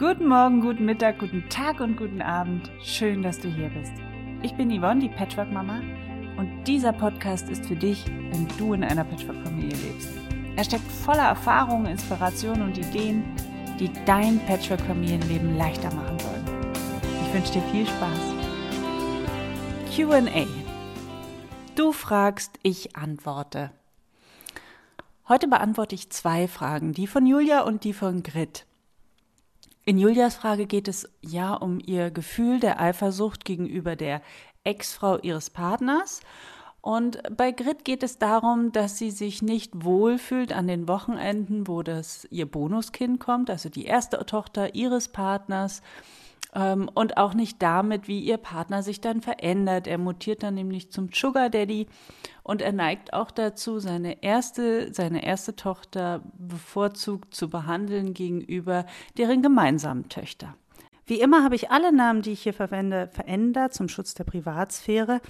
Guten 0.00 0.28
Morgen, 0.28 0.62
guten 0.62 0.86
Mittag, 0.86 1.18
guten 1.18 1.46
Tag 1.50 1.80
und 1.80 1.98
guten 1.98 2.22
Abend. 2.22 2.70
Schön, 2.82 3.22
dass 3.22 3.38
du 3.38 3.48
hier 3.48 3.68
bist. 3.68 3.92
Ich 4.42 4.54
bin 4.54 4.70
Yvonne, 4.70 4.98
die 4.98 5.10
Patchwork-Mama, 5.10 5.82
und 6.38 6.64
dieser 6.64 6.94
Podcast 6.94 7.50
ist 7.50 7.66
für 7.66 7.76
dich, 7.76 8.06
wenn 8.06 8.48
du 8.56 8.72
in 8.72 8.82
einer 8.82 9.04
Patchwork-Familie 9.04 9.76
lebst. 9.76 10.08
Er 10.56 10.64
steckt 10.64 10.90
voller 10.90 11.24
Erfahrungen, 11.24 11.84
Inspirationen 11.84 12.62
und 12.62 12.78
Ideen, 12.78 13.24
die 13.78 13.90
dein 14.06 14.40
Patchwork-Familienleben 14.46 15.58
leichter 15.58 15.94
machen 15.94 16.18
sollen. 16.18 16.46
Ich 17.26 17.34
wünsche 17.34 17.52
dir 17.52 17.62
viel 17.70 17.86
Spaß. 17.86 18.34
QA. 19.94 20.46
Du 21.74 21.92
fragst, 21.92 22.58
ich 22.62 22.96
antworte. 22.96 23.70
Heute 25.28 25.46
beantworte 25.46 25.94
ich 25.94 26.08
zwei 26.08 26.48
Fragen, 26.48 26.94
die 26.94 27.06
von 27.06 27.26
Julia 27.26 27.64
und 27.64 27.84
die 27.84 27.92
von 27.92 28.22
Grit. 28.22 28.64
In 29.90 29.98
Julias 29.98 30.36
Frage 30.36 30.66
geht 30.66 30.86
es 30.86 31.10
ja 31.20 31.52
um 31.52 31.80
ihr 31.84 32.12
Gefühl 32.12 32.60
der 32.60 32.80
Eifersucht 32.80 33.44
gegenüber 33.44 33.96
der 33.96 34.22
Ex-Frau 34.62 35.18
ihres 35.18 35.50
Partners. 35.50 36.20
Und 36.80 37.20
bei 37.36 37.50
Grit 37.50 37.84
geht 37.84 38.04
es 38.04 38.16
darum, 38.16 38.70
dass 38.70 38.98
sie 38.98 39.10
sich 39.10 39.42
nicht 39.42 39.84
wohlfühlt 39.84 40.52
an 40.52 40.68
den 40.68 40.86
Wochenenden, 40.86 41.66
wo 41.66 41.82
das 41.82 42.24
ihr 42.30 42.48
Bonuskind 42.48 43.18
kommt, 43.18 43.50
also 43.50 43.68
die 43.68 43.84
erste 43.84 44.24
Tochter 44.26 44.76
ihres 44.76 45.08
Partners 45.08 45.82
ähm, 46.54 46.90
und 46.94 47.16
auch 47.16 47.34
nicht 47.34 47.60
damit, 47.62 48.08
wie 48.08 48.20
ihr 48.20 48.36
Partner 48.36 48.82
sich 48.82 49.00
dann 49.00 49.20
verändert. 49.20 49.86
Er 49.86 49.98
mutiert 49.98 50.42
dann 50.42 50.54
nämlich 50.54 50.90
zum 50.90 51.10
Sugar 51.12 51.50
Daddy 51.50 51.86
und 52.42 52.62
er 52.62 52.72
neigt 52.72 53.12
auch 53.12 53.30
dazu, 53.30 53.78
seine 53.78 54.22
erste, 54.22 54.92
seine 54.92 55.24
erste 55.24 55.56
Tochter 55.56 56.22
bevorzugt 56.38 57.34
zu 57.34 57.48
behandeln 57.48 58.14
gegenüber 58.14 58.86
deren 59.16 59.42
gemeinsamen 59.42 60.08
Töchter. 60.08 60.54
Wie 61.06 61.20
immer 61.20 61.42
habe 61.42 61.56
ich 61.56 61.70
alle 61.70 61.92
Namen, 61.92 62.22
die 62.22 62.32
ich 62.32 62.42
hier 62.42 62.54
verwende, 62.54 63.08
verändert 63.08 63.74
zum 63.74 63.88
Schutz 63.88 64.14
der 64.14 64.24
Privatsphäre. 64.24 65.20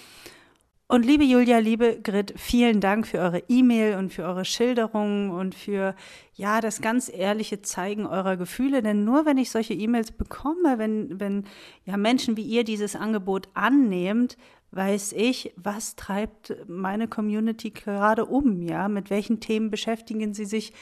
Und 0.90 1.06
liebe 1.06 1.22
Julia, 1.22 1.58
liebe 1.58 2.00
Grit, 2.02 2.34
vielen 2.36 2.80
Dank 2.80 3.06
für 3.06 3.18
eure 3.18 3.44
E-Mail 3.48 3.94
und 3.94 4.12
für 4.12 4.24
eure 4.24 4.44
Schilderungen 4.44 5.30
und 5.30 5.54
für 5.54 5.94
ja 6.34 6.60
das 6.60 6.80
ganz 6.80 7.08
ehrliche 7.08 7.62
Zeigen 7.62 8.06
eurer 8.06 8.36
Gefühle. 8.36 8.82
Denn 8.82 9.04
nur 9.04 9.24
wenn 9.24 9.38
ich 9.38 9.52
solche 9.52 9.72
E-Mails 9.72 10.10
bekomme, 10.10 10.78
wenn 10.78 11.20
wenn 11.20 11.44
ja 11.84 11.96
Menschen 11.96 12.36
wie 12.36 12.42
ihr 12.42 12.64
dieses 12.64 12.96
Angebot 12.96 13.48
annehmt, 13.54 14.36
weiß 14.72 15.12
ich, 15.12 15.52
was 15.54 15.94
treibt 15.94 16.56
meine 16.66 17.06
Community 17.06 17.70
gerade 17.70 18.24
um, 18.24 18.60
ja, 18.60 18.88
mit 18.88 19.10
welchen 19.10 19.38
Themen 19.38 19.70
beschäftigen 19.70 20.34
sie 20.34 20.44
sich 20.44 20.72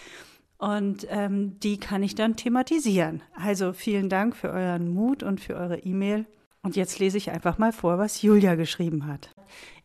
und 0.57 1.07
ähm, 1.11 1.61
die 1.61 1.77
kann 1.77 2.03
ich 2.03 2.15
dann 2.15 2.35
thematisieren. 2.35 3.21
Also 3.35 3.75
vielen 3.75 4.09
Dank 4.09 4.37
für 4.37 4.49
euren 4.49 4.89
Mut 4.89 5.23
und 5.23 5.39
für 5.39 5.55
eure 5.55 5.81
E-Mail. 5.81 6.25
Und 6.63 6.77
jetzt 6.77 6.99
lese 6.99 7.19
ich 7.19 7.31
einfach 7.31 7.59
mal 7.59 7.73
vor, 7.73 7.99
was 7.99 8.23
Julia 8.23 8.55
geschrieben 8.55 9.07
hat. 9.07 9.35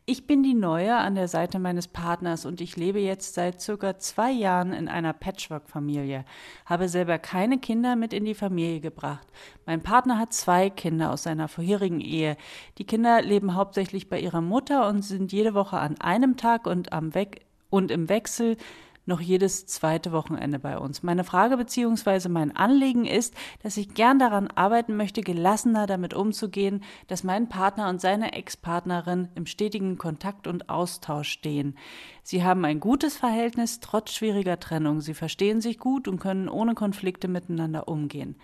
Ich 0.05 0.27
bin 0.27 0.43
die 0.43 0.53
Neue 0.53 0.97
an 0.97 1.15
der 1.15 1.29
Seite 1.29 1.59
meines 1.59 1.87
Partners 1.87 2.45
und 2.45 2.59
ich 2.59 2.75
lebe 2.75 2.99
jetzt 2.99 3.35
seit 3.35 3.61
circa 3.61 3.97
zwei 3.99 4.31
Jahren 4.31 4.73
in 4.73 4.89
einer 4.89 5.13
Patchwork-Familie, 5.13 6.25
habe 6.65 6.89
selber 6.89 7.17
keine 7.19 7.57
Kinder 7.57 7.95
mit 7.95 8.11
in 8.11 8.25
die 8.25 8.33
Familie 8.33 8.81
gebracht. 8.81 9.25
Mein 9.65 9.81
Partner 9.81 10.19
hat 10.19 10.33
zwei 10.33 10.69
Kinder 10.69 11.09
aus 11.13 11.23
seiner 11.23 11.47
vorherigen 11.47 12.01
Ehe. 12.01 12.35
Die 12.79 12.83
Kinder 12.83 13.21
leben 13.21 13.55
hauptsächlich 13.55 14.09
bei 14.09 14.19
ihrer 14.19 14.41
Mutter 14.41 14.89
und 14.89 15.03
sind 15.03 15.31
jede 15.31 15.53
Woche 15.53 15.77
an 15.77 15.95
einem 16.01 16.35
Tag 16.35 16.67
und, 16.67 16.91
am 16.91 17.15
We 17.15 17.27
und 17.69 17.89
im 17.89 18.09
Wechsel 18.09 18.57
noch 19.05 19.19
jedes 19.19 19.65
zweite 19.65 20.11
Wochenende 20.11 20.59
bei 20.59 20.77
uns. 20.77 21.03
Meine 21.03 21.23
Frage 21.23 21.57
bzw. 21.57 22.29
mein 22.29 22.55
Anliegen 22.55 23.05
ist, 23.05 23.33
dass 23.61 23.77
ich 23.77 23.93
gern 23.93 24.19
daran 24.19 24.47
arbeiten 24.47 24.95
möchte, 24.95 25.21
gelassener 25.21 25.87
damit 25.87 26.13
umzugehen, 26.13 26.83
dass 27.07 27.23
mein 27.23 27.49
Partner 27.49 27.89
und 27.89 27.99
seine 27.99 28.33
Ex-Partnerin 28.33 29.27
im 29.35 29.45
stetigen 29.45 29.97
Kontakt 29.97 30.47
und 30.47 30.69
Austausch 30.69 31.29
stehen. 31.29 31.77
Sie 32.23 32.43
haben 32.43 32.63
ein 32.65 32.79
gutes 32.79 33.17
Verhältnis 33.17 33.79
trotz 33.79 34.13
schwieriger 34.13 34.59
Trennung. 34.59 35.01
Sie 35.01 35.13
verstehen 35.13 35.59
sich 35.59 35.77
gut 35.77 36.07
und 36.07 36.19
können 36.19 36.47
ohne 36.47 36.73
Konflikte 36.73 37.27
miteinander 37.27 37.87
umgehen. 37.87 38.35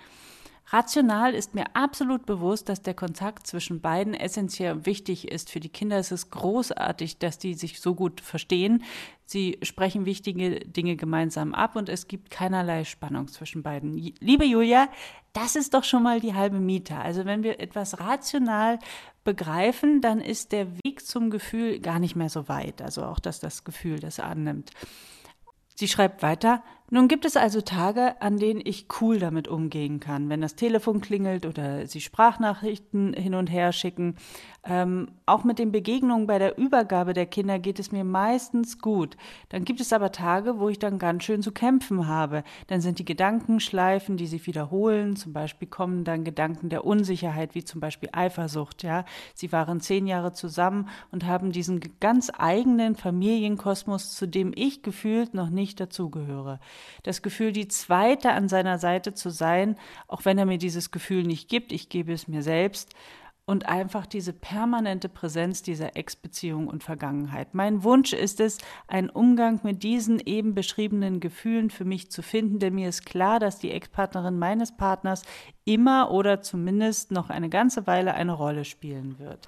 Rational 0.72 1.34
ist 1.34 1.56
mir 1.56 1.66
absolut 1.74 2.28
bewusst, 2.28 2.70
dass 2.70 2.84
der 2.84 2.94
Kontakt 2.94 3.48
zwischen 3.48 3.82
beiden 3.82 4.14
essentiell 4.14 4.86
wichtig 4.86 5.32
ist. 5.32 5.50
Für 5.50 5.60
die 5.60 5.70
Kinder 5.70 5.98
ist 5.98 6.12
es 6.12 6.30
großartig, 6.30 7.18
dass 7.18 7.40
die 7.40 7.56
sich 7.56 7.82
so 7.82 7.96
gut 7.96 8.22
verstehen. 8.22 8.84
Sie 9.26 9.58
sprechen 9.64 10.06
wichtige 10.06 10.60
Dinge 10.60 10.96
gemeinsam 10.96 11.56
ab 11.56 11.76
und 11.76 11.90
es 11.90 12.08
gibt 12.08 12.30
keinerlei 12.30 12.84
Spannung 12.84 13.28
zwischen 13.30 13.64
beiden. 13.64 13.94
Liebe 13.94 14.46
Julia, 14.46 14.90
das 15.34 15.56
ist 15.56 15.74
doch 15.74 15.84
schon 15.84 16.04
mal 16.04 16.20
die 16.20 16.36
halbe 16.36 16.60
Miete. 16.60 16.98
Also 16.98 17.26
wenn 17.26 17.42
wir 17.42 17.60
etwas 17.60 18.00
rational 18.00 18.78
begreifen, 19.24 20.02
dann 20.02 20.22
ist 20.22 20.52
der 20.52 20.68
Weg 20.84 21.04
zum 21.04 21.32
Gefühl 21.32 21.80
gar 21.80 21.98
nicht 21.98 22.16
mehr 22.16 22.30
so 22.30 22.48
weit. 22.48 22.84
Also 22.84 23.06
auch, 23.06 23.20
dass 23.20 23.40
das 23.40 23.64
Gefühl 23.64 24.00
das 24.00 24.20
annimmt. 24.20 24.70
Sie 25.76 25.88
schreibt 25.88 26.22
weiter, 26.22 26.62
nun 26.92 27.08
gibt 27.08 27.26
es 27.26 27.38
also 27.38 27.62
Tage, 27.62 28.22
an 28.22 28.38
denen 28.38 28.62
ich 28.64 28.88
cool 29.00 29.20
damit 29.20 29.48
umgehen 29.48 30.00
kann, 30.00 30.30
wenn 30.30 30.42
das 30.42 30.56
Telefon 30.56 31.02
klingelt 31.02 31.46
oder 31.46 31.88
Sie 31.88 32.02
Sprachnachrichten 32.02 33.14
hin 33.14 33.36
und 33.36 33.48
her 33.48 33.72
schicken. 33.72 34.16
Ähm, 34.70 35.08
auch 35.26 35.44
mit 35.44 35.60
den 35.60 35.72
Begegnungen 35.72 36.28
bei 36.28 36.38
der 36.38 36.58
Übergabe 36.58 37.14
der 37.14 37.26
Kinder 37.26 37.58
geht 37.60 37.80
es 37.80 37.92
mir 37.92 38.04
meistens 38.04 38.80
gut. 38.80 39.18
Dann 39.50 39.66
gibt 39.66 39.82
es 39.82 39.92
aber 39.92 40.12
Tage, 40.12 40.60
wo 40.60 40.70
ich 40.70 40.78
dann 40.80 41.00
ganz 41.00 41.24
schön 41.24 41.42
zu 41.42 41.52
kämpfen 41.52 42.08
habe. 42.08 42.44
Dann 42.68 42.80
sind 42.80 43.00
die 43.00 43.06
Gedankenschleifen, 43.06 44.16
die 44.16 44.28
sich 44.28 44.46
wiederholen. 44.46 45.16
Zum 45.16 45.34
Beispiel 45.34 45.68
kommen 45.68 46.04
dann 46.04 46.24
Gedanken 46.24 46.70
der 46.70 46.86
Unsicherheit, 46.86 47.56
wie 47.56 47.64
zum 47.64 47.82
Beispiel 47.82 48.10
Eifersucht. 48.12 48.84
Ja, 48.84 49.06
sie 49.34 49.52
waren 49.52 49.82
zehn 49.82 50.08
Jahre 50.08 50.32
zusammen 50.32 50.88
und 51.12 51.26
haben 51.26 51.52
diesen 51.52 51.82
ganz 52.00 52.32
eigenen 52.38 52.96
Familienkosmos, 52.96 54.14
zu 54.14 54.28
dem 54.28 54.54
ich 54.56 54.84
gefühlt 54.84 55.34
noch 55.34 55.50
nicht 55.50 55.80
dazugehöre 55.80 56.60
das 57.04 57.22
Gefühl, 57.22 57.52
die 57.52 57.68
Zweite 57.68 58.32
an 58.32 58.50
seiner 58.50 58.78
Seite 58.78 59.14
zu 59.14 59.30
sein, 59.30 59.78
auch 60.08 60.26
wenn 60.26 60.38
er 60.38 60.46
mir 60.46 60.58
dieses 60.58 60.92
Gefühl 60.92 61.24
nicht 61.24 61.50
gibt, 61.50 61.72
ich 61.72 61.90
gebe 61.90 62.14
es 62.14 62.28
mir 62.28 62.44
selbst, 62.44 62.94
und 63.50 63.68
einfach 63.68 64.06
diese 64.06 64.32
permanente 64.32 65.10
Präsenz 65.10 65.64
dieser 65.64 65.96
Ex-Beziehung 65.96 66.68
und 66.68 66.84
Vergangenheit. 66.84 67.56
Mein 67.56 67.84
Wunsch 67.84 68.14
ist 68.14 68.40
es, 68.40 68.60
einen 68.88 69.10
Umgang 69.10 69.60
mit 69.64 69.82
diesen 69.82 70.20
eben 70.20 70.54
beschriebenen 70.54 71.20
Gefühlen 71.20 71.72
für 71.72 71.84
mich 71.84 72.12
zu 72.12 72.22
finden, 72.22 72.60
denn 72.60 72.76
mir 72.76 72.88
ist 72.88 73.08
klar, 73.08 73.40
dass 73.40 73.58
die 73.58 73.72
Ex-Partnerin 73.72 74.38
meines 74.38 74.78
Partners 74.78 75.24
immer 75.66 76.12
oder 76.12 76.44
zumindest 76.44 77.10
noch 77.10 77.32
eine 77.32 77.50
ganze 77.50 77.88
Weile 77.88 78.14
eine 78.14 78.34
Rolle 78.34 78.66
spielen 78.66 79.18
wird. 79.18 79.48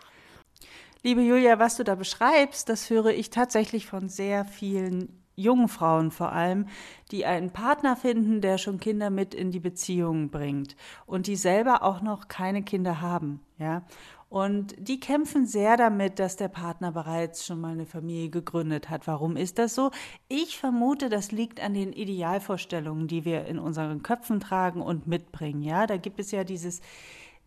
Liebe 1.03 1.21
Julia, 1.21 1.59
was 1.59 1.77
du 1.77 1.83
da 1.83 1.93
beschreibst, 1.93 2.69
das 2.69 2.89
höre 2.89 3.11
ich 3.11 3.29
tatsächlich 3.29 3.85
von 3.85 4.09
sehr 4.09 4.45
vielen 4.45 5.20
jungen 5.41 5.67
Frauen 5.67 6.11
vor 6.11 6.31
allem, 6.31 6.67
die 7.11 7.25
einen 7.25 7.51
Partner 7.51 7.95
finden, 7.95 8.41
der 8.41 8.57
schon 8.57 8.79
Kinder 8.79 9.09
mit 9.09 9.33
in 9.33 9.51
die 9.51 9.59
Beziehung 9.59 10.29
bringt 10.29 10.75
und 11.05 11.27
die 11.27 11.35
selber 11.35 11.83
auch 11.83 12.01
noch 12.01 12.27
keine 12.27 12.63
Kinder 12.63 13.01
haben, 13.01 13.41
ja. 13.57 13.83
Und 14.31 14.75
die 14.77 15.01
kämpfen 15.01 15.45
sehr 15.45 15.75
damit, 15.75 16.17
dass 16.17 16.37
der 16.37 16.47
Partner 16.47 16.93
bereits 16.93 17.45
schon 17.45 17.59
mal 17.59 17.73
eine 17.73 17.85
Familie 17.85 18.29
gegründet 18.29 18.89
hat. 18.89 19.05
Warum 19.05 19.35
ist 19.35 19.59
das 19.59 19.75
so? 19.75 19.91
Ich 20.29 20.57
vermute, 20.57 21.09
das 21.09 21.33
liegt 21.33 21.61
an 21.61 21.73
den 21.73 21.91
Idealvorstellungen, 21.91 23.09
die 23.09 23.25
wir 23.25 23.43
in 23.43 23.59
unseren 23.59 24.03
Köpfen 24.03 24.39
tragen 24.39 24.81
und 24.81 25.05
mitbringen. 25.05 25.61
Ja, 25.61 25.85
da 25.85 25.97
gibt 25.97 26.17
es 26.17 26.31
ja 26.31 26.45
dieses 26.45 26.79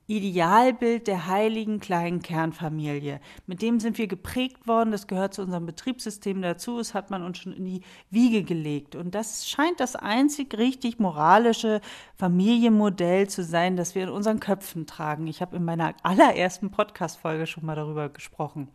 Idealbild 0.06 1.06
der 1.06 1.28
heiligen 1.28 1.80
kleinen 1.80 2.20
Kernfamilie. 2.20 3.20
Mit 3.46 3.62
dem 3.62 3.80
sind 3.80 3.96
wir 3.96 4.06
geprägt 4.06 4.66
worden, 4.66 4.90
das 4.90 5.06
gehört 5.06 5.32
zu 5.32 5.42
unserem 5.42 5.64
Betriebssystem 5.64 6.42
dazu, 6.42 6.76
das 6.76 6.92
hat 6.92 7.10
man 7.10 7.22
uns 7.22 7.38
schon 7.38 7.54
in 7.54 7.64
die 7.64 7.80
Wiege 8.10 8.42
gelegt. 8.42 8.96
Und 8.96 9.14
das 9.14 9.48
scheint 9.48 9.80
das 9.80 9.96
einzig 9.96 10.58
richtig 10.58 10.98
moralische 10.98 11.80
Familienmodell 12.16 13.28
zu 13.28 13.42
sein, 13.42 13.76
das 13.76 13.94
wir 13.94 14.02
in 14.02 14.10
unseren 14.10 14.40
Köpfen 14.40 14.86
tragen. 14.86 15.26
Ich 15.26 15.40
habe 15.40 15.56
in 15.56 15.64
meiner 15.64 15.94
allerersten 16.02 16.70
Podcast-Folge 16.70 17.46
schon 17.46 17.64
mal 17.64 17.76
darüber 17.76 18.10
gesprochen. 18.10 18.68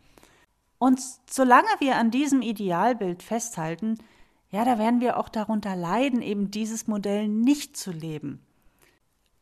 Und 0.78 1.00
solange 1.28 1.68
wir 1.78 1.96
an 1.96 2.10
diesem 2.10 2.42
Idealbild 2.42 3.22
festhalten, 3.22 3.98
ja, 4.50 4.64
da 4.64 4.78
werden 4.78 5.00
wir 5.00 5.16
auch 5.16 5.28
darunter 5.28 5.76
leiden, 5.76 6.22
eben 6.22 6.50
dieses 6.50 6.88
Modell 6.88 7.28
nicht 7.28 7.76
zu 7.76 7.92
leben. 7.92 8.40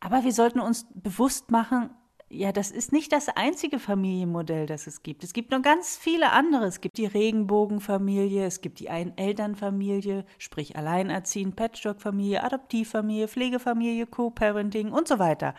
Aber 0.00 0.24
wir 0.24 0.32
sollten 0.32 0.60
uns 0.60 0.86
bewusst 0.94 1.50
machen, 1.50 1.90
ja, 2.30 2.52
das 2.52 2.70
ist 2.70 2.92
nicht 2.92 3.12
das 3.12 3.28
einzige 3.28 3.78
Familienmodell, 3.78 4.66
das 4.66 4.86
es 4.86 5.02
gibt. 5.02 5.24
Es 5.24 5.32
gibt 5.32 5.50
noch 5.50 5.62
ganz 5.62 5.96
viele 5.96 6.32
andere. 6.32 6.66
Es 6.66 6.82
gibt 6.82 6.98
die 6.98 7.06
Regenbogenfamilie, 7.06 8.44
es 8.44 8.60
gibt 8.60 8.80
die 8.80 8.90
Einelternfamilie, 8.90 10.26
sprich 10.36 10.76
Alleinerziehend, 10.76 11.56
Patchwork-Familie, 11.56 12.44
Adoptivfamilie, 12.44 13.28
Pflegefamilie, 13.28 14.06
Co-Parenting 14.06 14.92
und 14.92 15.08
so 15.08 15.18
weiter. 15.18 15.54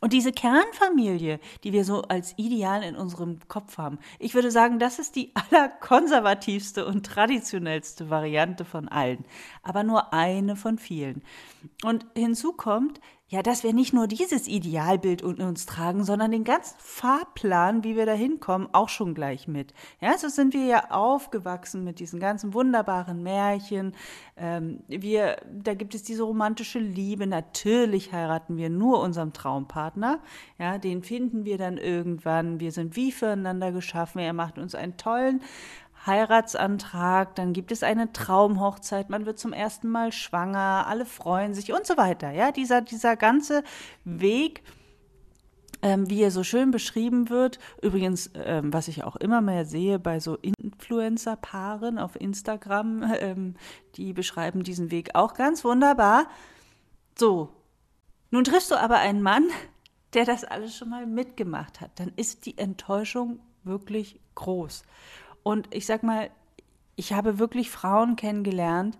Und 0.00 0.12
diese 0.12 0.32
Kernfamilie, 0.32 1.40
die 1.64 1.72
wir 1.72 1.84
so 1.84 2.02
als 2.02 2.34
Ideal 2.38 2.82
in 2.82 2.96
unserem 2.96 3.38
Kopf 3.48 3.78
haben, 3.78 3.98
ich 4.18 4.34
würde 4.34 4.50
sagen, 4.50 4.78
das 4.78 4.98
ist 4.98 5.16
die 5.16 5.32
allerkonservativste 5.50 6.86
und 6.86 7.04
traditionellste 7.04 8.10
Variante 8.10 8.64
von 8.64 8.88
allen, 8.88 9.24
aber 9.62 9.84
nur 9.84 10.12
eine 10.12 10.56
von 10.56 10.78
vielen. 10.78 11.22
Und 11.82 12.06
hinzu 12.14 12.52
kommt, 12.52 13.00
ja, 13.28 13.42
dass 13.42 13.64
wir 13.64 13.72
nicht 13.72 13.92
nur 13.92 14.06
dieses 14.06 14.46
Idealbild 14.46 15.20
in 15.20 15.40
uns 15.40 15.66
tragen, 15.66 16.04
sondern 16.04 16.30
den 16.30 16.44
ganzen 16.44 16.76
Fahrplan, 16.78 17.82
wie 17.82 17.96
wir 17.96 18.06
da 18.06 18.12
hinkommen, 18.12 18.68
auch 18.72 18.88
schon 18.88 19.14
gleich 19.14 19.48
mit. 19.48 19.74
Ja, 20.00 20.16
so 20.16 20.28
sind 20.28 20.54
wir 20.54 20.64
ja 20.64 20.90
aufgewachsen 20.90 21.82
mit 21.82 21.98
diesen 21.98 22.20
ganzen 22.20 22.54
wunderbaren 22.54 23.24
Märchen. 23.24 23.94
Ähm, 24.36 24.84
wir, 24.86 25.38
da 25.52 25.74
gibt 25.74 25.96
es 25.96 26.04
diese 26.04 26.22
romantische 26.22 26.78
Liebe. 26.78 27.26
Natürlich 27.26 28.12
heiraten 28.12 28.56
wir 28.56 28.70
nur 28.70 29.00
unserem 29.00 29.32
Traumpartner. 29.32 30.20
Ja, 30.60 30.78
den 30.78 31.02
finden 31.02 31.44
wir 31.44 31.58
dann 31.58 31.78
irgendwann. 31.78 32.60
Wir 32.60 32.70
sind 32.70 32.94
wie 32.94 33.10
füreinander 33.10 33.72
geschaffen. 33.72 34.20
Er 34.20 34.34
macht 34.34 34.56
uns 34.56 34.76
einen 34.76 34.96
tollen 34.98 35.40
Heiratsantrag, 36.06 37.34
dann 37.34 37.52
gibt 37.52 37.72
es 37.72 37.82
eine 37.82 38.12
Traumhochzeit, 38.12 39.10
man 39.10 39.26
wird 39.26 39.38
zum 39.38 39.52
ersten 39.52 39.88
Mal 39.88 40.12
schwanger, 40.12 40.86
alle 40.86 41.04
freuen 41.04 41.54
sich 41.54 41.72
und 41.72 41.86
so 41.86 41.96
weiter. 41.96 42.30
Ja, 42.30 42.52
dieser, 42.52 42.80
dieser 42.80 43.16
ganze 43.16 43.64
Weg, 44.04 44.62
ähm, 45.82 46.08
wie 46.08 46.22
er 46.22 46.30
so 46.30 46.42
schön 46.42 46.70
beschrieben 46.70 47.28
wird. 47.28 47.58
Übrigens, 47.82 48.30
ähm, 48.34 48.72
was 48.72 48.88
ich 48.88 49.04
auch 49.04 49.16
immer 49.16 49.40
mehr 49.40 49.64
sehe 49.64 49.98
bei 49.98 50.20
so 50.20 50.36
Influencer-Paaren 50.36 51.98
auf 51.98 52.20
Instagram, 52.20 53.14
ähm, 53.20 53.54
die 53.96 54.12
beschreiben 54.12 54.62
diesen 54.62 54.90
Weg 54.90 55.10
auch 55.14 55.34
ganz 55.34 55.64
wunderbar. 55.64 56.28
So, 57.18 57.50
nun 58.30 58.44
triffst 58.44 58.70
du 58.70 58.76
aber 58.76 58.96
einen 58.96 59.22
Mann, 59.22 59.48
der 60.14 60.24
das 60.24 60.44
alles 60.44 60.76
schon 60.76 60.90
mal 60.90 61.06
mitgemacht 61.06 61.80
hat. 61.80 61.90
Dann 62.00 62.12
ist 62.16 62.46
die 62.46 62.58
Enttäuschung 62.58 63.40
wirklich 63.64 64.20
groß. 64.34 64.84
Und 65.46 65.72
ich 65.72 65.86
sag 65.86 66.02
mal, 66.02 66.30
ich 66.96 67.12
habe 67.12 67.38
wirklich 67.38 67.70
Frauen 67.70 68.16
kennengelernt, 68.16 68.98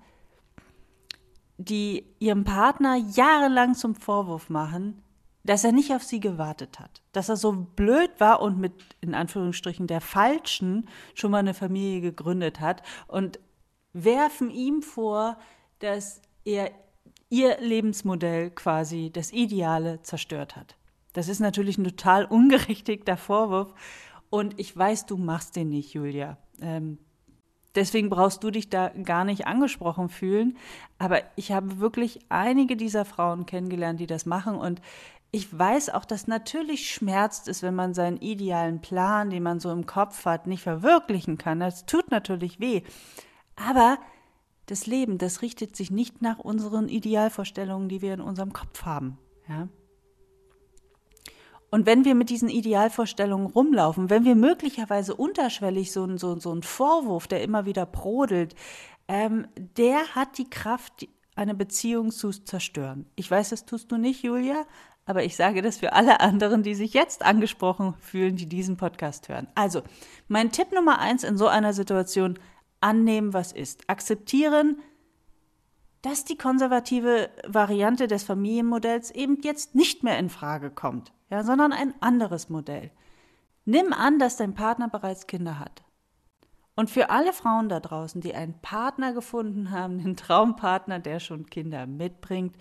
die 1.58 2.06
ihrem 2.20 2.44
Partner 2.44 2.94
jahrelang 2.94 3.74
zum 3.74 3.96
Vorwurf 3.96 4.48
machen, 4.48 5.02
dass 5.42 5.64
er 5.64 5.72
nicht 5.72 5.92
auf 5.92 6.04
sie 6.04 6.20
gewartet 6.20 6.78
hat, 6.78 7.02
dass 7.10 7.28
er 7.28 7.36
so 7.36 7.50
blöd 7.50 8.12
war 8.18 8.42
und 8.42 8.60
mit 8.60 8.72
in 9.00 9.12
Anführungsstrichen 9.12 9.88
der 9.88 10.00
falschen 10.00 10.88
schon 11.16 11.32
mal 11.32 11.38
eine 11.38 11.52
Familie 11.52 12.00
gegründet 12.00 12.60
hat 12.60 12.84
und 13.08 13.40
werfen 13.92 14.48
ihm 14.48 14.82
vor, 14.82 15.38
dass 15.80 16.22
er 16.44 16.70
ihr 17.28 17.58
Lebensmodell 17.58 18.52
quasi 18.52 19.10
das 19.12 19.32
Ideale 19.32 20.00
zerstört 20.02 20.54
hat. 20.54 20.76
Das 21.12 21.26
ist 21.26 21.40
natürlich 21.40 21.76
ein 21.76 21.82
total 21.82 22.24
ungerechtigter 22.24 23.16
Vorwurf 23.16 23.74
und 24.30 24.58
ich 24.58 24.76
weiß, 24.76 25.06
du 25.06 25.16
machst 25.16 25.56
den 25.56 25.68
nicht, 25.68 25.94
Julia. 25.94 26.38
Ähm, 26.60 26.98
deswegen 27.74 28.10
brauchst 28.10 28.42
du 28.42 28.50
dich 28.50 28.68
da 28.68 28.88
gar 28.88 29.24
nicht 29.24 29.46
angesprochen 29.46 30.08
fühlen. 30.08 30.56
Aber 30.98 31.20
ich 31.36 31.52
habe 31.52 31.78
wirklich 31.78 32.20
einige 32.28 32.76
dieser 32.76 33.04
Frauen 33.04 33.46
kennengelernt, 33.46 34.00
die 34.00 34.06
das 34.06 34.26
machen. 34.26 34.56
Und 34.56 34.80
ich 35.30 35.56
weiß 35.56 35.90
auch, 35.90 36.04
dass 36.04 36.26
natürlich 36.26 36.90
schmerzt 36.90 37.48
es, 37.48 37.62
wenn 37.62 37.74
man 37.74 37.94
seinen 37.94 38.16
idealen 38.18 38.80
Plan, 38.80 39.30
den 39.30 39.42
man 39.42 39.60
so 39.60 39.70
im 39.70 39.86
Kopf 39.86 40.24
hat, 40.24 40.46
nicht 40.46 40.62
verwirklichen 40.62 41.38
kann. 41.38 41.60
Das 41.60 41.86
tut 41.86 42.10
natürlich 42.10 42.58
weh. 42.60 42.82
Aber 43.54 43.98
das 44.66 44.86
Leben, 44.86 45.18
das 45.18 45.42
richtet 45.42 45.76
sich 45.76 45.90
nicht 45.90 46.22
nach 46.22 46.38
unseren 46.38 46.88
Idealvorstellungen, 46.88 47.88
die 47.88 48.02
wir 48.02 48.14
in 48.14 48.20
unserem 48.20 48.52
Kopf 48.52 48.84
haben. 48.84 49.18
Ja? 49.48 49.68
Und 51.76 51.84
wenn 51.84 52.06
wir 52.06 52.14
mit 52.14 52.30
diesen 52.30 52.48
Idealvorstellungen 52.48 53.48
rumlaufen, 53.48 54.08
wenn 54.08 54.24
wir 54.24 54.34
möglicherweise 54.34 55.14
unterschwellig 55.14 55.92
so, 55.92 56.06
ein, 56.06 56.16
so, 56.16 56.40
so 56.40 56.50
einen 56.50 56.62
Vorwurf, 56.62 57.26
der 57.26 57.42
immer 57.42 57.66
wieder 57.66 57.84
brodelt, 57.84 58.54
ähm, 59.08 59.46
der 59.76 60.14
hat 60.14 60.38
die 60.38 60.48
Kraft, 60.48 61.06
eine 61.34 61.54
Beziehung 61.54 62.12
zu 62.12 62.30
zerstören. 62.30 63.04
Ich 63.14 63.30
weiß, 63.30 63.50
das 63.50 63.66
tust 63.66 63.92
du 63.92 63.98
nicht, 63.98 64.22
Julia, 64.22 64.64
aber 65.04 65.24
ich 65.24 65.36
sage 65.36 65.60
das 65.60 65.76
für 65.76 65.92
alle 65.92 66.20
anderen, 66.20 66.62
die 66.62 66.74
sich 66.74 66.94
jetzt 66.94 67.22
angesprochen 67.22 67.92
fühlen, 68.00 68.36
die 68.36 68.48
diesen 68.48 68.78
Podcast 68.78 69.28
hören. 69.28 69.46
Also, 69.54 69.82
mein 70.28 70.52
Tipp 70.52 70.72
Nummer 70.72 70.98
eins 70.98 71.24
in 71.24 71.36
so 71.36 71.46
einer 71.46 71.74
Situation, 71.74 72.38
annehmen, 72.80 73.34
was 73.34 73.52
ist. 73.52 73.90
Akzeptieren, 73.90 74.80
dass 76.00 76.24
die 76.24 76.38
konservative 76.38 77.28
Variante 77.46 78.06
des 78.06 78.22
Familienmodells 78.22 79.10
eben 79.10 79.42
jetzt 79.42 79.74
nicht 79.74 80.04
mehr 80.04 80.18
in 80.18 80.30
Frage 80.30 80.70
kommt 80.70 81.12
ja, 81.30 81.42
sondern 81.42 81.72
ein 81.72 81.94
anderes 82.00 82.48
Modell. 82.48 82.90
Nimm 83.64 83.92
an, 83.92 84.18
dass 84.18 84.36
dein 84.36 84.54
Partner 84.54 84.88
bereits 84.88 85.26
Kinder 85.26 85.58
hat. 85.58 85.82
Und 86.76 86.90
für 86.90 87.10
alle 87.10 87.32
Frauen 87.32 87.68
da 87.68 87.80
draußen, 87.80 88.20
die 88.20 88.34
einen 88.34 88.60
Partner 88.60 89.12
gefunden 89.12 89.70
haben, 89.70 89.98
einen 90.04 90.16
Traumpartner, 90.16 91.00
der 91.00 91.20
schon 91.20 91.46
Kinder 91.46 91.86
mitbringt, 91.86 92.56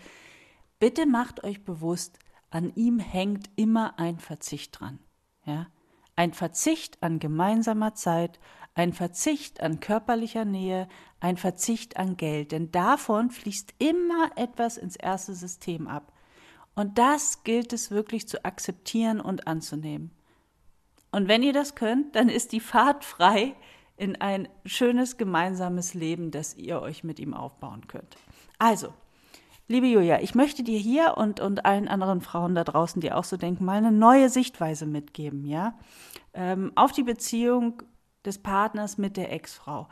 bitte 0.79 1.05
macht 1.05 1.43
euch 1.43 1.63
bewusst, 1.63 2.19
an 2.49 2.71
ihm 2.75 2.99
hängt 2.99 3.49
immer 3.55 3.99
ein 3.99 4.19
Verzicht 4.19 4.79
dran. 4.79 4.99
Ja? 5.45 5.67
Ein 6.15 6.33
Verzicht 6.33 7.03
an 7.03 7.19
gemeinsamer 7.19 7.93
Zeit, 7.93 8.39
ein 8.73 8.93
Verzicht 8.93 9.61
an 9.61 9.79
körperlicher 9.79 10.45
Nähe, 10.45 10.87
ein 11.19 11.37
Verzicht 11.37 11.97
an 11.97 12.17
Geld, 12.17 12.51
denn 12.51 12.71
davon 12.71 13.31
fließt 13.31 13.73
immer 13.79 14.31
etwas 14.35 14.77
ins 14.77 14.95
erste 14.95 15.33
System 15.33 15.87
ab. 15.87 16.13
Und 16.75 16.97
das 16.97 17.43
gilt 17.43 17.73
es 17.73 17.89
wirklich 17.89 18.27
zu 18.27 18.43
akzeptieren 18.43 19.21
und 19.21 19.47
anzunehmen. 19.47 20.11
Und 21.11 21.29
wenn 21.29 21.43
ihr 21.43 21.53
das 21.53 21.75
könnt, 21.75 22.15
dann 22.15 22.27
ist 22.27 22.51
die 22.51 22.59
Fahrt 22.59 23.05
frei 23.05 23.55
in 23.95 24.17
ein 24.17 24.49
schönes 24.65 25.17
gemeinsames 25.17 25.93
Leben, 25.93 26.31
das 26.31 26.55
ihr 26.55 26.81
euch 26.81 27.05
mit 27.05 27.19
ihm 27.19 27.33
aufbauen 27.33 27.87
könnt. 27.87 28.17
Also, 28.59 28.93
liebe 29.69 29.87
Julia, 29.87 30.21
ich 30.21 30.35
möchte 30.35 30.63
dir 30.63 30.77
hier 30.77 31.15
und, 31.15 31.39
und 31.39 31.65
allen 31.65 31.87
anderen 31.87 32.19
Frauen 32.19 32.55
da 32.55 32.65
draußen, 32.65 32.99
die 32.99 33.13
auch 33.13 33.23
so 33.23 33.37
denken, 33.37 33.63
mal 33.63 33.77
eine 33.77 33.93
neue 33.93 34.29
Sichtweise 34.29 34.85
mitgeben, 34.85 35.45
ja, 35.45 35.79
ähm, 36.33 36.73
auf 36.75 36.91
die 36.91 37.03
Beziehung 37.03 37.81
des 38.25 38.39
Partners 38.39 38.97
mit 38.97 39.15
der 39.15 39.31
Ex-Frau. 39.31 39.87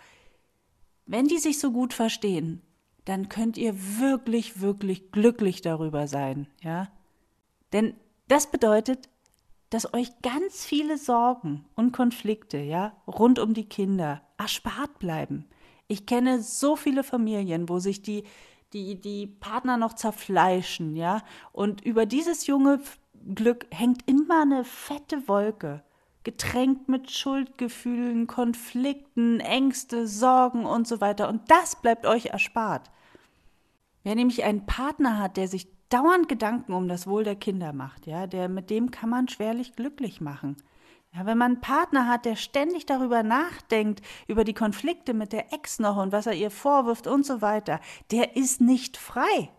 Wenn 1.06 1.27
die 1.27 1.38
sich 1.38 1.59
so 1.59 1.71
gut 1.71 1.94
verstehen, 1.94 2.62
dann 3.05 3.29
könnt 3.29 3.57
ihr 3.57 3.75
wirklich, 4.00 4.61
wirklich 4.61 5.11
glücklich 5.11 5.61
darüber 5.61 6.07
sein, 6.07 6.47
ja? 6.61 6.89
Denn 7.73 7.95
das 8.27 8.50
bedeutet, 8.50 9.09
dass 9.69 9.94
euch 9.94 10.09
ganz 10.21 10.63
viele 10.63 10.97
Sorgen 10.97 11.65
und 11.75 11.91
Konflikte, 11.91 12.59
ja, 12.59 12.95
rund 13.07 13.39
um 13.39 13.53
die 13.53 13.67
Kinder 13.67 14.21
erspart 14.38 15.00
bleiben. 15.00 15.45
Ich 15.88 16.05
kenne 16.05 16.41
so 16.41 16.75
viele 16.75 17.03
Familien, 17.03 17.67
wo 17.69 17.79
sich 17.79 18.01
die, 18.01 18.23
die, 18.71 19.01
die 19.01 19.27
Partner 19.27 19.77
noch 19.77 19.94
zerfleischen, 19.94 20.95
ja, 20.95 21.23
und 21.51 21.81
über 21.81 22.06
dieses 22.06 22.47
junge 22.47 22.79
Glück 23.35 23.65
hängt 23.71 24.07
immer 24.07 24.44
eine 24.44 24.63
fette 24.63 25.28
Wolke, 25.28 25.83
getränkt 26.23 26.87
mit 26.87 27.11
Schuldgefühlen, 27.11 28.28
Konflikten, 28.28 29.39
Ängste, 29.39 30.07
Sorgen 30.07 30.66
und 30.66 30.87
so 30.87 31.01
weiter. 31.01 31.30
Und 31.30 31.49
das 31.49 31.81
bleibt 31.81 32.06
euch 32.06 32.28
erspart. 32.28 32.89
Wer 34.04 34.16
nämlich 34.16 34.44
einen 34.44 34.66
Partner 34.66 35.18
hat, 35.18 35.38
der 35.38 35.48
sich 35.48 35.68
dauernd 35.90 36.28
Gedanken 36.28 36.74
um 36.74 36.88
das 36.88 37.07
Wohl 37.07 37.24
der 37.24 37.36
Kinder 37.36 37.72
macht, 37.74 38.07
ja, 38.07 38.28
der 38.28 38.50
mit 38.50 38.69
dem 38.69 38.92
kann 38.92 39.10
man 39.10 39.28
schwerlich 39.28 39.76
glücklich 39.76 40.22
machen. 40.22 40.57
Ja, 41.14 41.26
wenn 41.26 41.38
man 41.38 41.54
einen 41.54 41.62
Partner 41.62 42.07
hat, 42.07 42.26
der 42.26 42.36
ständig 42.36 42.88
darüber 42.88 43.22
nachdenkt, 43.22 44.02
über 44.28 44.44
die 44.44 44.56
Konflikte 44.56 45.14
mit 45.14 45.31
der 45.31 45.54
Ex 45.54 45.80
noch 45.80 45.98
und 45.98 46.12
was 46.12 46.26
er 46.26 46.33
ihr 46.33 46.50
vorwirft 46.50 47.06
und 47.06 47.26
so 47.26 47.42
weiter, 47.42 47.80
der 48.12 48.36
ist 48.36 48.62
nicht 48.62 48.98
frei. 48.98 49.50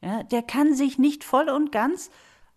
Ja, 0.00 0.22
der 0.22 0.42
kann 0.42 0.74
sich 0.74 0.98
nicht 0.98 1.24
voll 1.24 1.50
und 1.50 1.72
ganz 1.72 2.10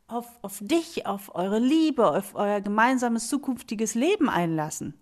auf, 0.07 0.27
auf 0.43 0.59
dich, 0.61 1.07
auf 1.07 1.33
eure 1.35 1.59
Liebe, 1.59 2.07
auf 2.15 2.35
euer 2.35 2.61
gemeinsames 2.61 3.27
zukünftiges 3.27 3.95
Leben 3.95 4.29
einlassen. 4.29 4.93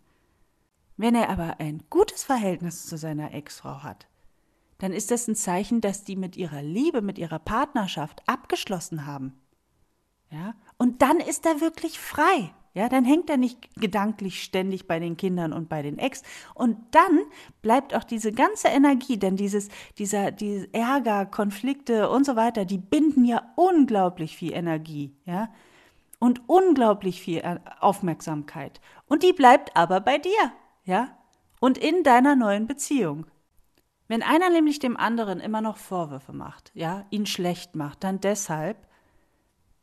Wenn 0.95 1.15
er 1.15 1.29
aber 1.29 1.59
ein 1.59 1.83
gutes 1.89 2.23
Verhältnis 2.23 2.85
zu 2.85 2.97
seiner 2.97 3.33
Ex-Frau 3.33 3.83
hat, 3.83 4.07
dann 4.81 4.93
ist 4.93 5.11
das 5.11 5.27
ein 5.27 5.35
Zeichen, 5.35 5.79
dass 5.79 6.03
die 6.03 6.15
mit 6.15 6.35
ihrer 6.35 6.63
Liebe, 6.63 7.03
mit 7.03 7.19
ihrer 7.19 7.37
Partnerschaft 7.37 8.23
abgeschlossen 8.25 9.05
haben. 9.05 9.39
Ja? 10.31 10.55
Und 10.79 11.03
dann 11.03 11.19
ist 11.19 11.45
er 11.45 11.61
wirklich 11.61 11.99
frei. 11.99 12.51
Ja, 12.73 12.87
dann 12.87 13.03
hängt 13.03 13.29
er 13.29 13.35
nicht 13.35 13.75
gedanklich 13.75 14.41
ständig 14.41 14.87
bei 14.87 14.97
den 14.97 15.17
Kindern 15.17 15.51
und 15.51 15.67
bei 15.67 15.81
den 15.81 15.99
Ex. 15.99 16.23
Und 16.55 16.77
dann 16.91 17.19
bleibt 17.61 17.93
auch 17.93 18.05
diese 18.05 18.31
ganze 18.31 18.69
Energie, 18.69 19.17
denn 19.17 19.35
dieses, 19.35 19.67
dieser, 19.97 20.31
diese 20.31 20.73
Ärger, 20.73 21.25
Konflikte 21.25 22.09
und 22.09 22.25
so 22.25 22.35
weiter, 22.37 22.63
die 22.63 22.77
binden 22.77 23.25
ja 23.25 23.51
unglaublich 23.57 24.37
viel 24.37 24.53
Energie, 24.53 25.13
ja, 25.25 25.49
und 26.17 26.47
unglaublich 26.47 27.21
viel 27.21 27.43
Aufmerksamkeit. 27.81 28.79
Und 29.05 29.23
die 29.23 29.33
bleibt 29.33 29.75
aber 29.75 29.99
bei 29.99 30.17
dir, 30.17 30.53
ja, 30.85 31.09
und 31.59 31.77
in 31.77 32.03
deiner 32.03 32.37
neuen 32.37 32.67
Beziehung. 32.67 33.25
Wenn 34.11 34.23
einer 34.23 34.49
nämlich 34.49 34.79
dem 34.79 34.97
anderen 34.97 35.39
immer 35.39 35.61
noch 35.61 35.77
Vorwürfe 35.77 36.33
macht, 36.33 36.73
ja, 36.73 37.05
ihn 37.11 37.25
schlecht 37.25 37.77
macht, 37.77 38.03
dann 38.03 38.19
deshalb, 38.19 38.85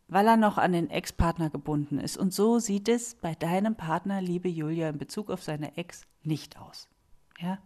weil 0.07 0.27
er 0.27 0.37
noch 0.37 0.59
an 0.59 0.73
den 0.73 0.91
Ex-Partner 0.91 1.49
gebunden 1.49 1.99
ist. 1.99 2.19
Und 2.19 2.35
so 2.35 2.59
sieht 2.59 2.91
es 2.91 3.15
bei 3.15 3.35
deinem 3.35 3.75
Partner, 3.75 4.21
liebe 4.21 4.51
Julia, 4.51 4.91
in 4.91 4.99
Bezug 4.99 5.31
auf 5.31 5.43
seine 5.43 5.79
Ex 5.79 6.03
nicht 6.23 6.59
aus. 6.59 6.91
Ja? 7.39 7.57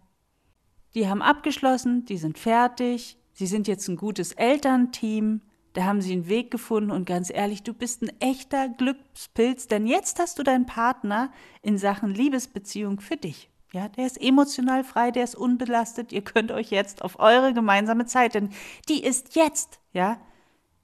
Die 0.94 1.08
haben 1.08 1.20
abgeschlossen, 1.20 2.04
die 2.04 2.16
sind 2.16 2.38
fertig, 2.38 3.18
sie 3.32 3.48
sind 3.48 3.66
jetzt 3.66 3.88
ein 3.88 3.96
gutes 3.96 4.30
Elternteam, 4.30 5.40
da 5.72 5.82
haben 5.82 6.00
sie 6.00 6.12
einen 6.12 6.28
Weg 6.28 6.52
gefunden 6.52 6.92
und 6.92 7.06
ganz 7.06 7.28
ehrlich, 7.28 7.64
du 7.64 7.74
bist 7.74 8.02
ein 8.02 8.20
echter 8.20 8.68
Glückspilz, 8.68 9.66
denn 9.66 9.88
jetzt 9.88 10.20
hast 10.20 10.38
du 10.38 10.44
deinen 10.44 10.66
Partner 10.66 11.32
in 11.60 11.76
Sachen 11.76 12.10
Liebesbeziehung 12.10 13.00
für 13.00 13.16
dich. 13.16 13.51
Ja, 13.72 13.88
der 13.88 14.06
ist 14.06 14.20
emotional 14.20 14.84
frei, 14.84 15.10
der 15.10 15.24
ist 15.24 15.34
unbelastet. 15.34 16.12
Ihr 16.12 16.22
könnt 16.22 16.52
euch 16.52 16.70
jetzt 16.70 17.02
auf 17.02 17.18
eure 17.18 17.54
gemeinsame 17.54 18.04
Zeit, 18.04 18.34
denn 18.34 18.50
die 18.88 19.02
ist 19.02 19.34
jetzt, 19.34 19.80
ja. 19.92 20.18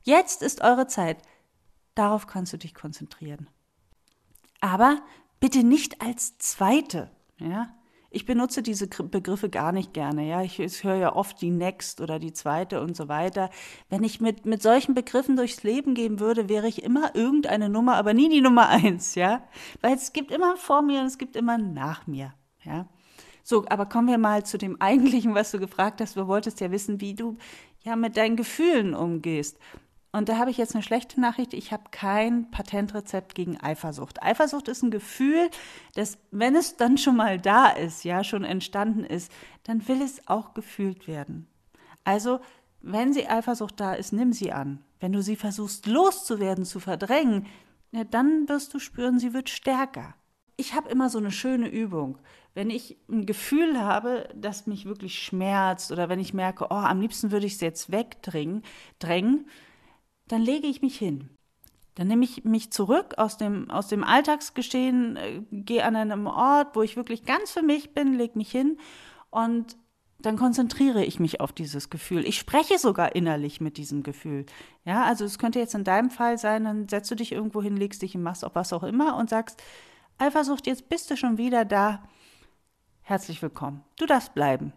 Jetzt 0.04 0.42
ist 0.42 0.62
eure 0.62 0.86
Zeit. 0.86 1.18
Darauf 1.94 2.26
kannst 2.26 2.52
du 2.54 2.56
dich 2.56 2.74
konzentrieren. 2.74 3.50
Aber 4.60 5.02
bitte 5.38 5.64
nicht 5.64 6.00
als 6.00 6.38
zweite, 6.38 7.10
ja. 7.38 7.74
Ich 8.10 8.24
benutze 8.24 8.62
diese 8.62 8.86
Begriffe 8.86 9.50
gar 9.50 9.70
nicht 9.70 9.92
gerne. 9.92 10.26
Ja, 10.26 10.40
ich, 10.40 10.58
ich 10.58 10.82
höre 10.82 10.94
ja 10.94 11.14
oft 11.14 11.42
die 11.42 11.50
Next 11.50 12.00
oder 12.00 12.18
die 12.18 12.32
zweite 12.32 12.80
und 12.80 12.96
so 12.96 13.08
weiter. 13.08 13.50
Wenn 13.90 14.02
ich 14.02 14.18
mit, 14.18 14.46
mit 14.46 14.62
solchen 14.62 14.94
Begriffen 14.94 15.36
durchs 15.36 15.62
Leben 15.62 15.94
gehen 15.94 16.18
würde, 16.18 16.48
wäre 16.48 16.68
ich 16.68 16.82
immer 16.82 17.14
irgendeine 17.14 17.68
Nummer, 17.68 17.96
aber 17.96 18.14
nie 18.14 18.30
die 18.30 18.40
Nummer 18.40 18.68
eins. 18.70 19.14
Ja, 19.14 19.42
weil 19.82 19.94
es 19.94 20.14
gibt 20.14 20.30
immer 20.30 20.56
vor 20.56 20.80
mir 20.80 21.00
und 21.00 21.06
es 21.06 21.18
gibt 21.18 21.36
immer 21.36 21.58
nach 21.58 22.06
mir. 22.06 22.32
Ja, 22.68 22.86
so, 23.42 23.64
aber 23.70 23.86
kommen 23.86 24.08
wir 24.08 24.18
mal 24.18 24.44
zu 24.44 24.58
dem 24.58 24.76
eigentlichen, 24.80 25.34
was 25.34 25.50
du 25.50 25.58
gefragt 25.58 26.02
hast. 26.02 26.16
Du 26.16 26.26
wolltest 26.26 26.60
ja 26.60 26.70
wissen, 26.70 27.00
wie 27.00 27.14
du 27.14 27.38
ja 27.80 27.96
mit 27.96 28.18
deinen 28.18 28.36
Gefühlen 28.36 28.94
umgehst. 28.94 29.58
Und 30.12 30.28
da 30.28 30.36
habe 30.36 30.50
ich 30.50 30.58
jetzt 30.58 30.74
eine 30.74 30.82
schlechte 30.82 31.18
Nachricht. 31.18 31.54
Ich 31.54 31.72
habe 31.72 31.84
kein 31.90 32.50
Patentrezept 32.50 33.34
gegen 33.34 33.58
Eifersucht. 33.58 34.22
Eifersucht 34.22 34.68
ist 34.68 34.82
ein 34.82 34.90
Gefühl, 34.90 35.50
dass, 35.94 36.18
wenn 36.30 36.56
es 36.56 36.76
dann 36.76 36.98
schon 36.98 37.16
mal 37.16 37.38
da 37.38 37.68
ist, 37.68 38.04
ja, 38.04 38.22
schon 38.22 38.44
entstanden 38.44 39.04
ist, 39.04 39.32
dann 39.64 39.86
will 39.88 40.02
es 40.02 40.26
auch 40.28 40.52
gefühlt 40.52 41.08
werden. 41.08 41.46
Also, 42.04 42.40
wenn 42.80 43.12
sie 43.12 43.28
Eifersucht 43.28 43.80
da 43.80 43.94
ist, 43.94 44.12
nimm 44.12 44.32
sie 44.32 44.52
an. 44.52 44.84
Wenn 45.00 45.12
du 45.12 45.22
sie 45.22 45.36
versuchst 45.36 45.86
loszuwerden, 45.86 46.64
zu 46.64 46.80
verdrängen, 46.80 47.46
ja, 47.92 48.04
dann 48.04 48.48
wirst 48.48 48.74
du 48.74 48.78
spüren, 48.78 49.18
sie 49.18 49.32
wird 49.32 49.48
stärker. 49.48 50.14
Ich 50.56 50.74
habe 50.74 50.90
immer 50.90 51.08
so 51.08 51.18
eine 51.18 51.30
schöne 51.30 51.68
Übung. 51.68 52.18
Wenn 52.58 52.70
ich 52.70 52.96
ein 53.08 53.24
Gefühl 53.24 53.78
habe, 53.78 54.28
das 54.34 54.66
mich 54.66 54.84
wirklich 54.84 55.22
schmerzt 55.22 55.92
oder 55.92 56.08
wenn 56.08 56.18
ich 56.18 56.34
merke, 56.34 56.64
oh, 56.70 56.74
am 56.74 57.00
liebsten 57.00 57.30
würde 57.30 57.46
ich 57.46 57.52
es 57.52 57.60
jetzt 57.60 57.92
wegdrängen, 57.92 58.64
drängen, 58.98 59.46
dann 60.26 60.42
lege 60.42 60.66
ich 60.66 60.82
mich 60.82 60.98
hin. 60.98 61.30
Dann 61.94 62.08
nehme 62.08 62.24
ich 62.24 62.42
mich 62.42 62.72
zurück 62.72 63.14
aus 63.16 63.36
dem, 63.36 63.70
aus 63.70 63.86
dem 63.86 64.02
Alltagsgeschehen, 64.02 65.14
äh, 65.14 65.42
gehe 65.52 65.84
an 65.84 65.94
einem 65.94 66.26
Ort, 66.26 66.74
wo 66.74 66.82
ich 66.82 66.96
wirklich 66.96 67.24
ganz 67.24 67.52
für 67.52 67.62
mich 67.62 67.94
bin, 67.94 68.14
lege 68.14 68.36
mich 68.36 68.50
hin 68.50 68.76
und 69.30 69.76
dann 70.18 70.36
konzentriere 70.36 71.04
ich 71.04 71.20
mich 71.20 71.40
auf 71.40 71.52
dieses 71.52 71.90
Gefühl. 71.90 72.26
Ich 72.26 72.38
spreche 72.38 72.78
sogar 72.78 73.14
innerlich 73.14 73.60
mit 73.60 73.76
diesem 73.76 74.02
Gefühl. 74.02 74.46
Ja, 74.84 75.04
also 75.04 75.24
es 75.24 75.38
könnte 75.38 75.60
jetzt 75.60 75.76
in 75.76 75.84
deinem 75.84 76.10
Fall 76.10 76.38
sein, 76.38 76.64
dann 76.64 76.88
setzt 76.88 77.08
du 77.08 77.14
dich 77.14 77.30
irgendwo 77.30 77.62
hin, 77.62 77.76
legst 77.76 78.02
dich 78.02 78.10
hin, 78.10 78.22
machst 78.24 78.44
auch 78.44 78.56
was 78.56 78.72
auch 78.72 78.82
immer 78.82 79.16
und 79.16 79.30
sagst, 79.30 79.62
Eifersucht, 80.18 80.66
jetzt 80.66 80.88
bist 80.88 81.08
du 81.08 81.16
schon 81.16 81.38
wieder 81.38 81.64
da. 81.64 82.02
Herzlich 83.08 83.40
willkommen. 83.40 83.82
Du 83.96 84.04
darfst 84.04 84.34
bleiben. 84.34 84.74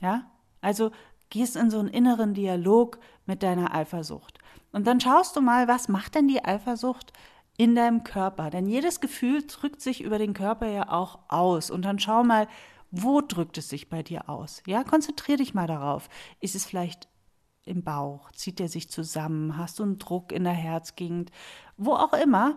Ja? 0.00 0.24
Also 0.62 0.90
gehst 1.28 1.54
in 1.54 1.68
so 1.70 1.78
einen 1.78 1.88
inneren 1.88 2.32
Dialog 2.32 2.98
mit 3.26 3.42
deiner 3.42 3.74
Eifersucht. 3.74 4.38
Und 4.72 4.86
dann 4.86 5.02
schaust 5.02 5.36
du 5.36 5.42
mal, 5.42 5.68
was 5.68 5.88
macht 5.88 6.14
denn 6.14 6.26
die 6.26 6.42
Eifersucht 6.42 7.12
in 7.58 7.74
deinem 7.74 8.02
Körper? 8.02 8.48
Denn 8.48 8.66
jedes 8.66 9.02
Gefühl 9.02 9.42
drückt 9.46 9.82
sich 9.82 10.00
über 10.00 10.16
den 10.16 10.32
Körper 10.32 10.66
ja 10.66 10.88
auch 10.88 11.18
aus. 11.28 11.70
Und 11.70 11.84
dann 11.84 11.98
schau 11.98 12.24
mal, 12.24 12.48
wo 12.90 13.20
drückt 13.20 13.58
es 13.58 13.68
sich 13.68 13.90
bei 13.90 14.02
dir 14.02 14.30
aus? 14.30 14.62
Ja, 14.66 14.82
konzentrier 14.82 15.36
dich 15.36 15.52
mal 15.52 15.66
darauf. 15.66 16.08
Ist 16.40 16.54
es 16.54 16.64
vielleicht 16.64 17.06
im 17.66 17.84
Bauch? 17.84 18.32
Zieht 18.32 18.60
er 18.60 18.68
sich 18.68 18.88
zusammen? 18.88 19.58
Hast 19.58 19.78
du 19.78 19.82
einen 19.82 19.98
Druck 19.98 20.32
in 20.32 20.44
der 20.44 20.54
Herzgegend? 20.54 21.30
Wo 21.76 21.92
auch 21.92 22.14
immer. 22.14 22.56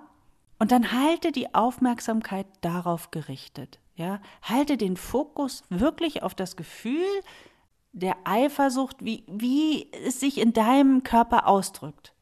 Und 0.57 0.71
dann 0.71 0.93
halte 0.93 1.33
die 1.33 1.53
Aufmerksamkeit 1.53 2.47
darauf 2.61 3.11
gerichtet. 3.11 3.81
Ja, 3.97 4.21
halte 4.43 4.77
den 4.77 4.95
Fokus 4.95 5.63
wirklich 5.69 6.21
auf 6.21 6.35
das 6.35 6.55
Gefühl, 6.55 7.03
der 7.93 8.15
Eifersucht, 8.25 9.03
wie, 9.03 9.23
wie 9.27 9.91
es 9.91 10.19
sich 10.19 10.39
in 10.39 10.53
deinem 10.53 11.01
Körper 11.01 11.47
ausdrückt. 11.47 12.13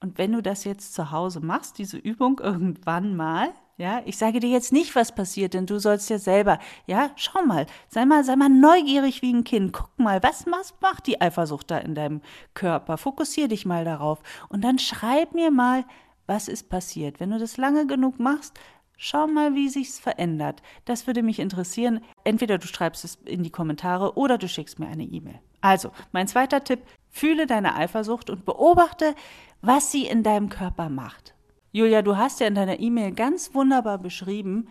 Und 0.00 0.16
wenn 0.16 0.32
du 0.32 0.40
das 0.40 0.64
jetzt 0.64 0.94
zu 0.94 1.10
Hause 1.10 1.40
machst, 1.40 1.76
diese 1.76 1.98
Übung 1.98 2.40
irgendwann 2.40 3.14
mal, 3.14 3.52
ja, 3.76 4.00
ich 4.06 4.16
sage 4.16 4.40
dir 4.40 4.48
jetzt 4.48 4.72
nicht, 4.72 4.96
was 4.96 5.14
passiert, 5.14 5.52
denn 5.52 5.66
du 5.66 5.78
sollst 5.78 6.08
ja 6.08 6.18
selber, 6.18 6.58
ja, 6.86 7.10
schau 7.16 7.42
mal, 7.44 7.66
sei 7.88 8.06
mal, 8.06 8.24
sei 8.24 8.34
mal 8.34 8.48
neugierig 8.48 9.20
wie 9.20 9.34
ein 9.34 9.44
Kind, 9.44 9.74
guck 9.74 9.98
mal, 9.98 10.22
was, 10.22 10.46
was 10.46 10.74
macht 10.80 11.06
die 11.08 11.20
Eifersucht 11.20 11.70
da 11.70 11.76
in 11.76 11.94
deinem 11.94 12.22
Körper? 12.54 12.96
Fokussier 12.96 13.48
dich 13.48 13.66
mal 13.66 13.84
darauf 13.84 14.20
und 14.48 14.62
dann 14.64 14.78
schreib 14.78 15.34
mir 15.34 15.50
mal, 15.50 15.84
was 16.26 16.48
ist 16.48 16.70
passiert. 16.70 17.20
Wenn 17.20 17.30
du 17.30 17.38
das 17.38 17.56
lange 17.56 17.86
genug 17.86 18.18
machst, 18.18 18.58
Schau 19.00 19.28
mal, 19.28 19.54
wie 19.54 19.68
sich's 19.68 20.00
verändert. 20.00 20.60
Das 20.84 21.06
würde 21.06 21.22
mich 21.22 21.38
interessieren. 21.38 22.00
Entweder 22.24 22.58
du 22.58 22.66
schreibst 22.66 23.04
es 23.04 23.14
in 23.24 23.44
die 23.44 23.50
Kommentare 23.50 24.18
oder 24.18 24.38
du 24.38 24.48
schickst 24.48 24.80
mir 24.80 24.88
eine 24.88 25.04
E-Mail. 25.04 25.38
Also, 25.60 25.92
mein 26.10 26.26
zweiter 26.26 26.64
Tipp, 26.64 26.80
fühle 27.08 27.46
deine 27.46 27.76
Eifersucht 27.76 28.28
und 28.28 28.44
beobachte, 28.44 29.14
was 29.62 29.92
sie 29.92 30.06
in 30.06 30.24
deinem 30.24 30.48
Körper 30.48 30.88
macht. 30.88 31.34
Julia, 31.70 32.02
du 32.02 32.16
hast 32.16 32.40
ja 32.40 32.48
in 32.48 32.56
deiner 32.56 32.80
E-Mail 32.80 33.12
ganz 33.12 33.54
wunderbar 33.54 33.98
beschrieben, 33.98 34.66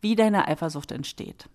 wie 0.00 0.16
deine 0.16 0.48
Eifersucht 0.48 0.90
entsteht. 0.90 1.50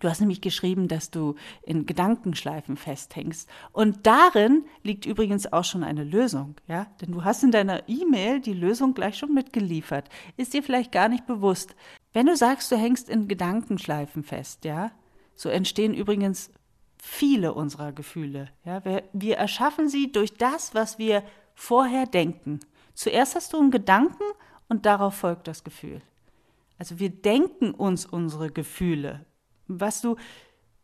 Du 0.00 0.08
hast 0.08 0.20
nämlich 0.20 0.40
geschrieben, 0.40 0.88
dass 0.88 1.10
du 1.10 1.36
in 1.62 1.86
Gedankenschleifen 1.86 2.76
festhängst. 2.76 3.48
Und 3.72 4.06
darin 4.06 4.64
liegt 4.82 5.06
übrigens 5.06 5.52
auch 5.52 5.64
schon 5.64 5.82
eine 5.82 6.04
Lösung, 6.04 6.56
ja? 6.66 6.86
Denn 7.00 7.12
du 7.12 7.24
hast 7.24 7.42
in 7.42 7.50
deiner 7.50 7.88
E-Mail 7.88 8.40
die 8.40 8.52
Lösung 8.52 8.94
gleich 8.94 9.16
schon 9.16 9.32
mitgeliefert. 9.32 10.08
Ist 10.36 10.54
dir 10.54 10.62
vielleicht 10.62 10.92
gar 10.92 11.08
nicht 11.08 11.26
bewusst. 11.26 11.74
Wenn 12.12 12.26
du 12.26 12.36
sagst, 12.36 12.70
du 12.70 12.76
hängst 12.76 13.08
in 13.08 13.28
Gedankenschleifen 13.28 14.22
fest, 14.22 14.64
ja? 14.64 14.90
So 15.34 15.48
entstehen 15.48 15.94
übrigens 15.94 16.50
viele 16.98 17.54
unserer 17.54 17.92
Gefühle, 17.92 18.50
ja? 18.64 18.84
Wir, 18.84 19.04
wir 19.12 19.36
erschaffen 19.38 19.88
sie 19.88 20.12
durch 20.12 20.34
das, 20.34 20.74
was 20.74 20.98
wir 20.98 21.22
vorher 21.54 22.06
denken. 22.06 22.60
Zuerst 22.92 23.34
hast 23.34 23.52
du 23.52 23.58
einen 23.58 23.70
Gedanken 23.70 24.24
und 24.68 24.84
darauf 24.84 25.14
folgt 25.14 25.48
das 25.48 25.64
Gefühl. 25.64 26.02
Also 26.78 26.98
wir 26.98 27.08
denken 27.08 27.70
uns 27.70 28.04
unsere 28.04 28.50
Gefühle 28.50 29.24
was 29.68 30.00
du, 30.00 30.16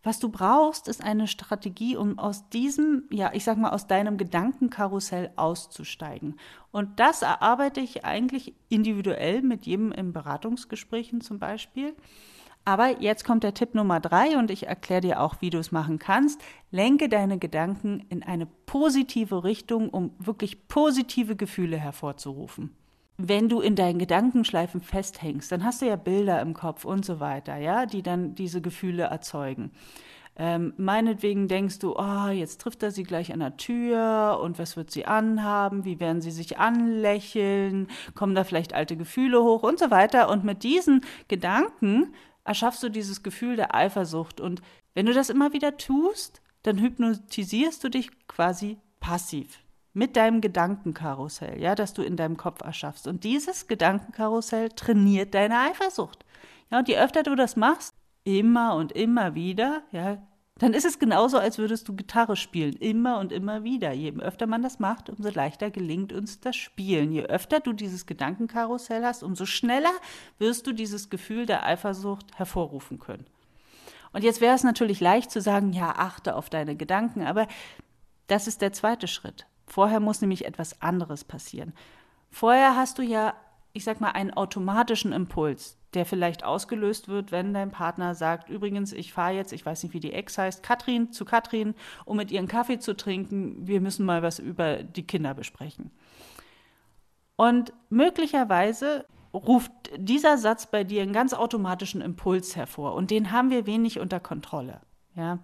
was 0.03 0.19
du 0.19 0.31
brauchst, 0.31 0.89
ist 0.89 1.03
eine 1.03 1.29
Strategie, 1.29 1.97
um 1.97 2.19
aus 2.19 2.49
diesem, 2.49 3.05
ja, 3.11 3.31
ich 3.35 3.45
sag 3.45 3.57
mal, 3.57 3.71
aus 3.71 3.87
deinem 3.87 4.19
Gedankenkarussell 4.19 5.31
auszusteigen. 5.37 6.37
Und 6.73 6.99
das 6.99 7.23
erarbeite 7.23 7.81
ich 7.81 8.05
eigentlich 8.05 8.55
individuell 8.69 9.43
mit 9.43 9.65
jedem 9.65 9.93
in 9.93 10.13
Beratungsgesprächen 10.13 11.21
zum 11.21 11.39
Beispiel. 11.39 11.95
Aber 12.65 13.01
jetzt 13.01 13.25
kommt 13.25 13.45
der 13.45 13.55
Tipp 13.55 13.75
Nummer 13.75 14.01
drei 14.01 14.39
und 14.39 14.51
ich 14.51 14.67
erkläre 14.67 15.01
dir 15.01 15.21
auch, 15.21 15.37
wie 15.41 15.51
du 15.51 15.59
es 15.59 15.73
machen 15.73 15.99
kannst. 15.99 16.41
Lenke 16.71 17.09
deine 17.09 17.39
Gedanken 17.39 18.05
in 18.09 18.23
eine 18.23 18.47
positive 18.47 19.45
Richtung, 19.45 19.89
um 19.89 20.13
wirklich 20.19 20.69
positive 20.69 21.37
Gefühle 21.37 21.77
hervorzurufen 21.77 22.77
wenn 23.29 23.49
du 23.49 23.61
in 23.61 23.77
deinen 23.77 23.99
Gedankenschleifen 23.99 24.81
festhängst, 24.81 25.51
dann 25.53 25.65
hast 25.65 25.83
du 25.83 25.87
ja 25.87 25.97
Bilder 25.97 26.41
im 26.41 26.55
Kopf 26.55 26.85
und 26.85 27.05
so 27.05 27.21
weiter, 27.21 27.57
ja, 27.57 27.87
die 27.87 28.03
dann 28.03 28.35
diese 28.35 28.61
Gefühle 28.61 29.05
erzeugen. 29.05 29.73
Ähm, 30.35 30.73
meinetwegen 30.79 31.47
denkst 31.47 31.79
du, 31.79 31.95
oh, 31.95 32.29
jetzt 32.29 32.61
trifft 32.61 32.83
er 32.83 32.91
sie 32.91 33.03
gleich 33.03 33.33
an 33.35 33.41
der 33.41 33.59
Tür 33.59 34.41
und 34.43 34.59
was 34.59 34.77
wird 34.77 34.91
sie 34.91 35.05
anhaben, 35.05 35.85
wie 35.85 36.01
werden 36.01 36.23
sie 36.23 36.31
sich 36.31 36.59
anlächeln, 36.59 37.89
kommen 38.15 38.35
da 38.35 38.45
vielleicht 38.45 38.73
alte 38.73 38.97
Gefühle 38.97 39.43
hoch 39.43 39.63
und 39.63 39.79
so 39.79 39.91
weiter. 39.91 40.31
Und 40.31 40.43
mit 40.43 40.63
diesen 40.63 41.03
Gedanken 41.29 42.15
erschaffst 42.45 42.83
du 42.83 42.89
dieses 42.89 43.23
Gefühl 43.23 43.57
der 43.57 43.75
Eifersucht. 43.75 44.41
Und 44.41 44.63
wenn 44.95 45.07
du 45.07 45.13
das 45.13 45.29
immer 45.29 45.53
wieder 45.53 45.77
tust, 45.77 46.41
dann 46.63 46.79
hypnotisierst 46.79 47.85
du 47.85 47.91
dich 47.91 48.11
quasi 48.27 48.79
passiv 49.01 49.63
mit 49.93 50.17
deinem 50.17 50.41
Gedankenkarussell, 50.41 51.61
ja, 51.61 51.75
das 51.75 51.93
du 51.93 52.03
in 52.03 52.17
deinem 52.17 52.37
Kopf 52.37 52.63
erschaffst. 52.63 53.07
Und 53.07 53.25
dieses 53.25 53.67
Gedankenkarussell 53.67 54.71
trainiert 54.71 55.35
deine 55.35 55.59
Eifersucht. 55.59 56.25
Ja, 56.71 56.79
und 56.79 56.89
je 56.89 56.99
öfter 56.99 57.23
du 57.23 57.35
das 57.35 57.57
machst, 57.57 57.95
immer 58.25 58.77
und 58.77 58.93
immer 58.93 59.35
wieder, 59.35 59.83
ja, 59.93 60.23
dann 60.59 60.75
ist 60.75 60.85
es 60.85 60.99
genauso, 60.99 61.39
als 61.39 61.59
würdest 61.59 61.89
du 61.89 61.97
Gitarre 61.97 62.37
spielen, 62.37 62.75
immer 62.75 63.19
und 63.19 63.33
immer 63.33 63.65
wieder. 63.65 63.93
Je 63.93 64.13
öfter 64.19 64.47
man 64.47 64.63
das 64.63 64.79
macht, 64.79 65.11
umso 65.11 65.31
leichter 65.31 65.71
gelingt 65.71 66.13
uns 66.13 66.41
das 66.41 66.57
Spielen. 66.57 67.11
Je 67.11 67.23
öfter 67.25 67.61
du 67.61 67.73
dieses 67.73 68.07
Gedankenkarussell 68.07 69.05
hast, 69.05 69.23
umso 69.23 69.47
schneller 69.47 69.93
wirst 70.39 70.67
du 70.67 70.73
dieses 70.73 71.11
Gefühl 71.11 71.47
der 71.47 71.67
Eifersucht 71.67 72.39
hervorrufen 72.39 72.99
können. 72.99 73.27
Und 74.13 74.25
jetzt 74.25 74.41
wäre 74.41 74.55
es 74.55 74.63
natürlich 74.63 75.01
leicht 75.01 75.31
zu 75.31 75.41
sagen, 75.41 75.73
ja, 75.73 75.95
achte 75.97 76.37
auf 76.37 76.51
deine 76.51 76.77
Gedanken, 76.77 77.23
aber 77.23 77.49
das 78.27 78.47
ist 78.47 78.61
der 78.61 78.73
zweite 78.73 79.09
Schritt. 79.09 79.47
Vorher 79.67 80.01
muss 80.01 80.21
nämlich 80.21 80.45
etwas 80.45 80.81
anderes 80.83 81.25
passieren. 81.25 81.73
Vorher 82.31 82.77
hast 82.77 82.99
du 82.99 83.03
ja 83.03 83.35
ich 83.73 83.85
sag 83.85 84.01
mal, 84.01 84.11
einen 84.11 84.33
automatischen 84.33 85.13
Impuls, 85.13 85.79
der 85.95 86.05
vielleicht 86.05 86.45
ausgelöst 86.45 87.09
wird, 87.09 87.33
wenn 87.33 87.55
dein 87.55 87.71
Partner 87.71 88.15
sagt, 88.15 88.49
übrigens, 88.51 88.93
ich 88.93 89.13
fahre 89.13 89.35
jetzt, 89.35 89.53
ich 89.53 89.65
weiß 89.65 89.83
nicht, 89.83 89.95
wie 89.95 90.01
die 90.01 90.13
Ex 90.13 90.37
heißt, 90.39 90.63
Katrin 90.63 91.13
zu 91.13 91.25
Katrin, 91.25 91.75
um 92.05 92.17
mit 92.17 92.31
ihren 92.31 92.49
Kaffee 92.49 92.79
zu 92.79 92.95
trinken, 92.97 93.67
wir 93.67 93.81
müssen 93.81 94.05
mal 94.05 94.23
was 94.23 94.39
über 94.39 94.83
die 94.83 95.07
Kinder 95.07 95.35
besprechen. 95.35 95.91
Und 97.37 97.73
möglicherweise 97.89 99.07
ruft 99.33 99.73
dieser 99.97 100.37
Satz 100.37 100.67
bei 100.67 100.85
dir 100.85 101.03
einen 101.03 101.15
ganz 101.15 101.33
automatischen 101.33 102.03
Impuls 102.03 102.55
hervor 102.55 102.95
und 102.95 103.11
den 103.11 103.33
haben 103.33 103.51
wir 103.51 103.67
wenig 103.67 103.99
unter 103.99 104.21
Kontrolle. 104.21 104.83
Ja? 105.15 105.39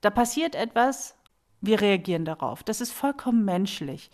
Da 0.00 0.08
passiert 0.08 0.54
etwas, 0.54 1.15
wir 1.66 1.80
reagieren 1.80 2.24
darauf. 2.24 2.62
Das 2.62 2.80
ist 2.80 2.92
vollkommen 2.92 3.44
menschlich. 3.44 4.10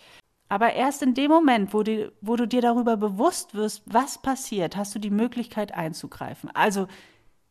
Aber 0.48 0.74
erst 0.74 1.02
in 1.02 1.14
dem 1.14 1.30
Moment, 1.30 1.72
wo 1.72 1.82
du, 1.82 2.12
wo 2.20 2.36
du 2.36 2.46
dir 2.46 2.60
darüber 2.60 2.96
bewusst 2.96 3.54
wirst, 3.54 3.82
was 3.86 4.20
passiert, 4.20 4.76
hast 4.76 4.94
du 4.94 4.98
die 4.98 5.10
Möglichkeit 5.10 5.72
einzugreifen. 5.72 6.50
Also 6.50 6.88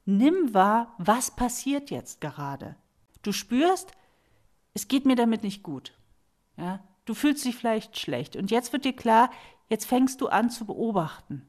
nimm 0.05 0.53
wahr, 0.53 0.93
was 0.99 1.31
passiert 1.35 1.89
jetzt 1.89 2.21
gerade. 2.21 2.75
Du 3.23 3.31
spürst, 3.31 3.91
es 4.73 4.87
geht 4.87 5.05
mir 5.05 5.15
damit 5.15 5.41
nicht 5.41 5.63
gut. 5.63 5.93
Ja? 6.57 6.79
Du 7.05 7.13
fühlst 7.13 7.43
dich 7.43 7.55
vielleicht 7.55 7.97
schlecht. 7.97 8.35
Und 8.35 8.51
jetzt 8.51 8.71
wird 8.71 8.85
dir 8.85 8.95
klar, 8.95 9.31
jetzt 9.67 9.85
fängst 9.85 10.21
du 10.21 10.27
an 10.27 10.49
zu 10.49 10.65
beobachten. 10.65 11.47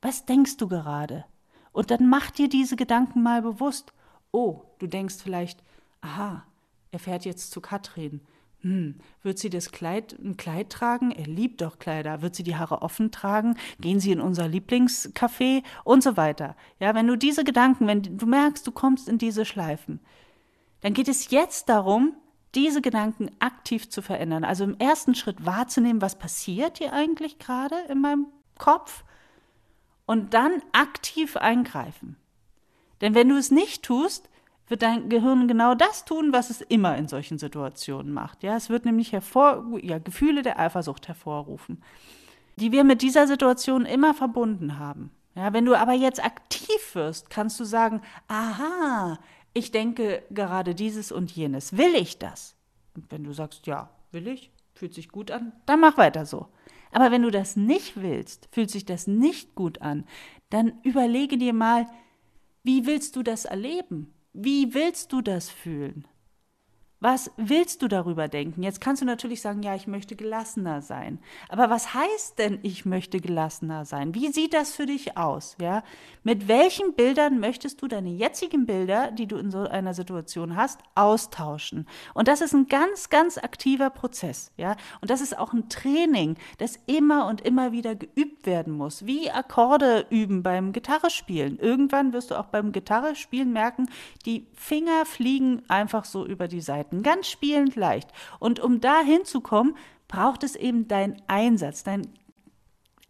Was 0.00 0.26
denkst 0.26 0.58
du 0.58 0.68
gerade? 0.68 1.24
Und 1.72 1.90
dann 1.90 2.08
mach 2.08 2.30
dir 2.30 2.48
diese 2.48 2.76
Gedanken 2.76 3.22
mal 3.22 3.42
bewusst. 3.42 3.92
Oh, 4.30 4.62
du 4.78 4.86
denkst 4.86 5.16
vielleicht, 5.22 5.62
aha, 6.00 6.46
er 6.94 7.00
fährt 7.00 7.24
jetzt 7.24 7.50
zu 7.50 7.60
Katrin. 7.60 8.20
Hm, 8.60 8.94
wird 9.22 9.40
sie 9.40 9.50
das 9.50 9.72
Kleid, 9.72 10.16
ein 10.18 10.36
Kleid 10.36 10.70
tragen? 10.70 11.10
Er 11.10 11.26
liebt 11.26 11.60
doch 11.60 11.80
Kleider. 11.80 12.22
Wird 12.22 12.36
sie 12.36 12.44
die 12.44 12.54
Haare 12.54 12.82
offen 12.82 13.10
tragen? 13.10 13.56
Gehen 13.80 13.98
sie 13.98 14.12
in 14.12 14.20
unser 14.20 14.46
Lieblingscafé? 14.46 15.64
Und 15.82 16.04
so 16.04 16.16
weiter. 16.16 16.54
Ja, 16.78 16.94
wenn 16.94 17.08
du 17.08 17.16
diese 17.16 17.42
Gedanken, 17.42 17.88
wenn 17.88 18.02
du 18.16 18.26
merkst, 18.26 18.64
du 18.64 18.70
kommst 18.70 19.08
in 19.08 19.18
diese 19.18 19.44
Schleifen, 19.44 19.98
dann 20.82 20.94
geht 20.94 21.08
es 21.08 21.30
jetzt 21.30 21.68
darum, 21.68 22.14
diese 22.54 22.80
Gedanken 22.80 23.28
aktiv 23.40 23.90
zu 23.90 24.00
verändern. 24.00 24.44
Also 24.44 24.62
im 24.62 24.78
ersten 24.78 25.16
Schritt 25.16 25.44
wahrzunehmen, 25.44 26.00
was 26.00 26.16
passiert 26.16 26.78
hier 26.78 26.92
eigentlich 26.92 27.40
gerade 27.40 27.74
in 27.88 28.00
meinem 28.00 28.28
Kopf 28.56 29.02
und 30.06 30.32
dann 30.32 30.62
aktiv 30.70 31.36
eingreifen. 31.36 32.16
Denn 33.00 33.16
wenn 33.16 33.28
du 33.28 33.36
es 33.36 33.50
nicht 33.50 33.82
tust, 33.82 34.30
wird 34.66 34.82
dein 34.82 35.08
Gehirn 35.08 35.46
genau 35.48 35.74
das 35.74 36.04
tun, 36.04 36.32
was 36.32 36.50
es 36.50 36.60
immer 36.60 36.96
in 36.96 37.08
solchen 37.08 37.38
Situationen 37.38 38.12
macht. 38.12 38.42
Ja, 38.42 38.56
es 38.56 38.70
wird 38.70 38.84
nämlich 38.84 39.12
hervor, 39.12 39.78
ja, 39.82 39.98
Gefühle 39.98 40.42
der 40.42 40.58
Eifersucht 40.58 41.08
hervorrufen, 41.08 41.82
die 42.56 42.72
wir 42.72 42.84
mit 42.84 43.02
dieser 43.02 43.26
Situation 43.26 43.84
immer 43.84 44.14
verbunden 44.14 44.78
haben. 44.78 45.10
Ja, 45.34 45.52
wenn 45.52 45.64
du 45.64 45.74
aber 45.74 45.92
jetzt 45.92 46.24
aktiv 46.24 46.94
wirst, 46.94 47.28
kannst 47.28 47.58
du 47.58 47.64
sagen, 47.64 48.00
aha, 48.28 49.18
ich 49.52 49.70
denke 49.72 50.22
gerade 50.30 50.74
dieses 50.74 51.12
und 51.12 51.30
jenes. 51.30 51.76
Will 51.76 51.94
ich 51.94 52.18
das? 52.18 52.54
Und 52.94 53.10
wenn 53.10 53.24
du 53.24 53.32
sagst, 53.32 53.66
ja, 53.66 53.90
will 54.12 54.28
ich, 54.28 54.50
fühlt 54.74 54.94
sich 54.94 55.08
gut 55.08 55.30
an, 55.30 55.52
dann 55.66 55.80
mach 55.80 55.98
weiter 55.98 56.24
so. 56.24 56.48
Aber 56.92 57.10
wenn 57.10 57.22
du 57.22 57.30
das 57.32 57.56
nicht 57.56 58.00
willst, 58.00 58.48
fühlt 58.52 58.70
sich 58.70 58.84
das 58.84 59.08
nicht 59.08 59.56
gut 59.56 59.82
an, 59.82 60.04
dann 60.50 60.74
überlege 60.84 61.36
dir 61.36 61.52
mal, 61.52 61.86
wie 62.62 62.86
willst 62.86 63.16
du 63.16 63.24
das 63.24 63.44
erleben? 63.44 64.13
Wie 64.36 64.74
willst 64.74 65.12
du 65.12 65.20
das 65.22 65.48
fühlen? 65.48 66.04
Was 67.00 67.30
willst 67.36 67.82
du 67.82 67.88
darüber 67.88 68.28
denken? 68.28 68.62
Jetzt 68.62 68.80
kannst 68.80 69.02
du 69.02 69.06
natürlich 69.06 69.42
sagen, 69.42 69.62
ja, 69.62 69.74
ich 69.74 69.86
möchte 69.86 70.16
gelassener 70.16 70.80
sein. 70.80 71.18
Aber 71.50 71.68
was 71.68 71.92
heißt 71.92 72.38
denn, 72.38 72.60
ich 72.62 72.86
möchte 72.86 73.20
gelassener 73.20 73.84
sein? 73.84 74.14
Wie 74.14 74.32
sieht 74.32 74.54
das 74.54 74.72
für 74.72 74.86
dich 74.86 75.18
aus? 75.18 75.56
Ja? 75.60 75.82
Mit 76.22 76.48
welchen 76.48 76.94
Bildern 76.94 77.40
möchtest 77.40 77.82
du 77.82 77.88
deine 77.88 78.08
jetzigen 78.08 78.64
Bilder, 78.64 79.10
die 79.10 79.26
du 79.26 79.36
in 79.36 79.50
so 79.50 79.64
einer 79.64 79.92
Situation 79.92 80.56
hast, 80.56 80.80
austauschen? 80.94 81.86
Und 82.14 82.26
das 82.26 82.40
ist 82.40 82.54
ein 82.54 82.68
ganz, 82.68 83.10
ganz 83.10 83.36
aktiver 83.36 83.90
Prozess. 83.90 84.50
Ja? 84.56 84.76
Und 85.02 85.10
das 85.10 85.20
ist 85.20 85.36
auch 85.36 85.52
ein 85.52 85.68
Training, 85.68 86.36
das 86.56 86.78
immer 86.86 87.26
und 87.26 87.42
immer 87.42 87.72
wieder 87.72 87.96
geübt 87.96 88.46
werden 88.46 88.72
muss. 88.72 89.04
Wie 89.04 89.30
Akkorde 89.30 90.06
üben 90.08 90.42
beim 90.42 90.72
Gitarrespielen. 90.72 91.58
Irgendwann 91.58 92.14
wirst 92.14 92.30
du 92.30 92.36
auch 92.36 92.46
beim 92.46 92.72
Gitarrespielen 92.72 93.52
merken, 93.52 93.90
die 94.24 94.46
Finger 94.54 95.04
fliegen 95.04 95.62
einfach 95.68 96.06
so 96.06 96.24
über 96.24 96.48
die 96.48 96.62
Seiten 96.62 96.83
Seiten, 96.84 97.02
ganz 97.02 97.28
spielend 97.28 97.76
leicht. 97.76 98.10
Und 98.38 98.60
um 98.60 98.80
da 98.80 99.00
hinzukommen, 99.00 99.76
braucht 100.08 100.44
es 100.44 100.56
eben 100.56 100.88
dein 100.88 101.20
Einsatz, 101.26 101.82
dein 101.82 102.08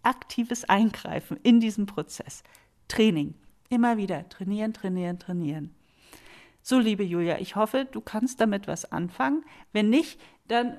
aktives 0.02 0.68
Eingreifen 0.68 1.38
in 1.42 1.60
diesen 1.60 1.86
Prozess. 1.86 2.42
Training. 2.88 3.34
Immer 3.70 3.96
wieder 3.96 4.28
trainieren, 4.28 4.72
trainieren, 4.72 5.18
trainieren. 5.18 5.74
So, 6.62 6.78
liebe 6.78 7.02
Julia, 7.02 7.38
ich 7.40 7.56
hoffe, 7.56 7.86
du 7.90 8.00
kannst 8.00 8.40
damit 8.40 8.66
was 8.66 8.90
anfangen. 8.90 9.44
Wenn 9.72 9.90
nicht, 9.90 10.20
dann 10.48 10.78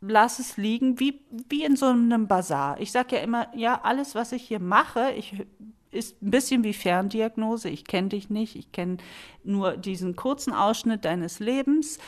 lass 0.00 0.38
es 0.38 0.56
liegen, 0.56 1.00
wie, 1.00 1.20
wie 1.48 1.64
in 1.64 1.76
so 1.76 1.86
einem 1.86 2.28
Bazar. 2.28 2.80
Ich 2.80 2.92
sage 2.92 3.16
ja 3.16 3.22
immer, 3.22 3.48
ja, 3.56 3.80
alles, 3.82 4.14
was 4.14 4.32
ich 4.32 4.42
hier 4.42 4.60
mache, 4.60 5.12
ich 5.12 5.46
ist 5.90 6.22
ein 6.22 6.30
bisschen 6.30 6.64
wie 6.64 6.72
Ferndiagnose. 6.72 7.68
Ich 7.68 7.84
kenne 7.84 8.10
dich 8.10 8.30
nicht, 8.30 8.56
ich 8.56 8.72
kenne 8.72 8.98
nur 9.42 9.76
diesen 9.76 10.16
kurzen 10.16 10.52
Ausschnitt 10.52 11.04
deines 11.04 11.40
Lebens 11.40 11.98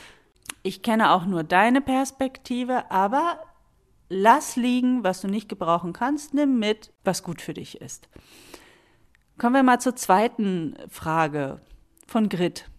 ich 0.63 0.81
kenne 0.81 1.11
auch 1.11 1.25
nur 1.25 1.43
deine 1.43 1.81
Perspektive, 1.81 2.91
aber 2.91 3.39
lass 4.09 4.55
liegen, 4.55 5.03
was 5.03 5.21
du 5.21 5.27
nicht 5.27 5.49
gebrauchen 5.49 5.93
kannst, 5.93 6.33
nimm 6.33 6.59
mit, 6.59 6.91
was 7.03 7.23
gut 7.23 7.41
für 7.41 7.53
dich 7.53 7.81
ist. 7.81 8.09
Kommen 9.37 9.55
wir 9.55 9.63
mal 9.63 9.79
zur 9.79 9.95
zweiten 9.95 10.75
Frage 10.89 11.61
von 12.05 12.29
Grit. 12.29 12.69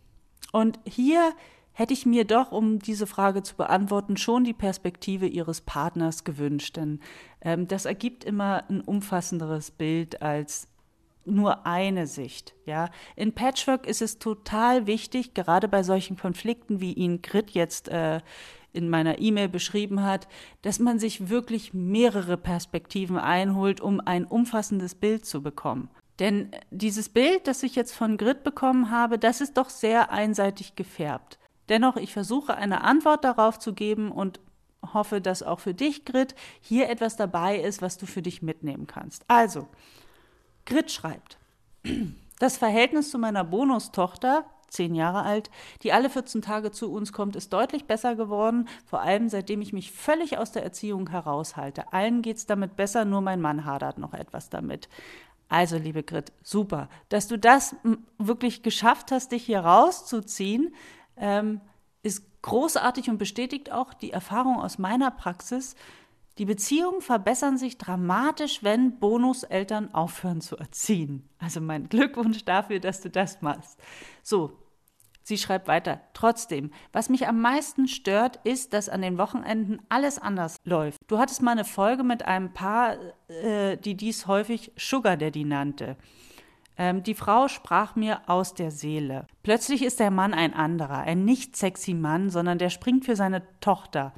Und 0.52 0.78
hier 0.84 1.32
hätte 1.72 1.94
ich 1.94 2.06
mir 2.06 2.24
doch, 2.24 2.52
um 2.52 2.78
diese 2.78 3.06
Frage 3.06 3.42
zu 3.42 3.56
beantworten, 3.56 4.16
schon 4.16 4.44
die 4.44 4.52
Perspektive 4.52 5.26
ihres 5.26 5.62
Partners 5.62 6.22
gewünscht. 6.22 6.76
Denn 6.76 7.00
ähm, 7.40 7.66
das 7.66 7.86
ergibt 7.86 8.24
immer 8.24 8.64
ein 8.68 8.82
umfassenderes 8.82 9.70
Bild 9.70 10.22
als 10.22 10.68
nur 11.24 11.66
eine 11.66 12.06
Sicht. 12.06 12.54
Ja, 12.66 12.90
in 13.16 13.32
Patchwork 13.32 13.86
ist 13.86 14.02
es 14.02 14.18
total 14.18 14.86
wichtig, 14.86 15.34
gerade 15.34 15.68
bei 15.68 15.82
solchen 15.82 16.16
Konflikten, 16.16 16.80
wie 16.80 16.92
ihn 16.92 17.22
Grit 17.22 17.50
jetzt 17.50 17.88
äh, 17.88 18.20
in 18.72 18.88
meiner 18.88 19.18
E-Mail 19.18 19.48
beschrieben 19.48 20.02
hat, 20.02 20.28
dass 20.62 20.78
man 20.78 20.98
sich 20.98 21.28
wirklich 21.28 21.74
mehrere 21.74 22.36
Perspektiven 22.36 23.18
einholt, 23.18 23.80
um 23.80 24.00
ein 24.00 24.24
umfassendes 24.24 24.94
Bild 24.94 25.26
zu 25.26 25.42
bekommen. 25.42 25.90
Denn 26.18 26.50
dieses 26.70 27.08
Bild, 27.08 27.46
das 27.46 27.62
ich 27.62 27.74
jetzt 27.74 27.92
von 27.92 28.16
Grit 28.16 28.44
bekommen 28.44 28.90
habe, 28.90 29.18
das 29.18 29.40
ist 29.40 29.56
doch 29.56 29.68
sehr 29.68 30.10
einseitig 30.12 30.76
gefärbt. 30.76 31.38
Dennoch, 31.68 31.96
ich 31.96 32.12
versuche 32.12 32.54
eine 32.54 32.82
Antwort 32.82 33.24
darauf 33.24 33.58
zu 33.58 33.72
geben 33.72 34.12
und 34.12 34.40
hoffe, 34.92 35.20
dass 35.20 35.42
auch 35.42 35.60
für 35.60 35.74
dich, 35.74 36.04
Grit, 36.04 36.34
hier 36.60 36.88
etwas 36.90 37.16
dabei 37.16 37.58
ist, 37.58 37.82
was 37.82 37.98
du 37.98 38.06
für 38.06 38.22
dich 38.22 38.42
mitnehmen 38.42 38.86
kannst. 38.86 39.24
Also, 39.28 39.68
Grit 40.66 40.90
schreibt, 40.90 41.38
das 42.38 42.56
Verhältnis 42.56 43.10
zu 43.10 43.18
meiner 43.18 43.44
Bonustochter, 43.44 44.44
zehn 44.68 44.94
Jahre 44.94 45.22
alt, 45.22 45.50
die 45.82 45.92
alle 45.92 46.08
14 46.08 46.42
Tage 46.42 46.70
zu 46.70 46.92
uns 46.92 47.12
kommt, 47.12 47.36
ist 47.36 47.52
deutlich 47.52 47.84
besser 47.84 48.16
geworden, 48.16 48.68
vor 48.86 49.02
allem 49.02 49.28
seitdem 49.28 49.60
ich 49.60 49.72
mich 49.72 49.92
völlig 49.92 50.38
aus 50.38 50.52
der 50.52 50.62
Erziehung 50.62 51.10
heraushalte. 51.10 51.92
Allen 51.92 52.22
geht's 52.22 52.46
damit 52.46 52.76
besser, 52.76 53.04
nur 53.04 53.20
mein 53.20 53.40
Mann 53.40 53.64
hadert 53.64 53.98
noch 53.98 54.14
etwas 54.14 54.48
damit. 54.48 54.88
Also, 55.48 55.76
liebe 55.76 56.02
Grit, 56.02 56.32
super, 56.42 56.88
dass 57.10 57.28
du 57.28 57.38
das 57.38 57.76
wirklich 58.16 58.62
geschafft 58.62 59.12
hast, 59.12 59.32
dich 59.32 59.44
hier 59.44 59.60
rauszuziehen, 59.60 60.74
ähm, 61.18 61.60
ist 62.02 62.24
großartig 62.40 63.10
und 63.10 63.18
bestätigt 63.18 63.70
auch 63.70 63.92
die 63.92 64.12
Erfahrung 64.12 64.58
aus 64.58 64.78
meiner 64.78 65.10
Praxis, 65.10 65.76
die 66.38 66.46
Beziehungen 66.46 67.02
verbessern 67.02 67.58
sich 67.58 67.76
dramatisch, 67.76 68.62
wenn 68.62 68.98
Bonuseltern 68.98 69.92
aufhören 69.92 70.40
zu 70.40 70.56
erziehen. 70.56 71.28
Also 71.38 71.60
mein 71.60 71.88
Glückwunsch 71.88 72.44
dafür, 72.44 72.80
dass 72.80 73.02
du 73.02 73.10
das 73.10 73.42
machst. 73.42 73.78
So, 74.22 74.56
sie 75.22 75.36
schreibt 75.36 75.68
weiter. 75.68 76.00
Trotzdem, 76.14 76.70
was 76.92 77.10
mich 77.10 77.28
am 77.28 77.40
meisten 77.40 77.86
stört, 77.86 78.40
ist, 78.44 78.72
dass 78.72 78.88
an 78.88 79.02
den 79.02 79.18
Wochenenden 79.18 79.80
alles 79.90 80.18
anders 80.18 80.56
läuft. 80.64 80.98
Du 81.06 81.18
hattest 81.18 81.42
mal 81.42 81.52
eine 81.52 81.66
Folge 81.66 82.02
mit 82.02 82.24
einem 82.24 82.54
Paar, 82.54 82.96
äh, 83.28 83.76
die 83.76 83.94
dies 83.94 84.26
häufig 84.26 84.72
Sugar 84.76 85.18
Daddy 85.18 85.44
nannte. 85.44 85.96
Ähm, 86.78 87.02
die 87.02 87.14
Frau 87.14 87.48
sprach 87.48 87.94
mir 87.94 88.22
aus 88.26 88.54
der 88.54 88.70
Seele. 88.70 89.26
Plötzlich 89.42 89.82
ist 89.82 90.00
der 90.00 90.10
Mann 90.10 90.32
ein 90.32 90.54
anderer, 90.54 91.00
ein 91.00 91.26
nicht 91.26 91.56
sexy 91.56 91.92
Mann, 91.92 92.30
sondern 92.30 92.56
der 92.56 92.70
springt 92.70 93.04
für 93.04 93.16
seine 93.16 93.42
Tochter. 93.60 94.14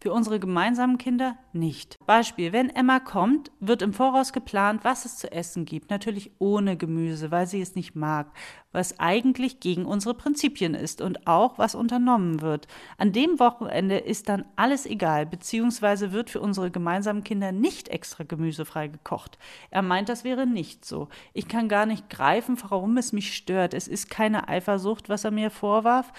Für 0.00 0.12
unsere 0.12 0.38
gemeinsamen 0.38 0.96
Kinder 0.96 1.36
nicht. 1.52 1.98
Beispiel, 2.06 2.52
wenn 2.52 2.70
Emma 2.70 3.00
kommt, 3.00 3.50
wird 3.58 3.82
im 3.82 3.92
Voraus 3.92 4.32
geplant, 4.32 4.84
was 4.84 5.04
es 5.04 5.16
zu 5.16 5.32
essen 5.32 5.64
gibt. 5.64 5.90
Natürlich 5.90 6.30
ohne 6.38 6.76
Gemüse, 6.76 7.32
weil 7.32 7.48
sie 7.48 7.60
es 7.60 7.74
nicht 7.74 7.96
mag, 7.96 8.30
was 8.70 9.00
eigentlich 9.00 9.58
gegen 9.58 9.86
unsere 9.86 10.14
Prinzipien 10.14 10.74
ist 10.74 11.00
und 11.00 11.26
auch 11.26 11.58
was 11.58 11.74
unternommen 11.74 12.42
wird. 12.42 12.68
An 12.96 13.10
dem 13.10 13.40
Wochenende 13.40 13.98
ist 13.98 14.28
dann 14.28 14.44
alles 14.54 14.86
egal, 14.86 15.26
beziehungsweise 15.26 16.12
wird 16.12 16.30
für 16.30 16.40
unsere 16.40 16.70
gemeinsamen 16.70 17.24
Kinder 17.24 17.50
nicht 17.50 17.88
extra 17.88 18.22
gemüsefrei 18.22 18.86
gekocht. 18.86 19.36
Er 19.70 19.82
meint, 19.82 20.08
das 20.08 20.22
wäre 20.22 20.46
nicht 20.46 20.84
so. 20.84 21.08
Ich 21.32 21.48
kann 21.48 21.68
gar 21.68 21.86
nicht 21.86 22.08
greifen, 22.08 22.56
warum 22.68 22.96
es 22.98 23.12
mich 23.12 23.34
stört. 23.34 23.74
Es 23.74 23.88
ist 23.88 24.10
keine 24.10 24.48
Eifersucht, 24.48 25.08
was 25.08 25.24
er 25.24 25.32
mir 25.32 25.50
vorwarf, 25.50 26.12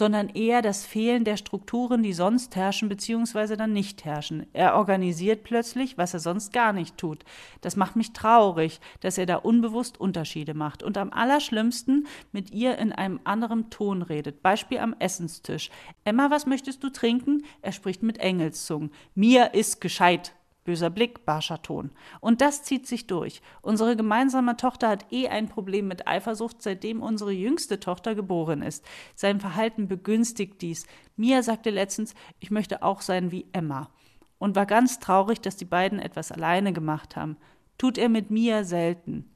sondern 0.00 0.30
eher 0.30 0.62
das 0.62 0.86
Fehlen 0.86 1.24
der 1.24 1.36
Strukturen, 1.36 2.02
die 2.02 2.14
sonst 2.14 2.56
herrschen 2.56 2.88
bzw. 2.88 3.54
dann 3.54 3.74
nicht 3.74 4.06
herrschen. 4.06 4.46
Er 4.54 4.76
organisiert 4.76 5.42
plötzlich, 5.42 5.98
was 5.98 6.14
er 6.14 6.20
sonst 6.20 6.54
gar 6.54 6.72
nicht 6.72 6.96
tut. 6.96 7.22
Das 7.60 7.76
macht 7.76 7.96
mich 7.96 8.14
traurig, 8.14 8.80
dass 9.00 9.18
er 9.18 9.26
da 9.26 9.36
unbewusst 9.36 10.00
Unterschiede 10.00 10.54
macht 10.54 10.82
und 10.82 10.96
am 10.96 11.12
allerschlimmsten 11.12 12.06
mit 12.32 12.50
ihr 12.50 12.78
in 12.78 12.92
einem 12.92 13.20
anderen 13.24 13.68
Ton 13.68 14.00
redet. 14.00 14.40
Beispiel 14.40 14.78
am 14.78 14.96
Essenstisch. 14.98 15.68
Emma, 16.02 16.30
was 16.30 16.46
möchtest 16.46 16.82
du 16.82 16.88
trinken? 16.88 17.44
Er 17.60 17.72
spricht 17.72 18.02
mit 18.02 18.16
Engelszungen. 18.20 18.92
Mir 19.14 19.52
ist 19.52 19.82
gescheit. 19.82 20.32
Böser 20.64 20.90
Blick, 20.90 21.24
barscher 21.24 21.62
Ton. 21.62 21.90
Und 22.20 22.40
das 22.40 22.62
zieht 22.62 22.86
sich 22.86 23.06
durch. 23.06 23.40
Unsere 23.62 23.96
gemeinsame 23.96 24.56
Tochter 24.56 24.88
hat 24.88 25.10
eh 25.12 25.28
ein 25.28 25.48
Problem 25.48 25.88
mit 25.88 26.06
Eifersucht, 26.06 26.62
seitdem 26.62 27.02
unsere 27.02 27.32
jüngste 27.32 27.80
Tochter 27.80 28.14
geboren 28.14 28.62
ist. 28.62 28.84
Sein 29.14 29.40
Verhalten 29.40 29.88
begünstigt 29.88 30.60
dies. 30.60 30.86
Mia 31.16 31.42
sagte 31.42 31.70
letztens, 31.70 32.14
ich 32.38 32.50
möchte 32.50 32.82
auch 32.82 33.00
sein 33.00 33.32
wie 33.32 33.46
Emma. 33.52 33.90
Und 34.38 34.56
war 34.56 34.66
ganz 34.66 34.98
traurig, 35.00 35.40
dass 35.40 35.56
die 35.56 35.64
beiden 35.64 35.98
etwas 35.98 36.32
alleine 36.32 36.72
gemacht 36.72 37.16
haben. 37.16 37.36
Tut 37.78 37.98
er 37.98 38.08
mit 38.08 38.30
Mia 38.30 38.64
selten. 38.64 39.30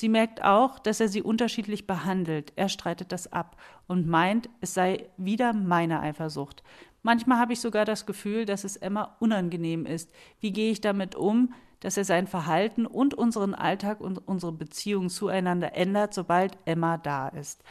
Sie 0.00 0.08
merkt 0.08 0.42
auch, 0.42 0.78
dass 0.78 1.00
er 1.00 1.08
sie 1.08 1.20
unterschiedlich 1.20 1.86
behandelt. 1.86 2.54
Er 2.56 2.70
streitet 2.70 3.12
das 3.12 3.30
ab 3.32 3.58
und 3.86 4.06
meint, 4.06 4.48
es 4.62 4.72
sei 4.72 5.10
wieder 5.18 5.52
meine 5.52 6.00
Eifersucht. 6.00 6.62
Manchmal 7.02 7.38
habe 7.38 7.52
ich 7.52 7.60
sogar 7.60 7.84
das 7.84 8.06
Gefühl, 8.06 8.44
dass 8.44 8.64
es 8.64 8.76
Emma 8.76 9.16
unangenehm 9.20 9.86
ist. 9.86 10.10
Wie 10.40 10.52
gehe 10.52 10.70
ich 10.70 10.80
damit 10.80 11.14
um, 11.14 11.54
dass 11.80 11.96
er 11.96 12.04
sein 12.04 12.26
Verhalten 12.26 12.86
und 12.86 13.14
unseren 13.14 13.54
Alltag 13.54 14.00
und 14.00 14.18
unsere 14.28 14.52
Beziehung 14.52 15.08
zueinander 15.08 15.74
ändert, 15.74 16.12
sobald 16.12 16.58
Emma 16.66 16.98
da 16.98 17.28
ist? 17.28 17.62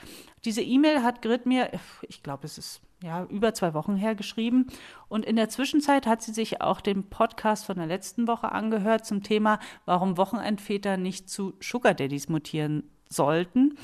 Diese 0.46 0.62
E-Mail 0.62 1.04
hat 1.04 1.22
Grit 1.22 1.46
mir, 1.46 1.70
ich 2.08 2.24
glaube, 2.24 2.46
es 2.46 2.58
ist 2.58 2.82
ja, 3.02 3.24
über 3.26 3.54
zwei 3.54 3.74
Wochen 3.74 3.96
her 3.96 4.16
geschrieben. 4.16 4.68
Und 5.08 5.26
in 5.26 5.36
der 5.36 5.50
Zwischenzeit 5.50 6.06
hat 6.06 6.22
sie 6.22 6.34
sich 6.34 6.62
auch 6.62 6.82
den 6.82 7.10
Podcast 7.10 7.66
von 7.66 7.78
der 7.78 7.86
letzten 7.86 8.28
Woche 8.28 8.52
angehört 8.52 9.06
zum 9.06 9.24
Thema, 9.24 9.60
warum 9.86 10.18
Wochenendväter 10.18 10.98
nicht 10.98 11.30
zu 11.30 11.54
Sugar 11.62 11.94
Daddies 11.94 12.28
mutieren 12.30 12.84
sollten 13.08 13.78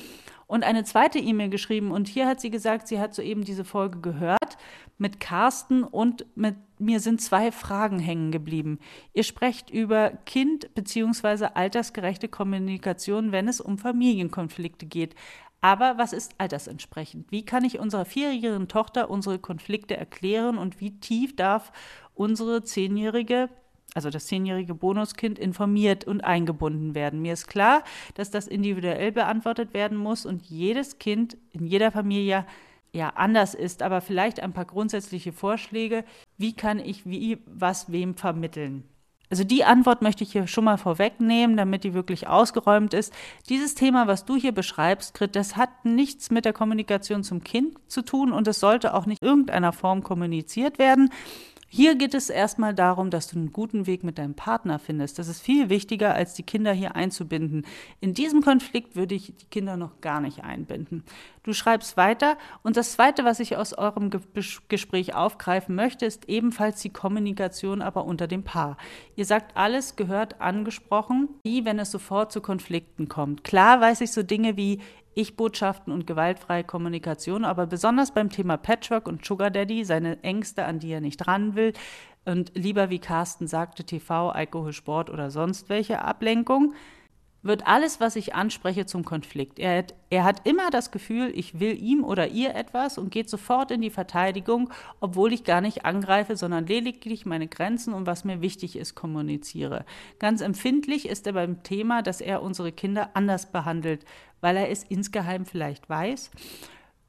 und 0.46 0.64
eine 0.64 0.84
zweite 0.84 1.18
E-Mail 1.18 1.48
geschrieben. 1.48 1.90
Und 1.90 2.08
hier 2.08 2.26
hat 2.26 2.40
sie 2.40 2.50
gesagt, 2.50 2.88
sie 2.88 3.00
hat 3.00 3.14
soeben 3.14 3.44
diese 3.44 3.64
Folge 3.64 4.00
gehört 4.00 4.56
mit 4.98 5.20
Carsten 5.20 5.82
und 5.82 6.26
mit 6.36 6.56
mir 6.78 7.00
sind 7.00 7.20
zwei 7.20 7.52
Fragen 7.52 7.98
hängen 7.98 8.32
geblieben. 8.32 8.78
Ihr 9.12 9.22
sprecht 9.22 9.70
über 9.70 10.10
Kind- 10.26 10.74
bzw. 10.74 11.48
altersgerechte 11.54 12.28
Kommunikation, 12.28 13.32
wenn 13.32 13.48
es 13.48 13.60
um 13.60 13.78
Familienkonflikte 13.78 14.86
geht. 14.86 15.14
Aber 15.60 15.98
was 15.98 16.12
ist 16.12 16.34
altersentsprechend? 16.38 17.30
Wie 17.30 17.44
kann 17.44 17.64
ich 17.64 17.78
unserer 17.78 18.04
vierjährigen 18.04 18.68
Tochter 18.68 19.10
unsere 19.10 19.38
Konflikte 19.38 19.96
erklären 19.96 20.58
und 20.58 20.80
wie 20.80 20.98
tief 21.00 21.34
darf 21.34 21.72
unsere 22.14 22.62
zehnjährige 22.62 23.48
also 23.94 24.10
das 24.10 24.26
zehnjährige 24.26 24.74
Bonuskind, 24.74 25.38
informiert 25.38 26.04
und 26.06 26.22
eingebunden 26.22 26.94
werden. 26.94 27.22
Mir 27.22 27.32
ist 27.32 27.46
klar, 27.46 27.82
dass 28.12 28.30
das 28.30 28.46
individuell 28.46 29.10
beantwortet 29.10 29.72
werden 29.72 29.96
muss 29.96 30.26
und 30.26 30.44
jedes 30.44 30.98
Kind 30.98 31.38
in 31.52 31.66
jeder 31.66 31.90
Familie 31.90 32.44
ja 32.96 33.10
anders 33.10 33.54
ist, 33.54 33.82
aber 33.82 34.00
vielleicht 34.00 34.40
ein 34.40 34.52
paar 34.52 34.64
grundsätzliche 34.64 35.32
Vorschläge, 35.32 36.04
wie 36.38 36.54
kann 36.54 36.78
ich 36.78 37.06
wie 37.06 37.38
was 37.46 37.92
wem 37.92 38.16
vermitteln. 38.16 38.84
Also 39.28 39.42
die 39.42 39.64
Antwort 39.64 40.02
möchte 40.02 40.22
ich 40.22 40.32
hier 40.32 40.46
schon 40.46 40.64
mal 40.64 40.78
vorwegnehmen, 40.78 41.56
damit 41.56 41.82
die 41.82 41.94
wirklich 41.94 42.28
ausgeräumt 42.28 42.94
ist. 42.94 43.12
Dieses 43.48 43.74
Thema, 43.74 44.06
was 44.06 44.24
du 44.24 44.36
hier 44.36 44.52
beschreibst, 44.52 45.14
Grit, 45.14 45.34
das 45.34 45.56
hat 45.56 45.84
nichts 45.84 46.30
mit 46.30 46.44
der 46.44 46.52
Kommunikation 46.52 47.24
zum 47.24 47.42
Kind 47.42 47.76
zu 47.88 48.02
tun 48.02 48.32
und 48.32 48.46
es 48.46 48.60
sollte 48.60 48.94
auch 48.94 49.06
nicht 49.06 49.20
in 49.20 49.28
irgendeiner 49.28 49.72
Form 49.72 50.04
kommuniziert 50.04 50.78
werden. 50.78 51.10
Hier 51.68 51.96
geht 51.96 52.14
es 52.14 52.30
erstmal 52.30 52.74
darum, 52.74 53.10
dass 53.10 53.26
du 53.26 53.36
einen 53.36 53.52
guten 53.52 53.86
Weg 53.86 54.04
mit 54.04 54.18
deinem 54.18 54.34
Partner 54.34 54.78
findest. 54.78 55.18
Das 55.18 55.26
ist 55.26 55.40
viel 55.40 55.68
wichtiger, 55.68 56.14
als 56.14 56.34
die 56.34 56.44
Kinder 56.44 56.72
hier 56.72 56.94
einzubinden. 56.94 57.66
In 58.00 58.14
diesem 58.14 58.40
Konflikt 58.40 58.94
würde 58.94 59.16
ich 59.16 59.34
die 59.36 59.46
Kinder 59.46 59.76
noch 59.76 60.00
gar 60.00 60.20
nicht 60.20 60.44
einbinden. 60.44 61.02
Du 61.42 61.52
schreibst 61.52 61.96
weiter 61.96 62.38
und 62.62 62.76
das 62.76 62.92
Zweite, 62.92 63.24
was 63.24 63.40
ich 63.40 63.56
aus 63.56 63.72
eurem 63.72 64.10
Ge 64.10 64.20
Gespräch 64.68 65.14
aufgreifen 65.14 65.74
möchte, 65.74 66.06
ist 66.06 66.28
ebenfalls 66.28 66.80
die 66.82 66.92
Kommunikation, 66.92 67.82
aber 67.82 68.04
unter 68.04 68.26
dem 68.28 68.44
Paar. 68.44 68.76
Ihr 69.16 69.24
sagt, 69.24 69.56
alles 69.56 69.96
gehört 69.96 70.40
angesprochen, 70.40 71.28
wie 71.42 71.64
wenn 71.64 71.78
es 71.78 71.90
sofort 71.90 72.32
zu 72.32 72.40
Konflikten 72.40 73.08
kommt. 73.08 73.44
Klar 73.44 73.80
weiß 73.80 74.02
ich 74.02 74.12
so 74.12 74.22
Dinge 74.22 74.56
wie, 74.56 74.80
ich-Botschaften 75.16 75.92
und 75.92 76.06
gewaltfreie 76.06 76.62
Kommunikation, 76.62 77.44
aber 77.44 77.66
besonders 77.66 78.12
beim 78.12 78.30
Thema 78.30 78.56
Patchwork 78.56 79.08
und 79.08 79.24
Sugar 79.24 79.50
Daddy, 79.50 79.84
seine 79.84 80.22
Ängste, 80.22 80.64
an 80.64 80.78
die 80.78 80.90
er 80.90 81.00
nicht 81.00 81.26
ran 81.26 81.56
will, 81.56 81.72
und 82.26 82.52
lieber, 82.54 82.90
wie 82.90 82.98
Carsten 82.98 83.46
sagte, 83.46 83.84
TV, 83.84 84.30
Alkohol, 84.30 84.72
Sport 84.72 85.10
oder 85.10 85.30
sonst 85.30 85.68
welche 85.68 86.02
Ablenkung, 86.02 86.74
wird 87.46 87.66
alles, 87.66 88.00
was 88.00 88.16
ich 88.16 88.34
anspreche, 88.34 88.86
zum 88.86 89.04
Konflikt. 89.04 89.58
Er 89.58 89.78
hat, 89.78 89.94
er 90.10 90.24
hat 90.24 90.46
immer 90.46 90.70
das 90.70 90.90
Gefühl, 90.90 91.32
ich 91.34 91.60
will 91.60 91.80
ihm 91.80 92.04
oder 92.04 92.28
ihr 92.28 92.54
etwas 92.54 92.98
und 92.98 93.10
geht 93.10 93.28
sofort 93.28 93.70
in 93.70 93.80
die 93.80 93.90
Verteidigung, 93.90 94.70
obwohl 95.00 95.32
ich 95.32 95.44
gar 95.44 95.60
nicht 95.60 95.84
angreife, 95.84 96.36
sondern 96.36 96.66
lediglich 96.66 97.26
meine 97.26 97.48
Grenzen 97.48 97.94
und 97.94 98.06
was 98.06 98.24
mir 98.24 98.40
wichtig 98.40 98.76
ist, 98.76 98.94
kommuniziere. 98.94 99.84
Ganz 100.18 100.40
empfindlich 100.40 101.08
ist 101.08 101.26
er 101.26 101.32
beim 101.34 101.62
Thema, 101.62 102.02
dass 102.02 102.20
er 102.20 102.42
unsere 102.42 102.72
Kinder 102.72 103.10
anders 103.14 103.50
behandelt, 103.52 104.04
weil 104.40 104.56
er 104.56 104.70
es 104.70 104.84
insgeheim 104.84 105.44
vielleicht 105.46 105.88
weiß. 105.88 106.30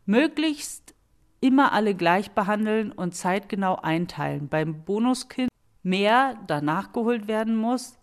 Möglichst 0.06 0.94
immer 1.40 1.72
alle 1.72 1.96
gleich 1.96 2.32
behandeln 2.32 2.92
und 2.92 3.16
zeitgenau 3.16 3.76
einteilen. 3.76 4.48
Beim 4.48 4.84
Bonuskind 4.84 5.50
mehr 5.84 6.36
danach 6.48 6.92
geholt 6.92 7.28
werden 7.28 7.56
muss, 7.56 7.98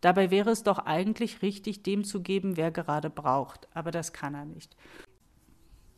Dabei 0.00 0.30
wäre 0.30 0.50
es 0.50 0.62
doch 0.62 0.78
eigentlich 0.78 1.42
richtig, 1.42 1.82
dem 1.82 2.04
zu 2.04 2.22
geben, 2.22 2.56
wer 2.56 2.70
gerade 2.70 3.10
braucht. 3.10 3.68
Aber 3.74 3.90
das 3.90 4.12
kann 4.12 4.34
er 4.34 4.44
nicht. 4.44 4.76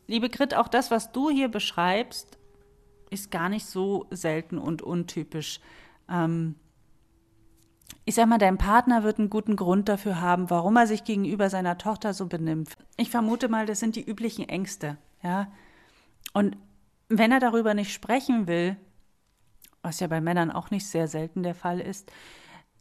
Liebe 0.07 0.29
Grit, 0.29 0.53
auch 0.53 0.67
das, 0.67 0.91
was 0.91 1.11
du 1.11 1.29
hier 1.29 1.47
beschreibst, 1.47 2.37
ist 3.09 3.31
gar 3.31 3.47
nicht 3.47 3.65
so 3.65 4.07
selten 4.11 4.57
und 4.57 4.81
untypisch. 4.81 5.61
Ähm, 6.09 6.55
ich 8.05 8.15
sag 8.15 8.27
mal, 8.27 8.37
dein 8.37 8.57
Partner 8.57 9.03
wird 9.03 9.19
einen 9.19 9.29
guten 9.29 9.55
Grund 9.55 9.87
dafür 9.87 10.19
haben, 10.19 10.49
warum 10.49 10.75
er 10.75 10.87
sich 10.87 11.05
gegenüber 11.05 11.49
seiner 11.49 11.77
Tochter 11.77 12.13
so 12.13 12.25
benimmt. 12.25 12.73
Ich 12.97 13.09
vermute 13.09 13.47
mal, 13.47 13.65
das 13.65 13.79
sind 13.79 13.95
die 13.95 14.03
üblichen 14.03 14.49
Ängste, 14.49 14.97
ja. 15.21 15.47
Und 16.33 16.57
wenn 17.07 17.31
er 17.31 17.39
darüber 17.39 17.73
nicht 17.73 17.93
sprechen 17.93 18.47
will, 18.47 18.75
was 19.81 19.99
ja 19.99 20.07
bei 20.07 20.19
Männern 20.19 20.51
auch 20.51 20.71
nicht 20.71 20.87
sehr 20.87 21.07
selten 21.07 21.43
der 21.43 21.55
Fall 21.55 21.79
ist, 21.79 22.11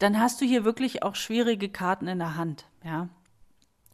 dann 0.02 0.18
hast 0.18 0.40
du 0.40 0.44
hier 0.44 0.64
wirklich 0.64 1.02
auch 1.02 1.14
schwierige 1.14 1.68
Karten 1.68 2.08
in 2.08 2.18
der 2.18 2.36
Hand. 2.36 2.66
Ja? 2.84 3.08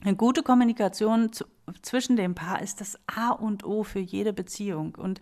Eine 0.03 0.17
gute 0.17 0.43
Kommunikation 0.43 1.31
zwischen 1.83 2.17
dem 2.17 2.35
Paar 2.35 2.63
ist 2.63 2.81
das 2.81 2.99
A 3.07 3.31
und 3.31 3.65
O 3.65 3.83
für 3.83 3.99
jede 3.99 4.33
Beziehung. 4.33 4.95
Und 4.95 5.21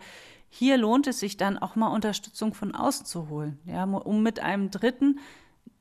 hier 0.49 0.77
lohnt 0.77 1.07
es 1.07 1.19
sich 1.19 1.37
dann 1.37 1.57
auch 1.57 1.75
mal 1.75 1.87
Unterstützung 1.87 2.53
von 2.53 2.73
außen 2.73 3.05
zu 3.05 3.29
holen, 3.29 3.59
ja, 3.65 3.83
um 3.83 4.23
mit 4.23 4.39
einem 4.39 4.71
Dritten 4.71 5.19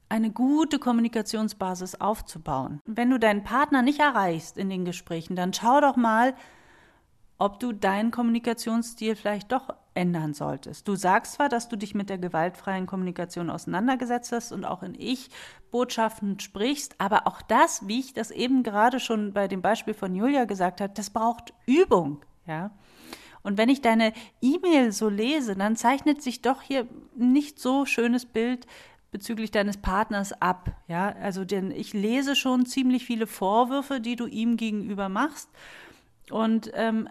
eine 0.08 0.30
gute 0.30 0.78
Kommunikationsbasis 0.78 1.96
aufzubauen. 1.96 2.80
Wenn 2.84 3.10
du 3.10 3.18
deinen 3.18 3.44
Partner 3.44 3.82
nicht 3.82 4.00
erreichst 4.00 4.56
in 4.56 4.70
den 4.70 4.84
Gesprächen, 4.84 5.36
dann 5.36 5.52
schau 5.52 5.80
doch 5.80 5.96
mal, 5.96 6.34
ob 7.38 7.60
du 7.60 7.72
deinen 7.72 8.10
Kommunikationsstil 8.10 9.14
vielleicht 9.16 9.52
doch 9.52 9.74
ändern 9.94 10.34
solltest. 10.34 10.86
Du 10.88 10.94
sagst 10.94 11.34
zwar, 11.34 11.48
dass 11.48 11.68
du 11.68 11.76
dich 11.76 11.94
mit 11.94 12.10
der 12.10 12.18
gewaltfreien 12.18 12.86
Kommunikation 12.86 13.50
auseinandergesetzt 13.50 14.32
hast 14.32 14.52
und 14.52 14.64
auch 14.64 14.82
in 14.82 14.94
Ich-Botschaften 14.94 16.38
sprichst, 16.40 16.94
aber 16.98 17.26
auch 17.26 17.42
das, 17.42 17.86
wie 17.88 18.00
ich 18.00 18.12
das 18.12 18.30
eben 18.30 18.62
gerade 18.62 19.00
schon 19.00 19.32
bei 19.32 19.48
dem 19.48 19.62
Beispiel 19.62 19.94
von 19.94 20.14
Julia 20.14 20.44
gesagt 20.44 20.80
habe, 20.80 20.92
das 20.94 21.10
braucht 21.10 21.52
Übung, 21.66 22.24
ja. 22.46 22.70
Und 23.42 23.58
wenn 23.58 23.68
ich 23.68 23.80
deine 23.80 24.12
E-Mail 24.42 24.90
so 24.90 25.08
lese, 25.08 25.54
dann 25.54 25.76
zeichnet 25.76 26.20
sich 26.20 26.42
doch 26.42 26.62
hier 26.62 26.88
nicht 27.14 27.60
so 27.60 27.86
schönes 27.86 28.26
Bild 28.26 28.66
bezüglich 29.12 29.52
deines 29.52 29.76
Partners 29.76 30.32
ab, 30.42 30.72
ja. 30.88 31.14
Also 31.22 31.44
denn 31.44 31.70
ich 31.70 31.92
lese 31.92 32.34
schon 32.34 32.66
ziemlich 32.66 33.04
viele 33.04 33.26
Vorwürfe, 33.26 34.00
die 34.00 34.16
du 34.16 34.26
ihm 34.26 34.56
gegenüber 34.56 35.08
machst. 35.08 35.48
Und 36.30 36.70
ähm, 36.74 37.08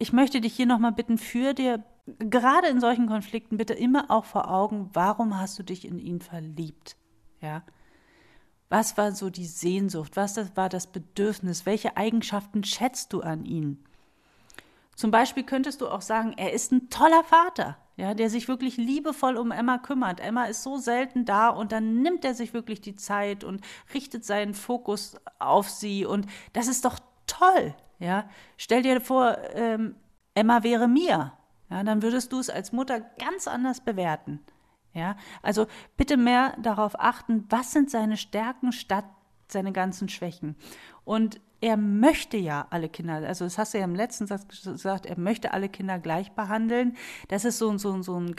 ich 0.00 0.14
möchte 0.14 0.40
dich 0.40 0.54
hier 0.54 0.66
nochmal 0.66 0.92
bitten, 0.92 1.18
führ 1.18 1.52
dir 1.52 1.84
gerade 2.18 2.68
in 2.68 2.80
solchen 2.80 3.06
Konflikten 3.06 3.58
bitte 3.58 3.74
immer 3.74 4.10
auch 4.10 4.24
vor 4.24 4.50
Augen, 4.50 4.88
warum 4.94 5.38
hast 5.38 5.58
du 5.58 5.62
dich 5.62 5.84
in 5.84 5.98
ihn 5.98 6.20
verliebt? 6.20 6.96
Ja. 7.40 7.62
Was 8.70 8.96
war 8.96 9.12
so 9.12 9.28
die 9.28 9.44
Sehnsucht? 9.44 10.16
Was 10.16 10.34
das 10.34 10.56
war 10.56 10.70
das 10.70 10.86
Bedürfnis? 10.86 11.66
Welche 11.66 11.98
Eigenschaften 11.98 12.64
schätzt 12.64 13.12
du 13.12 13.20
an 13.20 13.44
ihm? 13.44 13.84
Zum 14.96 15.10
Beispiel 15.10 15.44
könntest 15.44 15.82
du 15.82 15.88
auch 15.88 16.02
sagen, 16.02 16.32
er 16.36 16.54
ist 16.54 16.72
ein 16.72 16.88
toller 16.88 17.22
Vater, 17.24 17.76
ja, 17.96 18.14
der 18.14 18.30
sich 18.30 18.48
wirklich 18.48 18.78
liebevoll 18.78 19.36
um 19.36 19.50
Emma 19.50 19.76
kümmert. 19.76 20.20
Emma 20.20 20.44
ist 20.44 20.62
so 20.62 20.78
selten 20.78 21.26
da 21.26 21.48
und 21.48 21.72
dann 21.72 22.00
nimmt 22.00 22.24
er 22.24 22.34
sich 22.34 22.54
wirklich 22.54 22.80
die 22.80 22.96
Zeit 22.96 23.44
und 23.44 23.60
richtet 23.92 24.24
seinen 24.24 24.54
Fokus 24.54 25.16
auf 25.38 25.68
sie 25.68 26.06
und 26.06 26.26
das 26.54 26.68
ist 26.68 26.86
doch 26.86 26.98
toll, 27.26 27.74
ja. 28.00 28.28
Stell 28.56 28.82
dir 28.82 29.00
vor, 29.00 29.38
ähm, 29.54 29.94
Emma 30.34 30.64
wäre 30.64 30.88
mir, 30.88 31.32
ja, 31.70 31.84
dann 31.84 32.02
würdest 32.02 32.32
du 32.32 32.40
es 32.40 32.50
als 32.50 32.72
Mutter 32.72 33.00
ganz 33.00 33.46
anders 33.46 33.80
bewerten. 33.80 34.40
Ja, 34.92 35.16
also 35.42 35.68
bitte 35.96 36.16
mehr 36.16 36.56
darauf 36.60 36.98
achten, 36.98 37.44
was 37.48 37.70
sind 37.70 37.90
seine 37.90 38.16
Stärken 38.16 38.72
statt 38.72 39.04
seine 39.46 39.72
ganzen 39.72 40.08
Schwächen. 40.08 40.56
Und 41.04 41.40
er 41.60 41.76
möchte 41.76 42.36
ja 42.36 42.66
alle 42.70 42.88
Kinder, 42.88 43.14
also 43.16 43.44
das 43.44 43.58
hast 43.58 43.74
du 43.74 43.78
ja 43.78 43.84
im 43.84 43.94
letzten 43.94 44.26
Satz 44.26 44.46
gesagt, 44.48 45.06
er 45.06 45.18
möchte 45.18 45.52
alle 45.52 45.68
Kinder 45.68 45.98
gleich 45.98 46.32
behandeln. 46.32 46.96
Das 47.28 47.44
ist 47.44 47.58
so, 47.58 47.76
so, 47.78 48.02
so 48.02 48.18
ein 48.18 48.34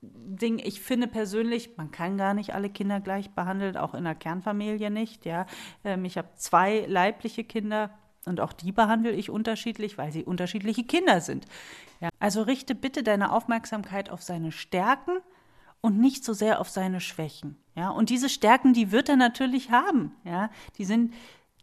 Gerechtigkeitsding. 0.00 0.58
Ich 0.60 0.80
finde 0.80 1.06
persönlich, 1.06 1.76
man 1.76 1.90
kann 1.90 2.16
gar 2.16 2.34
nicht 2.34 2.54
alle 2.54 2.70
Kinder 2.70 3.00
gleich 3.00 3.30
behandeln, 3.30 3.76
auch 3.76 3.94
in 3.94 4.04
der 4.04 4.14
Kernfamilie 4.14 4.90
nicht. 4.90 5.24
Ja, 5.24 5.46
ähm, 5.84 6.04
ich 6.04 6.16
habe 6.16 6.28
zwei 6.36 6.84
leibliche 6.86 7.44
Kinder 7.44 7.90
und 8.24 8.40
auch 8.40 8.52
die 8.52 8.72
behandle 8.72 9.12
ich 9.12 9.30
unterschiedlich, 9.30 9.98
weil 9.98 10.12
sie 10.12 10.24
unterschiedliche 10.24 10.84
Kinder 10.84 11.20
sind. 11.20 11.46
Ja, 12.00 12.10
also 12.20 12.42
richte 12.42 12.74
bitte 12.74 13.02
deine 13.02 13.32
Aufmerksamkeit 13.32 14.10
auf 14.10 14.22
seine 14.22 14.52
Stärken 14.52 15.18
und 15.80 15.98
nicht 15.98 16.24
so 16.24 16.32
sehr 16.32 16.60
auf 16.60 16.68
seine 16.68 17.00
Schwächen. 17.00 17.56
Ja, 17.74 17.90
und 17.90 18.10
diese 18.10 18.28
Stärken, 18.28 18.72
die 18.72 18.92
wird 18.92 19.08
er 19.08 19.16
natürlich 19.16 19.70
haben. 19.70 20.14
Ja, 20.24 20.50
die 20.76 20.84
sind 20.84 21.14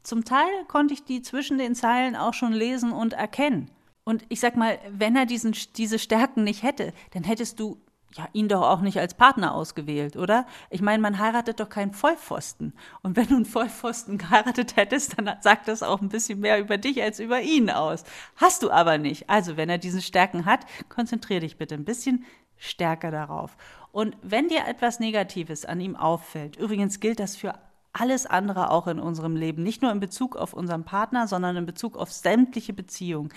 zum 0.03 0.23
Teil 0.23 0.65
konnte 0.67 0.93
ich 0.93 1.03
die 1.03 1.23
zwischen 1.23 1.57
den 1.57 1.73
Zeilen 1.73 2.15
auch 2.15 2.33
schon 2.33 2.53
lesen 2.53 2.91
und 2.91 3.13
erkennen. 3.13 3.71
Und 4.03 4.23
ich 4.29 4.39
sag 4.39 4.55
mal, 4.55 4.77
wenn 4.91 5.15
er 5.15 5.25
diesen, 5.25 5.55
diese 5.77 5.97
Stärken 5.97 6.43
nicht 6.43 6.61
hätte, 6.61 6.93
dann 7.11 7.23
hättest 7.23 7.59
du 7.59 7.81
ja, 8.15 8.29
ihn 8.31 8.47
doch 8.47 8.61
auch 8.61 8.79
nicht 8.79 8.97
als 8.97 9.13
Partner 9.13 9.53
ausgewählt, 9.53 10.15
oder? 10.15 10.45
Ich 10.69 10.81
meine, 10.81 11.01
man 11.01 11.19
heiratet 11.19 11.59
doch 11.59 11.67
keinen 11.67 11.91
Vollpfosten. 11.91 12.73
Und 13.01 13.17
wenn 13.17 13.27
du 13.27 13.35
einen 13.35 13.45
Vollpfosten 13.45 14.17
geheiratet 14.17 14.77
hättest, 14.77 15.17
dann 15.17 15.35
sagt 15.41 15.67
das 15.67 15.83
auch 15.83 16.01
ein 16.01 16.07
bisschen 16.07 16.39
mehr 16.39 16.59
über 16.59 16.77
dich 16.77 17.01
als 17.03 17.19
über 17.19 17.41
ihn 17.41 17.69
aus. 17.69 18.05
Hast 18.37 18.63
du 18.63 18.71
aber 18.71 18.97
nicht. 18.97 19.29
Also, 19.29 19.57
wenn 19.57 19.69
er 19.69 19.77
diese 19.77 20.01
Stärken 20.01 20.45
hat, 20.45 20.61
konzentriere 20.87 21.41
dich 21.41 21.57
bitte 21.57 21.75
ein 21.75 21.83
bisschen 21.83 22.25
stärker 22.55 23.11
darauf. 23.11 23.57
Und 23.91 24.15
wenn 24.21 24.47
dir 24.47 24.65
etwas 24.65 25.01
Negatives 25.01 25.65
an 25.65 25.81
ihm 25.81 25.97
auffällt, 25.97 26.55
übrigens 26.55 27.01
gilt 27.01 27.19
das 27.19 27.35
für 27.35 27.53
alles 27.91 28.25
andere 28.25 28.71
auch 28.71 28.87
in 28.87 28.99
unserem 28.99 29.35
Leben, 29.35 29.63
nicht 29.63 29.81
nur 29.81 29.91
in 29.91 29.99
Bezug 29.99 30.37
auf 30.37 30.53
unseren 30.53 30.85
Partner, 30.85 31.27
sondern 31.27 31.57
in 31.57 31.65
Bezug 31.65 31.97
auf 31.97 32.11
sämtliche 32.11 32.73
Beziehungen 32.73 33.29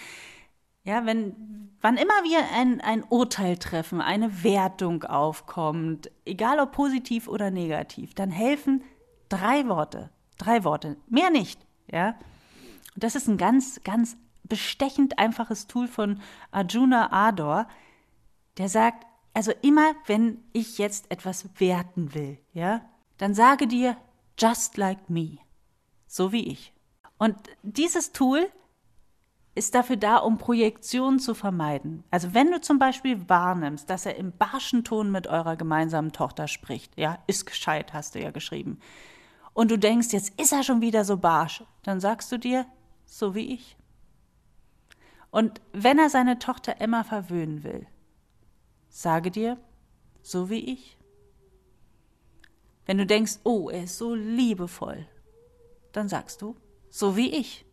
ja, 0.89 1.05
wenn, 1.05 1.71
wann 1.83 1.99
immer 1.99 2.25
wir 2.25 2.41
ein, 2.55 2.81
ein 2.81 3.05
Urteil 3.05 3.59
treffen, 3.59 4.01
eine 4.01 4.43
Wertung 4.43 5.05
aufkommt, 5.05 6.11
egal 6.25 6.61
ob 6.61 6.73
positiv 6.73 7.29
oder 7.29 7.51
negativ, 7.51 8.15
dann 8.15 8.31
helfen 8.31 8.83
drei 9.29 9.69
Worte. 9.69 10.09
Drei 10.39 10.65
Worte. 10.65 10.97
Mehr 11.07 11.29
nicht. 11.29 11.61
Ja. 11.93 12.15
Und 12.95 13.05
das 13.05 13.17
ist 13.17 13.29
ein 13.29 13.37
ganz, 13.37 13.83
ganz 13.85 14.17
bestechend 14.45 15.19
einfaches 15.19 15.67
Tool 15.67 15.89
von 15.89 16.23
Arjuna 16.53 17.13
Ador, 17.13 17.69
der 18.57 18.71
sagt, 18.71 19.05
also 19.35 19.53
immer 19.61 19.93
wenn 20.07 20.43
ich 20.55 20.79
jetzt 20.79 21.11
etwas 21.11 21.51
werten 21.59 22.15
will, 22.15 22.39
ja, 22.55 22.81
dann 23.19 23.35
sage 23.35 23.67
dir, 23.67 23.99
just 24.39 24.79
like 24.79 25.11
me. 25.11 25.37
So 26.07 26.33
wie 26.33 26.49
ich. 26.49 26.73
Und 27.19 27.37
dieses 27.63 28.13
Tool 28.13 28.49
ist 29.59 29.75
dafür 29.75 29.97
da, 29.97 30.17
um 30.17 30.39
Projektion 30.39 31.19
zu 31.19 31.35
vermeiden. 31.35 32.05
Also 32.11 32.33
wenn 32.33 32.51
du 32.51 32.61
zum 32.61 32.79
Beispiel 32.79 33.29
wahrnimmst, 33.29 33.91
dass 33.91 34.07
er 34.07 34.17
im 34.17 34.33
barschen 34.33 34.85
Ton 34.85 35.11
mit 35.11 35.27
eurer 35.27 35.57
gemeinsamen 35.57 36.13
Tochter 36.13 36.49
spricht, 36.49 36.97
ja, 36.97 37.19
ist 37.27 37.45
gescheit, 37.45 37.93
hast 37.93 38.15
du 38.15 38.23
ja 38.23 38.31
geschrieben, 38.31 38.79
und 39.53 39.73
du 39.73 39.79
denkst, 39.79 40.13
jetzt 40.13 40.41
ist 40.41 40.53
er 40.53 40.63
schon 40.63 40.81
wieder 40.81 41.05
so 41.05 41.17
barsch, 41.17 41.65
dann 41.83 41.99
sagst 41.99 42.31
du 42.31 42.39
dir, 42.39 42.65
so 43.07 43.35
wie 43.35 43.53
ich. 43.55 43.77
Und 45.31 45.61
wenn 45.73 45.99
er 45.99 46.11
seine 46.11 46.39
Tochter 46.39 46.81
Emma 46.81 47.03
verwöhnen 47.03 47.65
will, 47.65 47.87
sage 48.89 49.31
dir, 49.33 49.59
so 50.23 50.49
wie 50.49 50.73
ich. 50.73 50.97
Wenn 52.87 52.99
du 52.99 53.07
denkst, 53.07 53.41
oh, 53.43 53.69
er 53.69 53.85
ist 53.85 53.99
so 53.99 54.15
liebevoll, 54.15 55.07
dann 55.93 56.09
sagst 56.09 56.41
du, 56.41 56.57
so 56.89 57.17
wie 57.17 57.31
ich. 57.31 57.67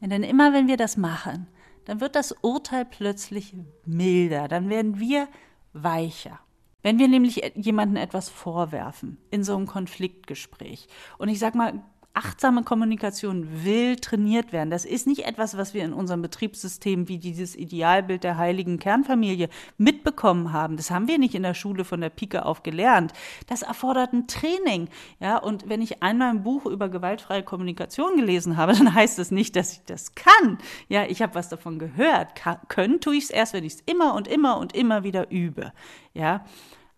Denn 0.00 0.22
immer 0.22 0.52
wenn 0.52 0.68
wir 0.68 0.76
das 0.76 0.96
machen, 0.96 1.48
dann 1.84 2.00
wird 2.00 2.16
das 2.16 2.32
Urteil 2.42 2.84
plötzlich 2.84 3.54
milder, 3.84 4.48
dann 4.48 4.68
werden 4.68 4.98
wir 5.00 5.28
weicher. 5.72 6.40
Wenn 6.82 6.98
wir 6.98 7.08
nämlich 7.08 7.52
jemanden 7.54 7.96
etwas 7.96 8.28
vorwerfen 8.28 9.18
in 9.30 9.42
so 9.42 9.56
einem 9.56 9.66
Konfliktgespräch 9.66 10.86
und 11.18 11.28
ich 11.28 11.38
sag 11.38 11.54
mal 11.54 11.82
achtsame 12.16 12.62
Kommunikation 12.62 13.64
will 13.64 13.96
trainiert 13.96 14.52
werden. 14.52 14.70
Das 14.70 14.86
ist 14.86 15.06
nicht 15.06 15.26
etwas, 15.26 15.56
was 15.56 15.74
wir 15.74 15.84
in 15.84 15.92
unserem 15.92 16.22
Betriebssystem 16.22 17.08
wie 17.08 17.18
dieses 17.18 17.54
Idealbild 17.54 18.24
der 18.24 18.38
heiligen 18.38 18.78
Kernfamilie 18.78 19.50
mitbekommen 19.76 20.52
haben. 20.52 20.78
Das 20.78 20.90
haben 20.90 21.08
wir 21.08 21.18
nicht 21.18 21.34
in 21.34 21.42
der 21.42 21.52
Schule 21.52 21.84
von 21.84 22.00
der 22.00 22.08
Pike 22.08 22.46
auf 22.46 22.62
gelernt. 22.62 23.12
Das 23.48 23.62
erfordert 23.62 24.14
ein 24.14 24.26
Training. 24.26 24.88
Ja, 25.20 25.36
und 25.36 25.68
wenn 25.68 25.82
ich 25.82 26.02
einmal 26.02 26.30
ein 26.30 26.42
Buch 26.42 26.64
über 26.64 26.88
gewaltfreie 26.88 27.42
Kommunikation 27.42 28.16
gelesen 28.16 28.56
habe, 28.56 28.72
dann 28.78 28.94
heißt 28.94 29.18
das 29.18 29.30
nicht, 29.30 29.54
dass 29.54 29.72
ich 29.72 29.84
das 29.84 30.14
kann. 30.14 30.58
Ja, 30.88 31.04
ich 31.04 31.20
habe 31.20 31.34
was 31.34 31.50
davon 31.50 31.78
gehört. 31.78 32.28
können 32.68 33.00
tue 33.00 33.16
ich 33.16 33.24
es 33.24 33.30
erst, 33.30 33.52
wenn 33.52 33.64
ich 33.64 33.74
es 33.74 33.80
immer 33.82 34.14
und 34.14 34.26
immer 34.26 34.58
und 34.58 34.74
immer 34.74 35.04
wieder 35.04 35.30
übe. 35.30 35.72
Ja, 36.14 36.46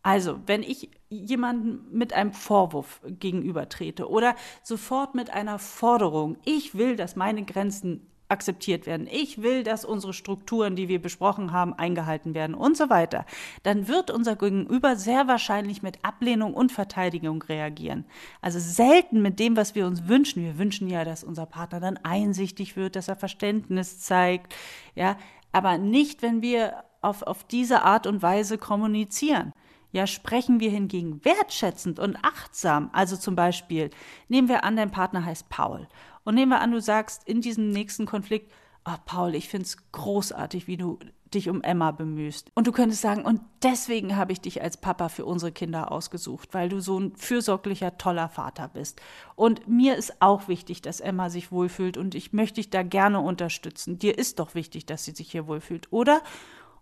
also, 0.08 0.40
wenn 0.46 0.62
ich 0.62 0.88
jemanden 1.10 1.84
mit 1.92 2.14
einem 2.14 2.32
Vorwurf 2.32 3.02
gegenübertrete 3.04 4.08
oder 4.08 4.36
sofort 4.62 5.14
mit 5.14 5.28
einer 5.28 5.58
Forderung, 5.58 6.38
ich 6.46 6.74
will, 6.74 6.96
dass 6.96 7.14
meine 7.14 7.44
Grenzen 7.44 8.06
akzeptiert 8.30 8.86
werden, 8.86 9.06
ich 9.06 9.42
will, 9.42 9.64
dass 9.64 9.84
unsere 9.84 10.14
Strukturen, 10.14 10.76
die 10.76 10.88
wir 10.88 11.02
besprochen 11.02 11.52
haben, 11.52 11.74
eingehalten 11.74 12.32
werden 12.32 12.54
und 12.54 12.74
so 12.74 12.88
weiter, 12.88 13.26
dann 13.64 13.86
wird 13.86 14.10
unser 14.10 14.34
Gegenüber 14.34 14.96
sehr 14.96 15.28
wahrscheinlich 15.28 15.82
mit 15.82 16.02
Ablehnung 16.06 16.54
und 16.54 16.72
Verteidigung 16.72 17.42
reagieren. 17.42 18.06
Also 18.40 18.58
selten 18.60 19.20
mit 19.20 19.38
dem, 19.38 19.58
was 19.58 19.74
wir 19.74 19.86
uns 19.86 20.08
wünschen. 20.08 20.42
Wir 20.42 20.56
wünschen 20.56 20.88
ja, 20.88 21.04
dass 21.04 21.22
unser 21.22 21.44
Partner 21.44 21.80
dann 21.80 21.98
einsichtig 21.98 22.76
wird, 22.76 22.96
dass 22.96 23.08
er 23.08 23.16
Verständnis 23.16 24.00
zeigt, 24.00 24.54
ja, 24.94 25.18
aber 25.52 25.76
nicht, 25.76 26.22
wenn 26.22 26.40
wir 26.40 26.82
auf, 27.02 27.22
auf 27.22 27.44
diese 27.44 27.82
Art 27.82 28.06
und 28.06 28.22
Weise 28.22 28.56
kommunizieren. 28.56 29.52
Ja, 29.90 30.06
sprechen 30.06 30.60
wir 30.60 30.70
hingegen 30.70 31.24
wertschätzend 31.24 31.98
und 31.98 32.16
achtsam, 32.22 32.90
also 32.92 33.16
zum 33.16 33.34
Beispiel, 33.34 33.90
nehmen 34.28 34.48
wir 34.48 34.64
an, 34.64 34.76
dein 34.76 34.90
Partner 34.90 35.24
heißt 35.24 35.48
Paul. 35.48 35.88
Und 36.24 36.34
nehmen 36.34 36.52
wir 36.52 36.60
an, 36.60 36.72
du 36.72 36.80
sagst 36.80 37.26
in 37.26 37.40
diesem 37.40 37.70
nächsten 37.70 38.04
Konflikt, 38.04 38.52
oh 38.84 38.96
Paul, 39.06 39.34
ich 39.34 39.48
finde 39.48 39.64
es 39.64 39.76
großartig, 39.92 40.66
wie 40.66 40.76
du 40.76 40.98
dich 41.34 41.48
um 41.48 41.62
Emma 41.62 41.90
bemühst. 41.90 42.50
Und 42.54 42.66
du 42.66 42.72
könntest 42.72 43.02
sagen, 43.02 43.24
und 43.24 43.40
deswegen 43.62 44.16
habe 44.16 44.32
ich 44.32 44.40
dich 44.40 44.62
als 44.62 44.76
Papa 44.76 45.08
für 45.08 45.24
unsere 45.24 45.52
Kinder 45.52 45.92
ausgesucht, 45.92 46.50
weil 46.52 46.68
du 46.68 46.80
so 46.80 46.98
ein 46.98 47.16
fürsorglicher, 47.16 47.98
toller 47.98 48.28
Vater 48.28 48.68
bist. 48.68 49.00
Und 49.36 49.68
mir 49.68 49.96
ist 49.96 50.20
auch 50.20 50.48
wichtig, 50.48 50.82
dass 50.82 51.00
Emma 51.00 51.30
sich 51.30 51.52
wohlfühlt 51.52 51.96
und 51.96 52.14
ich 52.14 52.32
möchte 52.32 52.56
dich 52.56 52.70
da 52.70 52.82
gerne 52.82 53.20
unterstützen. 53.20 53.98
Dir 53.98 54.18
ist 54.18 54.38
doch 54.38 54.54
wichtig, 54.54 54.86
dass 54.86 55.04
sie 55.04 55.12
sich 55.12 55.30
hier 55.30 55.46
wohlfühlt, 55.46 55.92
oder? 55.92 56.22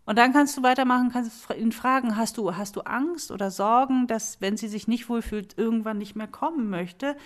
Und 0.07 0.17
dann 0.17 0.33
kannst 0.33 0.57
du 0.57 0.63
weitermachen, 0.63 1.11
kannst 1.13 1.51
ihn 1.59 1.73
fragen, 1.73 2.17
hast 2.17 2.39
du, 2.39 2.57
hast 2.57 2.77
du 2.77 2.83
Angst 2.83 3.33
oder 3.33 3.51
Sorgen, 3.51 4.07
dass, 4.07 4.41
wenn 4.41 4.57
sie 4.57 4.69
sich 4.69 4.87
nicht 4.89 5.09
wohlfühlt, 5.09 5.59
irgendwann 5.59 5.99
nicht 5.99 6.15
mehr 6.15 6.29
kommen 6.29 6.71
möchte? 6.71 7.17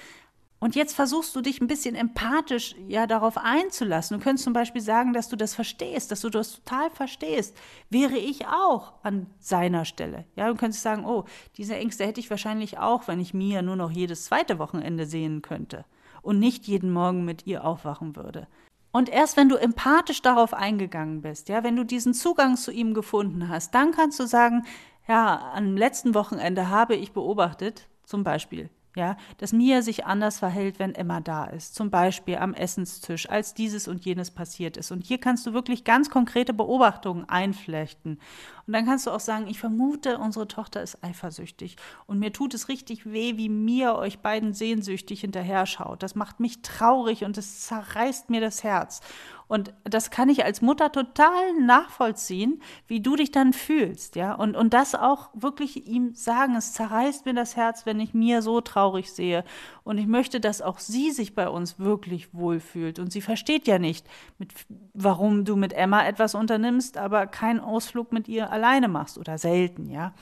Und 0.63 0.75
jetzt 0.75 0.95
versuchst 0.95 1.35
du 1.35 1.41
dich 1.41 1.61
ein 1.61 1.69
bisschen 1.69 1.95
empathisch 1.95 2.75
ja 2.87 3.07
darauf 3.07 3.39
einzulassen. 3.39 4.19
Du 4.19 4.23
könntest 4.23 4.45
zum 4.45 4.53
Beispiel 4.53 4.83
sagen, 4.83 5.15
dass 5.15 5.31
du 5.31 5.37
das 5.37 5.55
verstehst, 5.55 6.11
dass 6.11 6.21
du 6.21 6.29
das 6.29 6.57
total 6.57 6.91
verstehst. 6.91 7.57
Wäre 7.89 8.19
ich 8.19 8.47
auch 8.47 8.93
an 9.03 9.27
seiner 9.39 9.87
Stelle. 9.87 10.27
Ja, 10.37 10.49
du 10.49 10.57
könntest 10.57 10.83
sagen, 10.83 11.07
oh, 11.07 11.25
diese 11.57 11.77
Ängste 11.77 12.07
hätte 12.07 12.21
ich 12.21 12.29
wahrscheinlich 12.29 12.79
auch, 12.79 13.09
wenn 13.09 13.21
ich 13.21 13.33
Mia 13.33 13.63
nur 13.63 13.77
noch 13.77 13.91
jedes 13.91 14.27
zweite 14.27 14.59
Wochenende 14.59 15.07
sehen 15.07 15.41
könnte 15.41 15.87
und 16.21 16.39
nicht 16.39 16.67
jeden 16.67 16.93
Morgen 16.93 17.25
mit 17.25 17.47
ihr 17.47 17.65
aufwachen 17.65 18.15
würde. 18.15 18.47
Und 18.93 19.09
erst 19.09 19.37
wenn 19.37 19.49
du 19.49 19.57
empathisch 19.57 20.21
darauf 20.23 20.53
eingegangen 20.53 21.23
bist, 21.23 21.49
ja, 21.49 21.63
wenn 21.63 21.77
du 21.77 21.85
diesen 21.85 22.15
Zugang 22.15 22.57
zu 22.57 22.73
ihm 22.73 22.95
gefunden 22.95 23.49
hast, 23.49 23.75
dann 23.75 23.93
kannst 23.93 24.19
du 24.19 24.27
sagen, 24.27 24.65
ja, 25.07 25.53
am 25.55 25.77
letzten 25.77 26.15
Wochenende 26.15 26.71
habe 26.71 26.97
ich 26.97 27.13
beobachtet, 27.13 27.89
zum 28.05 28.25
Beispiel, 28.25 28.71
Ja, 28.97 29.17
dass 29.39 29.53
Mia 29.53 29.83
sich 29.83 30.05
anders 30.05 30.41
verhält, 30.41 30.81
wenn 30.81 30.97
Emma 30.97 31.21
da 31.21 31.45
ist. 31.45 31.77
Zum 31.77 31.91
Beispiel 31.91 32.39
am 32.39 32.55
Essenstisch, 32.55 33.31
als 33.31 33.55
dieses 33.55 33.87
und 33.87 34.05
jenes 34.05 34.33
passiert 34.33 34.77
ist. 34.77 34.91
Und 34.91 35.07
hier 35.07 35.19
kannst 35.19 35.47
du 35.47 35.53
wirklich 35.53 35.85
ganz 35.85 36.11
konkrete 36.11 36.53
Beobachtungen 36.53 37.29
einflechten. 37.29 38.19
Und 38.67 38.73
dann 38.73 38.87
kannst 38.87 39.07
du 39.07 39.13
auch 39.13 39.21
sagen, 39.21 39.47
ich 39.47 39.61
vermute, 39.61 40.19
unsere 40.19 40.49
Tochter 40.49 40.83
ist 40.83 41.05
eifersüchtig. 41.05 41.77
Und 42.07 42.19
mir 42.19 42.33
tut 42.33 42.53
es 42.53 42.69
richtig 42.69 43.07
weh, 43.07 43.37
wie 43.37 43.49
Mia 43.49 43.97
euch 43.97 44.19
beiden 44.21 44.55
sehnsüchtig 44.55 45.21
hinterher 45.21 45.67
schaut. 45.67 46.03
Das 46.03 46.17
macht 46.17 46.41
mich 46.41 46.63
traurig 46.63 47.25
und 47.25 47.39
es 47.39 47.67
zerreißt 47.67 48.29
mir 48.29 48.41
das 48.41 48.65
Herz. 48.65 49.03
Und 49.51 49.75
das 49.83 50.13
kann 50.13 50.29
ich 50.29 50.45
als 50.45 50.63
Mutter 50.63 50.93
total 50.93 51.55
nachvollziehen, 51.61 52.63
wie 52.87 53.01
du 53.01 53.17
dich 53.17 53.33
dann 53.33 53.53
fühlst, 53.53 54.15
ja. 54.15 54.33
Und, 54.33 54.55
und 54.55 54.73
das 54.75 54.95
auch 54.95 55.31
wirklich 55.35 55.89
ihm 55.89 56.15
sagen, 56.15 56.55
es 56.55 56.73
zerreißt 56.73 57.27
mir 57.27 57.35
das 57.35 57.57
Herz, 57.57 57.85
wenn 57.85 57.99
ich 57.99 58.15
mir 58.15 58.43
so 58.43 58.61
traurig 58.61 59.13
sehe. 59.13 59.43
Und 59.83 59.99
ich 59.99 60.07
möchte, 60.07 60.39
dass 60.39 60.63
auch 60.63 60.79
sie 60.79 61.11
sich 61.11 61.35
bei 61.35 61.49
uns 61.49 61.81
wirklich 61.81 62.33
wohlfühlt. 62.33 63.01
Und 63.01 63.11
sie 63.11 63.21
versteht 63.21 63.67
ja 63.67 63.81
nicht, 63.81 64.07
mit, 64.39 64.53
warum 64.95 65.45
du 65.45 65.57
mit 65.57 65.73
Emma 65.73 66.07
etwas 66.07 66.37
unternimmst, 66.37 66.97
aber 66.97 67.27
keinen 67.27 67.59
Ausflug 67.59 68.13
mit 68.13 68.29
ihr 68.29 68.53
alleine 68.53 68.87
machst 68.87 69.19
oder 69.19 69.37
selten, 69.37 69.91
ja. 69.91 70.15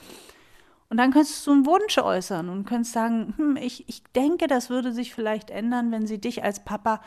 Und 0.88 0.97
dann 0.97 1.12
könntest 1.12 1.47
du 1.47 1.53
einen 1.53 1.67
Wunsch 1.67 1.99
äußern 1.99 2.49
und 2.49 2.64
könntest 2.64 2.95
sagen, 2.95 3.35
hm, 3.37 3.57
ich, 3.57 3.87
ich 3.91 4.03
denke, 4.17 4.47
das 4.47 4.71
würde 4.71 4.91
sich 4.91 5.12
vielleicht 5.12 5.51
ändern, 5.51 5.93
wenn 5.93 6.07
sie 6.07 6.19
dich 6.19 6.43
als 6.43 6.64
Papa 6.64 7.03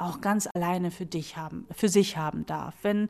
auch 0.00 0.20
ganz 0.20 0.48
alleine 0.54 0.90
für 0.90 1.06
dich 1.06 1.36
haben, 1.36 1.66
für 1.74 1.88
sich 1.88 2.16
haben 2.16 2.46
darf. 2.46 2.74
Wenn, 2.82 3.08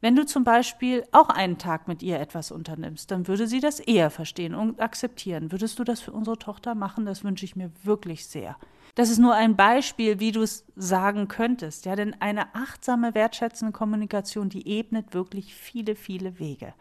wenn 0.00 0.16
du 0.16 0.26
zum 0.26 0.44
Beispiel 0.44 1.04
auch 1.12 1.28
einen 1.28 1.58
Tag 1.58 1.88
mit 1.88 2.02
ihr 2.02 2.20
etwas 2.20 2.50
unternimmst, 2.50 3.10
dann 3.10 3.28
würde 3.28 3.46
sie 3.46 3.60
das 3.60 3.80
eher 3.80 4.10
verstehen 4.10 4.54
und 4.54 4.80
akzeptieren. 4.80 5.52
Würdest 5.52 5.78
du 5.78 5.84
das 5.84 6.00
für 6.00 6.12
unsere 6.12 6.38
Tochter 6.38 6.74
machen? 6.74 7.06
Das 7.06 7.24
wünsche 7.24 7.44
ich 7.44 7.56
mir 7.56 7.70
wirklich 7.82 8.26
sehr. 8.26 8.56
Das 8.94 9.10
ist 9.10 9.18
nur 9.18 9.34
ein 9.34 9.56
Beispiel, 9.56 10.20
wie 10.20 10.32
du 10.32 10.42
es 10.42 10.64
sagen 10.74 11.28
könntest. 11.28 11.84
Ja, 11.84 11.96
denn 11.96 12.20
eine 12.20 12.54
achtsame, 12.54 13.14
wertschätzende 13.14 13.72
Kommunikation, 13.72 14.48
die 14.48 14.66
ebnet 14.68 15.12
wirklich 15.12 15.54
viele, 15.54 15.96
viele 15.96 16.38
Wege. 16.38 16.72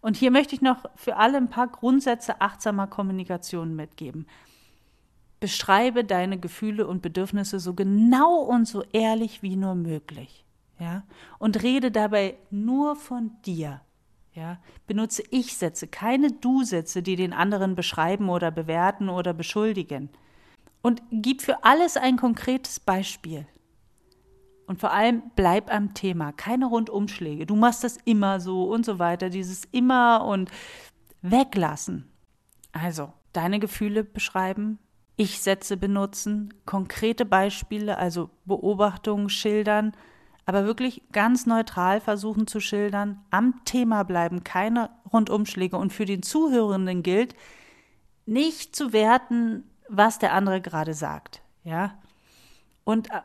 Und 0.00 0.16
hier 0.16 0.30
möchte 0.30 0.54
ich 0.54 0.60
noch 0.60 0.84
für 0.96 1.16
alle 1.16 1.38
ein 1.38 1.48
paar 1.48 1.68
Grundsätze 1.68 2.40
achtsamer 2.40 2.86
Kommunikation 2.86 3.74
mitgeben. 3.74 4.26
Beschreibe 5.44 6.04
deine 6.04 6.38
Gefühle 6.38 6.86
und 6.86 7.02
Bedürfnisse 7.02 7.60
so 7.60 7.74
genau 7.74 8.36
und 8.36 8.66
so 8.66 8.82
ehrlich 8.94 9.42
wie 9.42 9.56
nur 9.56 9.74
möglich. 9.74 10.46
Ja? 10.78 11.02
Und 11.38 11.62
rede 11.62 11.90
dabei 11.90 12.38
nur 12.50 12.96
von 12.96 13.32
dir. 13.44 13.82
Ja? 14.32 14.56
Benutze 14.86 15.22
Ich-Sätze, 15.28 15.86
keine 15.86 16.32
Du-Sätze, 16.32 17.02
die 17.02 17.16
den 17.16 17.34
anderen 17.34 17.74
beschreiben 17.74 18.30
oder 18.30 18.50
bewerten 18.50 19.10
oder 19.10 19.34
beschuldigen. 19.34 20.08
Und 20.80 21.02
gib 21.10 21.42
für 21.42 21.62
alles 21.62 21.98
ein 21.98 22.16
konkretes 22.16 22.80
Beispiel. 22.80 23.46
Und 24.66 24.80
vor 24.80 24.92
allem 24.92 25.24
bleib 25.36 25.70
am 25.70 25.92
Thema, 25.92 26.32
keine 26.32 26.64
Rundumschläge. 26.64 27.44
Du 27.44 27.54
machst 27.54 27.84
das 27.84 27.98
immer 28.06 28.40
so 28.40 28.64
und 28.64 28.86
so 28.86 28.98
weiter, 28.98 29.28
dieses 29.28 29.66
immer 29.72 30.24
und 30.24 30.50
weglassen. 31.20 32.10
Also, 32.72 33.12
deine 33.34 33.60
Gefühle 33.60 34.04
beschreiben, 34.04 34.78
ich-Sätze 35.16 35.76
benutzen, 35.76 36.52
konkrete 36.66 37.24
Beispiele, 37.24 37.98
also 37.98 38.30
Beobachtungen 38.44 39.28
schildern, 39.28 39.92
aber 40.46 40.66
wirklich 40.66 41.02
ganz 41.12 41.46
neutral 41.46 42.00
versuchen 42.00 42.46
zu 42.46 42.60
schildern, 42.60 43.24
am 43.30 43.64
Thema 43.64 44.02
bleiben, 44.02 44.44
keine 44.44 44.90
Rundumschläge. 45.12 45.76
Und 45.76 45.92
für 45.92 46.04
den 46.04 46.22
Zuhörenden 46.22 47.02
gilt, 47.02 47.34
nicht 48.26 48.76
zu 48.76 48.92
werten, 48.92 49.64
was 49.88 50.18
der 50.18 50.32
andere 50.32 50.60
gerade 50.60 50.94
sagt. 50.94 51.42
Ja, 51.62 51.98
und 52.84 53.10
äh, 53.10 53.20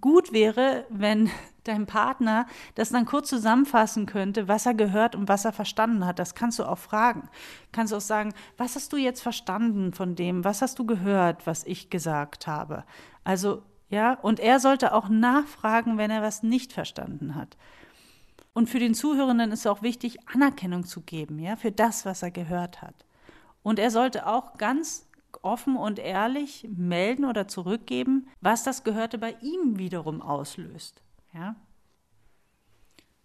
gut 0.00 0.32
wäre, 0.32 0.84
wenn 0.90 1.30
dein 1.64 1.86
Partner 1.86 2.46
das 2.74 2.90
dann 2.90 3.06
kurz 3.06 3.28
zusammenfassen 3.28 4.06
könnte, 4.06 4.46
was 4.46 4.66
er 4.66 4.74
gehört 4.74 5.16
und 5.16 5.28
was 5.28 5.44
er 5.44 5.52
verstanden 5.52 6.06
hat. 6.06 6.18
Das 6.18 6.34
kannst 6.34 6.58
du 6.58 6.64
auch 6.64 6.78
fragen. 6.78 7.28
Kannst 7.72 7.92
du 7.92 7.96
auch 7.96 8.00
sagen, 8.00 8.34
was 8.56 8.76
hast 8.76 8.92
du 8.92 8.96
jetzt 8.96 9.20
verstanden 9.20 9.92
von 9.92 10.14
dem? 10.14 10.44
Was 10.44 10.62
hast 10.62 10.78
du 10.78 10.86
gehört, 10.86 11.46
was 11.46 11.64
ich 11.64 11.90
gesagt 11.90 12.46
habe? 12.46 12.84
Also, 13.24 13.62
ja, 13.88 14.14
und 14.14 14.40
er 14.40 14.60
sollte 14.60 14.92
auch 14.92 15.08
nachfragen, 15.08 15.98
wenn 15.98 16.10
er 16.10 16.22
was 16.22 16.42
nicht 16.42 16.72
verstanden 16.72 17.34
hat. 17.34 17.56
Und 18.52 18.70
für 18.70 18.78
den 18.78 18.94
Zuhörenden 18.94 19.52
ist 19.52 19.66
auch 19.66 19.82
wichtig, 19.82 20.18
Anerkennung 20.32 20.84
zu 20.84 21.02
geben, 21.02 21.38
ja, 21.38 21.56
für 21.56 21.72
das, 21.72 22.06
was 22.06 22.22
er 22.22 22.30
gehört 22.30 22.80
hat. 22.80 22.94
Und 23.62 23.78
er 23.78 23.90
sollte 23.90 24.26
auch 24.26 24.56
ganz 24.56 25.05
offen 25.46 25.76
und 25.76 25.98
ehrlich 25.98 26.68
melden 26.76 27.24
oder 27.24 27.48
zurückgeben, 27.48 28.28
was 28.40 28.64
das 28.64 28.84
Gehörte 28.84 29.16
bei 29.16 29.36
ihm 29.40 29.78
wiederum 29.78 30.20
auslöst. 30.20 31.02
Ja? 31.32 31.56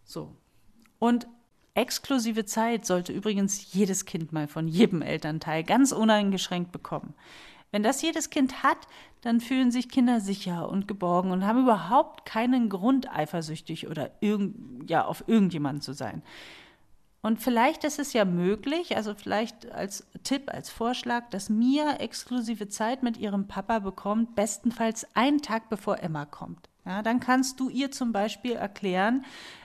So. 0.03 0.35
Und 0.99 1.27
exklusive 1.73 2.45
Zeit 2.45 2.85
sollte 2.85 3.11
übrigens 3.11 3.73
jedes 3.73 4.05
Kind 4.05 4.31
mal 4.31 4.47
von 4.47 4.67
jedem 4.67 5.01
Elternteil 5.01 5.63
ganz 5.63 5.91
uneingeschränkt 5.91 6.71
bekommen. 6.71 7.13
Wenn 7.71 7.83
das 7.83 8.01
jedes 8.01 8.29
Kind 8.29 8.63
hat, 8.63 8.77
dann 9.21 9.39
fühlen 9.39 9.71
sich 9.71 9.89
Kinder 9.89 10.19
sicher 10.19 10.69
und 10.69 10.87
geborgen 10.87 11.31
und 11.31 11.45
haben 11.45 11.61
überhaupt 11.63 12.25
keinen 12.25 12.69
Grund, 12.69 13.09
eifersüchtig 13.09 13.87
oder 13.87 14.11
irgend, 14.19 14.89
ja, 14.89 15.05
auf 15.05 15.23
irgendjemanden 15.27 15.81
zu 15.81 15.93
sein. 15.93 16.21
Und 17.21 17.39
vielleicht 17.39 17.83
ist 17.83 17.99
es 17.99 18.13
ja 18.13 18.25
möglich, 18.25 18.95
also 18.97 19.13
vielleicht 19.13 19.71
als 19.71 20.07
Tipp, 20.23 20.51
als 20.51 20.71
Vorschlag, 20.71 21.29
dass 21.29 21.49
Mia 21.49 21.97
exklusive 21.97 22.67
Zeit 22.67 23.03
mit 23.03 23.17
ihrem 23.17 23.47
Papa 23.47 23.79
bekommt, 23.79 24.35
bestenfalls 24.35 25.05
einen 25.13 25.41
Tag 25.41 25.69
bevor 25.69 25.99
Emma 26.01 26.25
kommt. 26.25 26.69
Ja, 26.83 27.03
dann 27.03 27.19
kannst 27.19 27.59
du 27.59 27.69
ihr 27.69 27.91
zum 27.91 28.11
Beispiel 28.11 28.53
erklären, 28.53 29.23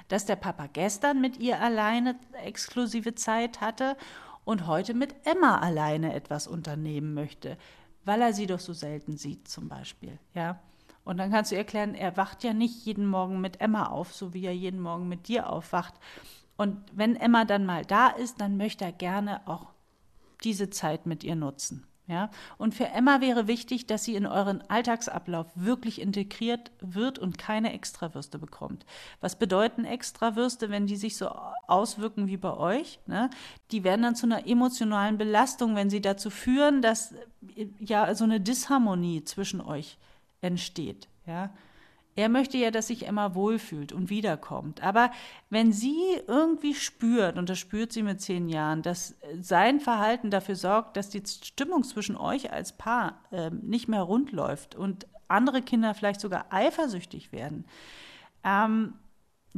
dass 0.09 0.27
der 0.27 0.37
Papa 0.37 0.69
gestern 0.71 1.21
mit 1.23 1.39
ihr 1.39 1.61
alleine 1.61 2.17
exklusive 2.45 3.15
Zeit 3.15 3.63
hatte 3.63 3.97
und 4.45 4.67
heute 4.67 4.93
mit 4.93 5.15
Emma 5.25 5.59
alleine 5.59 6.15
etwas 6.15 6.47
unternehmen 6.47 7.15
möchte, 7.15 7.57
weil 8.05 8.21
er 8.21 8.35
sie 8.35 8.47
doch 8.47 8.61
so 8.61 8.75
selten 8.75 9.17
sieht, 9.17 9.49
zum 9.49 9.69
Beispiel. 9.69 10.19
Ja. 10.35 10.61
Und 11.05 11.19
dann 11.19 11.31
kannst 11.31 11.53
du 11.53 11.57
erklären, 11.57 11.95
er 11.95 12.17
wacht 12.17 12.45
ja 12.45 12.53
nicht 12.53 12.85
jeden 12.85 13.07
Morgen 13.07 13.41
mit 13.41 13.61
Emma 13.61 13.87
auf, 13.87 14.13
so 14.13 14.35
wie 14.35 14.45
er 14.45 14.55
jeden 14.55 14.81
Morgen 14.81 15.09
mit 15.09 15.29
dir 15.29 15.49
aufwacht. 15.49 15.95
Und 16.57 16.79
wenn 16.93 17.17
Emma 17.17 17.45
dann 17.45 17.67
mal 17.67 17.85
da 17.85 18.09
ist, 18.09 18.41
dann 18.41 18.57
möchte 18.57 18.85
er 18.85 18.93
gerne 18.93 19.47
auch 19.47 19.73
diese 20.45 20.71
Zeit 20.71 21.07
mit 21.07 21.25
ihr 21.25 21.37
nutzen. 21.37 21.87
Ja? 22.07 22.31
Und 22.57 22.75
für 22.75 22.87
Emma 22.87 23.21
wäre 23.21 23.47
wichtig, 23.47 23.87
dass 23.87 24.05
sie 24.05 24.15
in 24.15 24.27
euren 24.27 24.63
Alltagsablauf 24.71 25.47
wirklich 25.55 26.01
integriert 26.01 26.71
wird 26.81 27.19
und 27.19 27.37
keine 27.37 27.73
Extrawürste 27.73 28.39
bekommt. 28.39 28.87
Was 29.21 29.39
bedeuten 29.39 29.85
Extrawürste, 29.85 30.71
wenn 30.71 30.87
die 30.87 30.97
sich 30.97 31.17
so 31.17 31.29
auswirken 31.67 32.29
wie 32.29 32.37
bei 32.37 32.57
euch? 32.57 33.01
Ne? 33.07 33.31
Die 33.73 33.83
werden 33.83 34.03
dann 34.03 34.17
zu 34.17 34.27
einer 34.27 34.47
emotionalen 34.47 35.19
Belastung, 35.19 35.75
wenn 35.75 35.91
sie 35.91 36.01
dazu 36.01 36.31
führen, 36.31 36.81
dass 36.81 37.15
ja 37.79 38.15
so 38.15 38.25
eine 38.25 38.41
Disharmonie 38.41 39.25
zwischen 39.25 39.61
euch 39.61 39.99
entsteht. 40.41 41.09
Ja? 41.27 41.51
Er 42.17 42.31
möchte 42.31 42.57
ja, 42.57 42.71
dass 42.71 42.87
sich 42.87 43.07
Emma 43.07 43.35
wohlfühlt 43.35 43.93
und 43.93 44.09
wiederkommt. 44.09 44.83
Aber 44.83 45.11
wenn 45.51 45.71
sie 45.71 46.01
irgendwie 46.27 46.75
spürt, 46.75 47.37
und 47.37 47.51
das 47.51 47.59
spürt 47.59 47.93
sie 47.93 48.03
mit 48.03 48.23
zehn 48.23 48.49
Jahren, 48.49 48.83
dass 48.83 49.15
sein 49.39 49.81
Verhalten 49.81 50.31
dafür 50.31 50.57
sorgt, 50.57 50.97
dass 50.97 51.11
die 51.11 51.23
Stimmung 51.27 51.85
zwischen 51.85 52.17
euch 52.17 52.51
als 52.53 52.77
Paar 52.77 53.21
äh, 53.31 53.51
nicht 53.51 53.87
mehr 53.87 54.03
rund 54.03 54.33
läuft 54.33 54.75
und 54.75 55.07
andere 55.29 55.61
Kinder 55.61 55.95
vielleicht 55.95 56.21
sogar 56.21 56.47
eifersüchtig 56.51 57.33
werden, 57.33 57.67
ähm, 58.45 58.95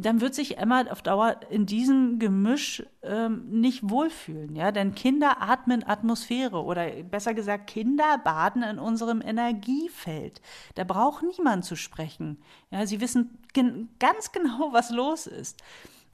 dann 0.02 0.20
wird 0.20 0.34
sich 0.34 0.58
Emma 0.58 0.82
auf 0.90 1.02
Dauer 1.02 1.40
in 1.50 1.66
diesem 1.66 2.18
Gemisch 2.18 2.84
ähm, 3.02 3.48
nicht 3.48 3.88
wohlfühlen, 3.88 4.54
ja, 4.54 4.70
denn 4.70 4.94
Kinder 4.94 5.42
atmen 5.42 5.86
Atmosphäre 5.86 6.62
oder 6.62 6.88
besser 7.02 7.34
gesagt 7.34 7.68
Kinder 7.68 8.18
baden 8.18 8.62
in 8.62 8.78
unserem 8.78 9.20
Energiefeld. 9.20 10.40
Da 10.74 10.84
braucht 10.84 11.22
niemand 11.22 11.64
zu 11.64 11.76
sprechen. 11.76 12.38
Ja, 12.70 12.86
sie 12.86 13.00
wissen 13.00 13.38
gen 13.52 13.88
ganz 13.98 14.32
genau, 14.32 14.72
was 14.72 14.90
los 14.90 15.26
ist. 15.26 15.62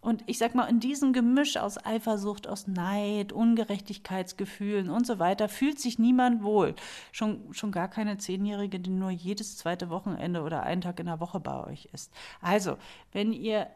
Und 0.05 0.23
ich 0.27 0.37
sag 0.37 0.55
mal, 0.55 0.67
in 0.67 0.81
diesem 0.81 1.15
Gemisch 1.15 1.57
aus 1.57 1.83
Eifersucht, 1.83 2.47
aus 2.47 2.67
Neid, 2.67 3.33
Ungerechtigkeitsgefühlen 3.33 4.91
und 4.91 5.07
so 5.07 5.19
weiter 5.19 5.49
fühlt 5.49 5.81
sich 5.81 5.99
niemand 5.99 6.43
wohl. 6.43 6.75
Schon, 7.11 7.55
schon 7.55 7.73
gar 7.73 7.89
keine 7.89 8.19
Zehnjährige, 8.19 8.79
die 8.81 8.91
nur 8.91 9.09
jedes 9.09 9.57
zweite 9.57 9.89
Wochenende 9.89 10.43
oder 10.43 10.63
einen 10.63 10.83
Tag 10.83 11.01
in 11.01 11.07
der 11.07 11.21
Woche 11.21 11.41
bei 11.41 11.65
euch 11.65 11.89
ist. 11.95 12.13
Also, 12.43 12.77
wenn 13.13 13.33
ihr 13.33 13.67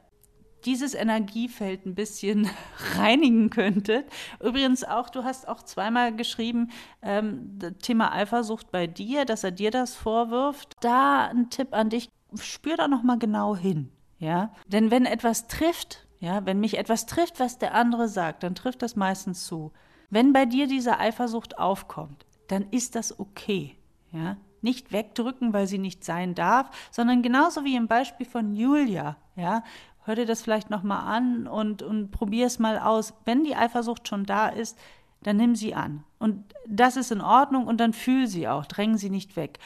dieses 0.66 0.92
Energiefeld 0.92 1.86
ein 1.86 1.94
bisschen 1.94 2.50
reinigen 2.96 3.48
könntet. 3.48 4.04
Übrigens 4.40 4.84
auch, 4.84 5.08
du 5.08 5.24
hast 5.24 5.48
auch 5.48 5.62
zweimal 5.62 6.14
geschrieben, 6.14 6.72
ähm, 7.00 7.58
Thema 7.80 8.12
Eifersucht 8.12 8.70
bei 8.70 8.86
dir, 8.86 9.24
dass 9.24 9.44
er 9.44 9.52
dir 9.52 9.70
das 9.70 9.94
vorwirft. 9.94 10.74
Da 10.80 11.28
ein 11.28 11.48
Tipp 11.48 11.68
an 11.72 11.88
dich, 11.88 12.10
spür 12.34 12.76
da 12.76 12.88
noch 12.88 13.02
mal 13.02 13.18
genau 13.18 13.56
hin. 13.56 13.92
Ja, 14.18 14.52
denn 14.66 14.90
wenn 14.90 15.06
etwas 15.06 15.46
trifft, 15.46 16.07
ja, 16.20 16.44
wenn 16.46 16.60
mich 16.60 16.78
etwas 16.78 17.06
trifft, 17.06 17.38
was 17.38 17.58
der 17.58 17.74
andere 17.74 18.08
sagt, 18.08 18.42
dann 18.42 18.54
trifft 18.54 18.82
das 18.82 18.96
meistens 18.96 19.46
zu. 19.46 19.72
Wenn 20.10 20.32
bei 20.32 20.46
dir 20.46 20.66
diese 20.66 20.98
Eifersucht 20.98 21.58
aufkommt, 21.58 22.26
dann 22.48 22.66
ist 22.70 22.94
das 22.94 23.18
okay. 23.20 23.76
Ja? 24.12 24.36
Nicht 24.60 24.90
wegdrücken, 24.90 25.52
weil 25.52 25.66
sie 25.66 25.78
nicht 25.78 26.02
sein 26.02 26.34
darf, 26.34 26.70
sondern 26.90 27.22
genauso 27.22 27.64
wie 27.64 27.76
im 27.76 27.86
Beispiel 27.86 28.26
von 28.26 28.52
Julia. 28.52 29.16
Ja? 29.36 29.62
Hör 30.04 30.16
dir 30.16 30.26
das 30.26 30.42
vielleicht 30.42 30.70
nochmal 30.70 31.04
an 31.04 31.46
und, 31.46 31.82
und 31.82 32.10
probier 32.10 32.46
es 32.46 32.58
mal 32.58 32.78
aus. 32.78 33.14
Wenn 33.24 33.44
die 33.44 33.54
Eifersucht 33.54 34.08
schon 34.08 34.24
da 34.24 34.48
ist, 34.48 34.78
dann 35.22 35.36
nimm 35.36 35.54
sie 35.54 35.74
an. 35.74 36.04
Und 36.18 36.54
das 36.66 36.96
ist 36.96 37.12
in 37.12 37.20
Ordnung 37.20 37.66
und 37.66 37.78
dann 37.78 37.92
fühl 37.92 38.26
sie 38.26 38.48
auch, 38.48 38.66
dräng 38.66 38.96
sie 38.96 39.10
nicht 39.10 39.36
weg. 39.36 39.58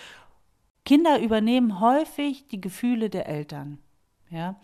Kinder 0.85 1.21
übernehmen 1.21 1.81
häufig 1.81 2.49
die 2.49 2.61
Gefühle 2.61 3.09
der 3.09 3.29
Eltern. 3.29 3.79
Ja? 4.31 4.57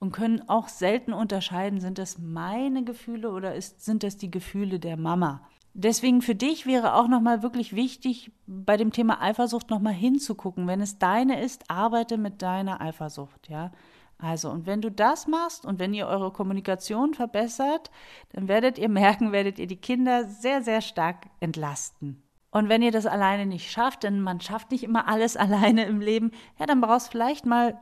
Und 0.00 0.12
können 0.12 0.48
auch 0.48 0.68
selten 0.68 1.12
unterscheiden, 1.12 1.78
sind 1.78 1.98
das 1.98 2.18
meine 2.18 2.84
Gefühle 2.84 3.30
oder 3.30 3.54
ist, 3.54 3.84
sind 3.84 4.02
das 4.02 4.16
die 4.16 4.30
Gefühle 4.30 4.80
der 4.80 4.96
Mama. 4.96 5.42
Deswegen 5.74 6.20
für 6.20 6.34
dich 6.34 6.66
wäre 6.66 6.94
auch 6.94 7.06
nochmal 7.06 7.42
wirklich 7.42 7.76
wichtig, 7.76 8.32
bei 8.46 8.76
dem 8.76 8.92
Thema 8.92 9.22
Eifersucht 9.22 9.70
nochmal 9.70 9.92
hinzugucken. 9.92 10.66
Wenn 10.66 10.80
es 10.80 10.98
deine 10.98 11.40
ist, 11.42 11.70
arbeite 11.70 12.16
mit 12.16 12.42
deiner 12.42 12.80
Eifersucht, 12.80 13.48
ja. 13.48 13.70
Also, 14.18 14.50
und 14.50 14.66
wenn 14.66 14.82
du 14.82 14.90
das 14.90 15.26
machst 15.26 15.64
und 15.64 15.78
wenn 15.78 15.94
ihr 15.94 16.06
eure 16.06 16.30
Kommunikation 16.30 17.14
verbessert, 17.14 17.90
dann 18.32 18.48
werdet 18.48 18.78
ihr 18.78 18.88
merken, 18.88 19.32
werdet 19.32 19.58
ihr 19.58 19.66
die 19.66 19.80
Kinder 19.80 20.24
sehr, 20.24 20.62
sehr 20.62 20.80
stark 20.80 21.26
entlasten. 21.40 22.22
Und 22.50 22.68
wenn 22.68 22.82
ihr 22.82 22.90
das 22.90 23.06
alleine 23.06 23.46
nicht 23.46 23.70
schafft, 23.70 24.02
denn 24.02 24.20
man 24.20 24.40
schafft 24.40 24.72
nicht 24.72 24.82
immer 24.82 25.08
alles 25.08 25.36
alleine 25.38 25.84
im 25.84 26.00
Leben, 26.00 26.32
ja, 26.58 26.66
dann 26.66 26.80
brauchst 26.80 27.08
du 27.08 27.12
vielleicht 27.12 27.46
mal 27.46 27.80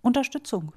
Unterstützung 0.00 0.72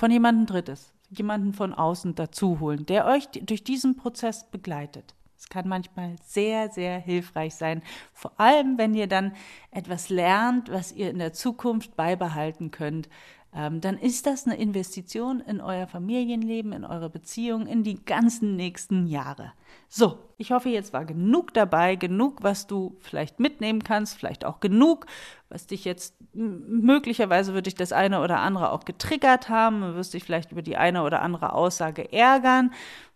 von 0.00 0.10
jemandem 0.10 0.46
Drittes, 0.46 0.94
jemanden 1.10 1.52
von 1.52 1.74
außen 1.74 2.14
dazu 2.14 2.58
holen, 2.58 2.86
der 2.86 3.04
euch 3.04 3.28
durch 3.28 3.64
diesen 3.64 3.98
Prozess 3.98 4.50
begleitet. 4.50 5.14
Es 5.38 5.50
kann 5.50 5.68
manchmal 5.68 6.16
sehr, 6.24 6.70
sehr 6.70 6.98
hilfreich 6.98 7.54
sein, 7.54 7.82
vor 8.14 8.32
allem 8.40 8.78
wenn 8.78 8.94
ihr 8.94 9.08
dann 9.08 9.34
etwas 9.70 10.08
lernt, 10.08 10.70
was 10.70 10.92
ihr 10.92 11.10
in 11.10 11.18
der 11.18 11.34
Zukunft 11.34 11.96
beibehalten 11.96 12.70
könnt. 12.70 13.10
Ähm, 13.52 13.80
dann 13.80 13.98
ist 13.98 14.26
das 14.26 14.46
eine 14.46 14.56
Investition 14.56 15.40
in 15.40 15.60
euer 15.60 15.88
Familienleben, 15.88 16.72
in 16.72 16.84
eure 16.84 17.10
Beziehung, 17.10 17.66
in 17.66 17.82
die 17.82 18.04
ganzen 18.04 18.54
nächsten 18.54 19.06
Jahre. 19.06 19.52
So, 19.88 20.18
ich 20.38 20.52
hoffe, 20.52 20.68
jetzt 20.68 20.92
war 20.92 21.04
genug 21.04 21.52
dabei, 21.52 21.96
genug, 21.96 22.42
was 22.42 22.68
du 22.68 22.96
vielleicht 23.00 23.40
mitnehmen 23.40 23.82
kannst, 23.82 24.16
vielleicht 24.16 24.44
auch 24.44 24.60
genug, 24.60 25.06
was 25.48 25.66
dich 25.66 25.84
jetzt 25.84 26.14
möglicherweise 26.32 27.52
würde 27.52 27.64
dich 27.64 27.74
das 27.74 27.92
eine 27.92 28.20
oder 28.20 28.38
andere 28.38 28.70
auch 28.70 28.84
getriggert 28.84 29.48
haben, 29.48 29.96
wirst 29.96 30.14
dich 30.14 30.22
vielleicht 30.22 30.52
über 30.52 30.62
die 30.62 30.76
eine 30.76 31.02
oder 31.02 31.22
andere 31.22 31.52
Aussage 31.52 32.12
ärgern 32.12 32.70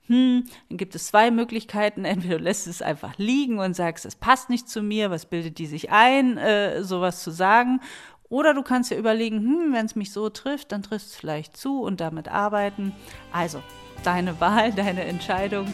hm, 0.06 0.44
dann 0.68 0.76
gibt 0.76 0.94
es 0.94 1.06
zwei 1.06 1.30
Möglichkeiten. 1.30 2.04
Entweder 2.04 2.36
du 2.38 2.44
lässt 2.44 2.66
es 2.66 2.82
einfach 2.82 3.16
liegen 3.16 3.58
und 3.58 3.74
sagst, 3.74 4.04
es 4.04 4.16
passt 4.16 4.50
nicht 4.50 4.68
zu 4.68 4.82
mir, 4.82 5.10
was 5.10 5.26
bildet 5.26 5.58
die 5.58 5.66
sich 5.66 5.90
ein, 5.90 6.36
äh, 6.36 6.82
sowas 6.84 7.22
zu 7.22 7.30
sagen. 7.30 7.80
Oder 8.28 8.54
du 8.54 8.62
kannst 8.62 8.90
dir 8.90 8.96
überlegen, 8.96 9.38
hm, 9.38 9.72
wenn 9.72 9.86
es 9.86 9.96
mich 9.96 10.12
so 10.12 10.28
trifft, 10.28 10.72
dann 10.72 10.82
trifft 10.82 11.06
es 11.06 11.14
vielleicht 11.14 11.56
zu 11.56 11.82
und 11.82 12.00
damit 12.00 12.28
arbeiten. 12.28 12.92
Also, 13.32 13.62
deine 14.02 14.40
Wahl, 14.40 14.72
deine 14.76 15.04
Entscheidung. 15.04 15.66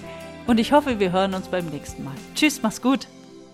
Und 0.46 0.58
ich 0.58 0.72
hoffe, 0.72 0.98
wir 0.98 1.12
hören 1.12 1.34
uns 1.34 1.48
beim 1.48 1.66
nächsten 1.66 2.04
Mal. 2.04 2.14
Tschüss, 2.34 2.62
mach's 2.62 2.82
gut. 2.82 3.06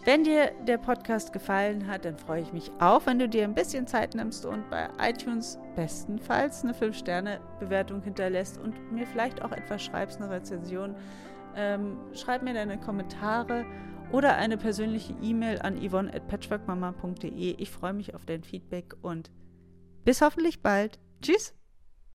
Wenn 0.07 0.23
dir 0.23 0.53
der 0.69 0.79
Podcast 0.79 1.33
gefallen 1.33 1.89
hat, 1.89 2.05
dann 2.05 2.17
freue 2.17 2.41
ich 2.41 2.53
mich 2.53 2.71
auch, 2.79 3.07
wenn 3.07 3.19
du 3.19 3.29
dir 3.29 3.43
ein 3.43 3.55
bisschen 3.55 3.89
Zeit 3.89 4.15
nimmst 4.15 4.47
und 4.47 4.71
bei 4.71 4.89
iTunes 5.01 5.59
bestenfalls 5.75 6.63
eine 6.63 6.75
5-Sterne-Bewertung 6.75 8.03
hinterlässt 8.03 8.57
und 8.57 8.93
mir 8.93 9.05
vielleicht 9.05 9.43
auch 9.43 9.51
etwas 9.51 9.83
schreibst, 9.83 10.21
eine 10.23 10.31
Rezension. 10.31 10.95
Ähm, 11.57 11.97
schreib 12.13 12.45
mir 12.45 12.55
deine 12.55 12.79
Kommentare 12.79 13.67
oder 14.13 14.37
eine 14.37 14.57
persönliche 14.57 15.15
E-Mail 15.23 15.61
an 15.61 15.77
yvonne.patchworkmama.de. 15.77 17.57
Ich 17.59 17.71
freue 17.71 17.93
mich 17.93 18.15
auf 18.15 18.25
dein 18.25 18.43
Feedback 18.43 18.95
und 19.03 19.31
bis 20.05 20.21
hoffentlich 20.21 20.63
bald. 20.63 20.99
Tschüss! 21.21 21.55